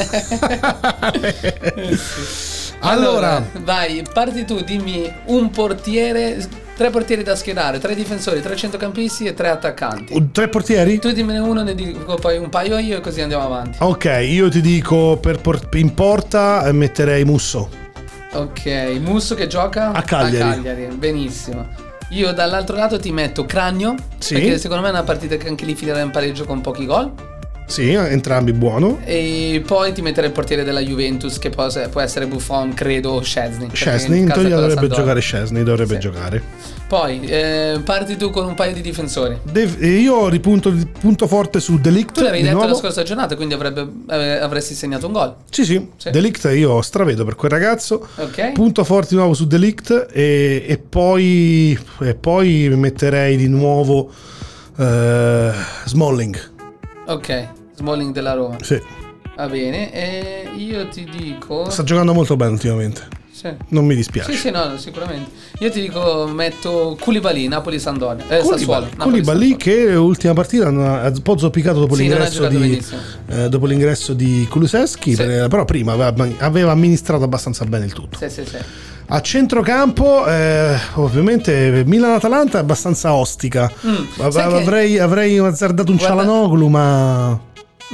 [2.80, 9.24] allora, vai, parti tu, dimmi un portiere, tre portieri da schierare, tre difensori, tre centrocampisti
[9.24, 10.30] e tre attaccanti.
[10.30, 11.00] tre portieri?
[11.00, 13.78] Tu dimmene uno, ne dico poi un paio io e così andiamo avanti.
[13.80, 17.68] Ok, io ti dico per por- in porta eh, metterei Musso.
[18.32, 18.66] Ok,
[19.00, 20.60] Musso che gioca A Cagliari.
[20.60, 21.66] A Cagliari, benissimo.
[22.10, 24.34] Io dall'altro lato ti metto Cragno, Sì.
[24.34, 27.12] perché secondo me è una partita che anche lì finirà in pareggio con pochi gol.
[27.68, 28.98] Sì, entrambi buono.
[29.04, 33.18] E poi ti metterei il portiere della Juventus, che può, può essere Buffon, credo, o
[33.20, 36.00] perché Szczesny, in teoria dovrebbe giocare Szczesny, dovrebbe Sì.
[36.00, 36.42] giocare.
[36.88, 39.38] Poi eh, parti tu con un paio di difensori.
[39.42, 42.14] De- e io ripunto il punto forte su Delict.
[42.14, 42.70] Tu l'avevi detto nuovo.
[42.70, 45.34] la scorsa giornata, quindi avrebbe- ave- avresti segnato un gol.
[45.50, 46.08] Sì, sì, Sì.
[46.10, 48.08] Delict io stravedo per quel ragazzo.
[48.16, 48.52] Ok?
[48.52, 54.10] Punto forte di nuovo su Delict e, e poi, e poi metterei di nuovo
[54.78, 55.50] eh,
[55.84, 56.56] Smalling.
[57.08, 58.56] Ok, Smalling della Roma.
[58.62, 58.80] Sì,
[59.36, 59.92] Va bene.
[59.92, 61.70] E io ti dico.
[61.70, 63.06] sta giocando molto bene ultimamente.
[63.30, 63.48] Sì.
[63.68, 64.32] Non mi dispiace.
[64.32, 65.30] Sì, sì, no, sicuramente.
[65.60, 68.24] Io ti dico, metto Koulibaly, Napoli-Sandoria.
[68.28, 68.40] Eh.
[68.40, 72.84] Koulibaly, Koulibaly che ultima partita ha un po' zoppicato dopo Sì, l'ingresso di
[73.28, 75.16] eh, dopo l'ingresso di Kulusevski, Sì.
[75.22, 78.18] per- però prima aveva, aveva amministrato abbastanza bene il tutto.
[78.18, 78.56] Sì, sì, sì.
[79.10, 83.70] A centrocampo, eh, ovviamente Milan-Atalanta è abbastanza ostica.
[83.86, 87.40] Mm, che- avrei, avrei azzardato un Guarda- Cialanoglu, ma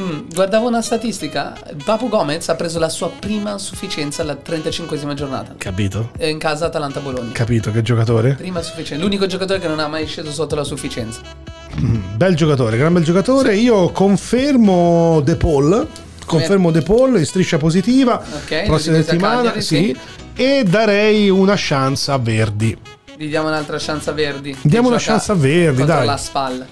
[0.01, 1.57] Mm, guardavo una statistica.
[1.85, 5.55] Papu Gomez ha preso la sua prima sufficienza alla 35esima giornata.
[5.57, 6.11] capito?
[6.19, 7.31] In casa Atalanta-Bologna.
[7.33, 8.35] Capito che giocatore?
[8.35, 9.05] Prima sufficienza.
[9.05, 11.21] L'unico giocatore che non ha mai sceso sotto la sufficienza.
[12.16, 13.55] Bel giocatore, gran bel giocatore.
[13.57, 15.87] Io confermo De Paul.
[16.27, 18.21] Confermo De Paul in striscia positiva.
[18.21, 19.97] Ok, prossima settimana, Cagliari, sì.
[20.35, 22.77] E darei una chance a Verdi.
[23.16, 24.57] Gli diamo un'altra chance a Verdi.
[24.62, 26.07] Diamo una chance a Verdi, dai.
[26.07, 26.66] la spalla.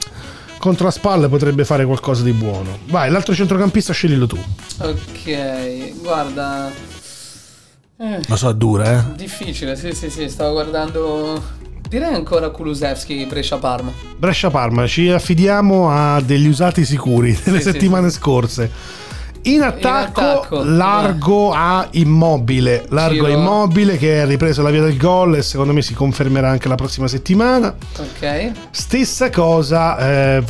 [0.62, 2.78] Contro la spalla potrebbe fare qualcosa di buono.
[2.86, 4.38] Vai, l'altro centrocampista sceglilo tu.
[4.78, 6.70] Ok, guarda.
[7.98, 9.16] Eh, Lo so, è dura, eh.
[9.16, 10.28] difficile, sì, sì, sì.
[10.28, 11.42] Stavo guardando.
[11.88, 13.92] Direi ancora Kulusevski Brescia-Parma.
[14.16, 18.70] Brescia-Parma, ci affidiamo a degli usati sicuri delle Sì, sì, settimane scorse.
[19.44, 22.86] In attacco, attacco, largo a immobile.
[22.90, 26.48] Largo a immobile che ha ripreso la via del gol e secondo me si confermerà
[26.48, 27.74] anche la prossima settimana.
[27.98, 28.52] Ok.
[28.70, 30.44] Stessa cosa eh,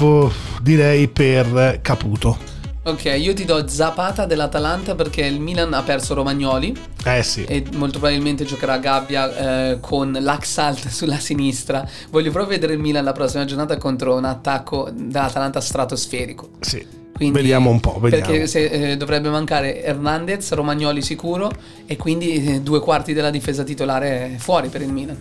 [0.60, 2.50] direi per Caputo.
[2.84, 7.44] Ok, io ti do Zapata dell'Atalanta perché il Milan ha perso Romagnoli Eh sì.
[7.44, 11.88] e molto probabilmente giocherà Gabbia eh, con l'Axalt sulla sinistra.
[12.10, 16.50] Voglio proprio vedere il Milan la prossima giornata contro un attacco dell'Atalanta stratosferico.
[16.60, 17.00] sì.
[17.14, 18.24] Quindi- vediamo un po', vediamo.
[18.26, 21.50] Perché se, eh, dovrebbe mancare Hernandez, Romagnoli sicuro
[21.86, 25.16] e quindi eh, due quarti della difesa titolare fuori per il Milan.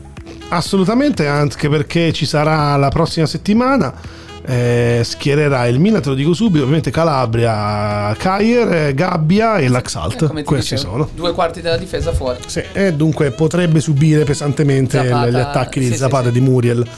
[0.50, 4.20] Assolutamente, anche perché ci sarà la prossima settimana.
[4.44, 9.68] eh, schiererà il Milan, te lo dico subito, ovviamente Calabria, Caglier, eh, Gabbia e Eh,
[9.70, 10.34] L'Axalt.
[10.36, 11.10] ti Questi dicevo, sono.
[11.14, 12.40] Due quarti della difesa fuori.
[12.48, 16.40] Sì, e dunque potrebbe subire pesantemente Zapata, gli attacchi di sì, sì, Zapata e sì.
[16.40, 16.78] di Muriel.
[16.84, 16.90] Per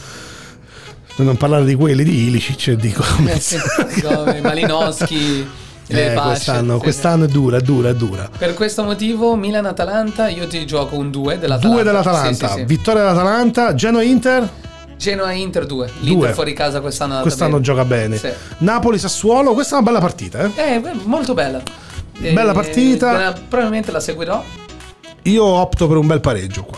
[1.18, 4.02] non parlare di quelli di Ilicic e di Eh, Gomez.
[4.02, 5.48] come Malinowski,
[5.88, 8.30] le Eh, quest'anno, quest'anno è dura, è dura, è dura.
[8.36, 11.68] Per questo motivo Milan-Atalanta io ti gioco un 2 dell'Atalanta.
[11.68, 12.66] Due dell'Atalanta, Sì, sì, sì.
[12.66, 14.50] vittoria dell'Atalanta, Genoa-Inter,
[14.98, 15.90] Genoa-Inter 2.
[16.00, 16.34] L'Inter Due.
[16.34, 17.64] fuori casa quest'anno quest'anno bene.
[17.64, 18.20] gioca bene.
[18.60, 20.44] Napoli-Sassuolo, questa è una bella partita.
[20.46, 20.52] Eh?
[20.56, 21.62] Eh, molto bella.
[22.18, 23.34] Bella partita.
[23.36, 24.42] eh, probabilmente la seguirò.
[25.24, 26.78] Io opto per un bel pareggio qua.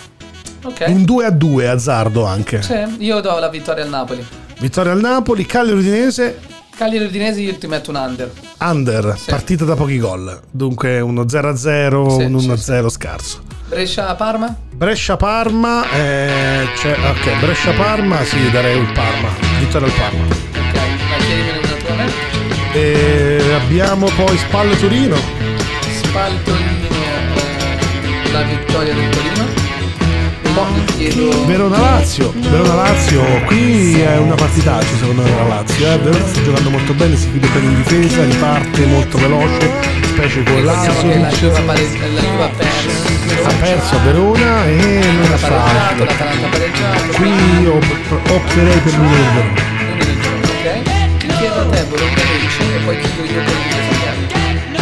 [0.65, 0.83] Ok.
[0.87, 2.61] Un 2 a 2 azzardo anche.
[2.61, 4.25] Sì, io do la vittoria al Napoli.
[4.59, 6.39] Vittoria al Napoli, Cagliari Udinese,
[6.75, 8.31] Cagliari Udinese io ti metto un under.
[8.59, 9.29] under, Sì.
[9.29, 10.39] partita da pochi gol.
[10.51, 12.63] Dunque uno 0 a 0, Sì, un sì, 1 a sì.
[12.63, 13.41] 0 scarso.
[13.67, 14.55] Brescia-Parma?
[14.73, 19.29] Brescia-Parma, eh, c'è- ok, Brescia-Parma, sì, darei il Parma,
[19.59, 20.23] vittoria al Parma.
[20.25, 20.75] Ok,
[21.09, 22.11] ma chiedimene una tua a me.
[22.73, 25.15] E abbiamo poi Spalle-Torino,
[26.01, 29.44] Spal Torino, eh, la vittoria del Torino.
[30.55, 31.45] Po' mi chiedo...
[31.45, 35.97] Verona Lazio, Verona Lazio, qui è una partitaccia secondo me la Lazio, eh.
[35.97, 39.71] Verona sta giocando molto bene, si chiude bene in difesa, riparte molto veloce,
[40.03, 40.93] specie con Lazio.
[41.19, 43.13] La Juve ha perso.
[43.43, 45.37] Ha perso a Verona e non Ha
[46.49, 47.13] pareggiato.
[47.15, 49.63] Qui op- opterei per Verona.
[50.43, 51.37] Ok.
[51.37, 53.83] Chiedo a te, Bologna Lecce, e poi chiudo io con il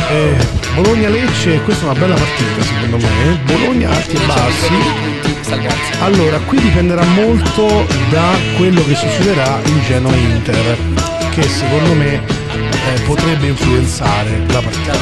[0.10, 0.36] Eh,
[0.76, 3.04] Bologna-Lecce, questa è una bella partita secondo me.
[3.32, 3.38] eh.
[3.45, 5.32] Bologna alti e Lecce bassi.
[5.44, 5.91] Salvarsi.
[6.02, 10.78] Allora, qui dipenderà molto da quello che succederà in Genoa Inter,
[11.32, 14.94] che secondo me eh, potrebbe influenzare la partita.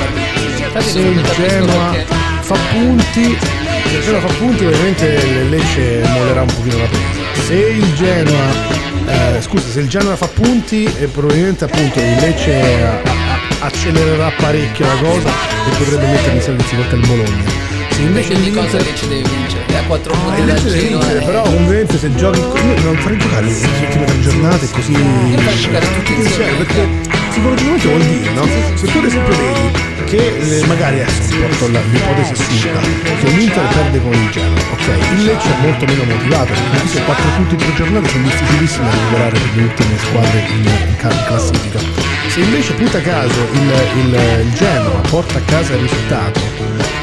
[0.79, 1.93] Se il Genoa
[2.41, 3.37] fa punti,
[3.89, 7.43] se il Genoa fa punti, ovviamente il Lecce mollerà un pochino la presa.
[7.45, 12.83] Se il Genoa eh, scusa, se il Genoa fa punti, eh, probabilmente appunto il Lecce
[12.83, 17.70] a- accelererà parecchio la cosa e potrebbe mettere in difficoltà il Bologna.
[17.91, 19.65] Se invece di cosa Lecce deve vincere?
[19.67, 20.79] È a 4 Ah, punti dal Genoa.
[20.99, 21.25] vincere, eh.
[21.25, 25.85] però ovviamente se giochi io non farei giocare le ultime tre giornate così fai giocare
[25.95, 26.51] tutti insieme.
[26.63, 26.87] perché
[27.29, 28.45] psicologicamente vuol dire no?
[28.75, 34.01] se tu ad esempio vedi che eh, magari adesso porto l'ipotesi assurda che l'Inter perde
[34.01, 37.73] con il Genoa ok il Lecce è molto meno motivato perché questi quattro punti per
[37.75, 41.79] giornata sono difficilissimi da recuperare per le ultime squadre in, in ca- in classifica
[42.27, 43.71] se invece punta caso il,
[44.03, 46.50] il, il Genoa porta a casa il risultato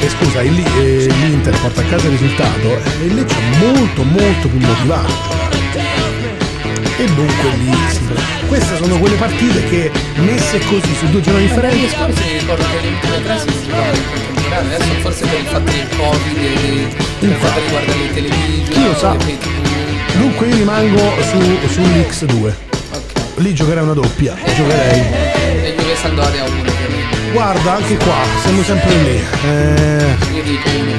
[0.01, 2.67] e scusa il, eh, l'Inter porta a casa il risultato
[3.01, 5.47] eh, il Lecce è molto molto più motivato a
[6.97, 7.99] e dunque lì si
[8.47, 12.87] queste sono quelle partite che messe così su due giorni differenti scorsi mi ricordo che
[12.87, 17.93] ultime tre si contemporanea, adesso forse per il fatto del Covid, e per quanto riguarda
[17.95, 19.15] le televisioni, Chi lo sa?
[20.17, 21.37] dunque io rimango su,
[21.73, 22.53] sull'X2
[22.91, 23.11] Ok.
[23.37, 26.78] lì giocherei una doppia giocherei E Sampdoria 1 ovviamente.
[27.31, 29.23] Guarda anche qua siamo sempre lì.
[29.45, 30.91] Eh, Io dico 1.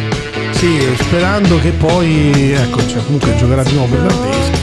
[0.52, 4.58] sì sperando che poi ecco cioè, comunque giocherà di nuovo Bernardeschi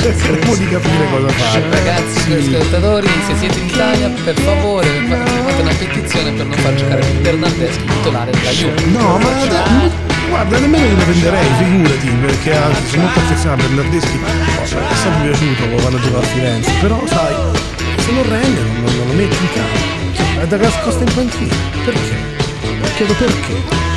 [0.00, 5.62] cercheremo di capire cosa fare Ragazzi, ascoltatori, se siete in Italia, per favore fa- fate
[5.62, 8.84] una petizione per non far giocare più Bernardeschi titolare della Juve.
[8.86, 9.90] No, ma da-
[10.28, 14.94] guarda, nemmeno io lo venderei, figurati, perché anzi sono molto affezionato a Bernardeschi, oh, è
[14.96, 17.34] sempre piaciuto quando gioca a Firenze, però sai,
[17.98, 19.93] se non rende non, non- lo metti in campo, Cioè,
[20.44, 21.54] è da nascosta in panchina,
[21.84, 22.16] perché?
[22.96, 23.54] Chiedo perché?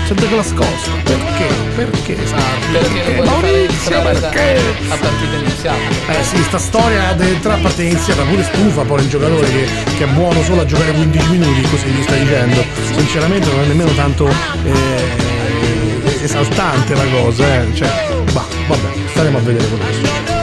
[0.08, 1.48] C'è da nascosta, perché?
[1.76, 2.14] Perché?
[2.14, 4.60] Perché fare Maurizio, perché?
[4.88, 5.78] a partita iniziata.
[6.08, 9.68] Eh sì, sta storia dell'entrare a partita iniziata pure stufa poi il giocatore che,
[9.98, 12.64] che è buono solo a giocare 15 minuti, così gli stai dicendo.
[12.96, 14.30] Sinceramente non è nemmeno tanto
[14.64, 17.76] eh, esaltante la cosa, eh.
[17.76, 17.90] Cioè,
[18.32, 20.38] bah, vabbè, staremo a vedere quello che succede.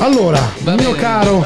[0.00, 1.02] Allora, Va mio bene.
[1.02, 1.44] caro,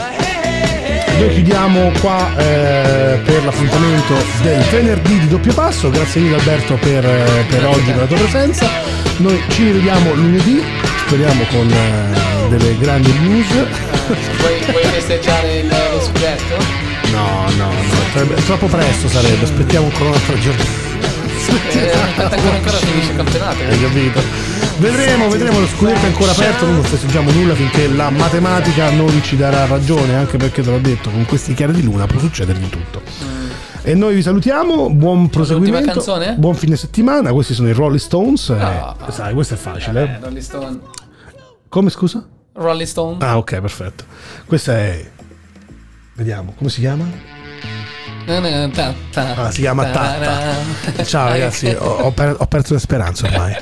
[1.19, 5.91] noi chiudiamo qua eh, per l'appuntamento del venerdì di doppio passo.
[5.91, 8.69] Grazie mille Alberto per, eh, per oggi, per la tua presenza.
[9.19, 10.63] Noi ci rivediamo lunedì,
[11.07, 13.47] speriamo con eh, delle grandi news.
[13.49, 16.91] Vuoi, vuoi festeggiare il- lo scudetto?
[17.13, 20.91] No, no, no, troppo presto sarebbe, aspettiamo ancora un'altra giornata.
[21.73, 23.57] Eh, aspetta ancora ancora finisce il campionato.
[23.69, 24.21] Hai capito?
[24.83, 29.23] Vedremo, vedremo, lo scudetto è ancora aperto, noi non festeggiamo nulla finché la matematica non
[29.23, 32.59] ci darà ragione, anche perché te l'ho detto, con questi chiari di luna può succedere
[32.59, 33.01] di tutto.
[33.83, 36.35] E noi vi salutiamo, buon proseguimento, canzone?
[36.37, 38.97] buon fine settimana, questi sono i Rolling Stones, eh, Ah.
[39.11, 40.03] sai, questo è facile.
[40.03, 40.79] Eh, Rolling Stone.
[41.69, 42.27] Come scusa?
[42.55, 43.25] Rolling Stone.
[43.25, 44.05] Ah ok, perfetto.
[44.47, 45.09] Questa è...
[46.15, 47.07] Vediamo, come si chiama?
[49.15, 51.05] Ah, si chiama Tatta.
[51.05, 53.57] Ciao ragazzi, ho, ho perso le speranze ormai.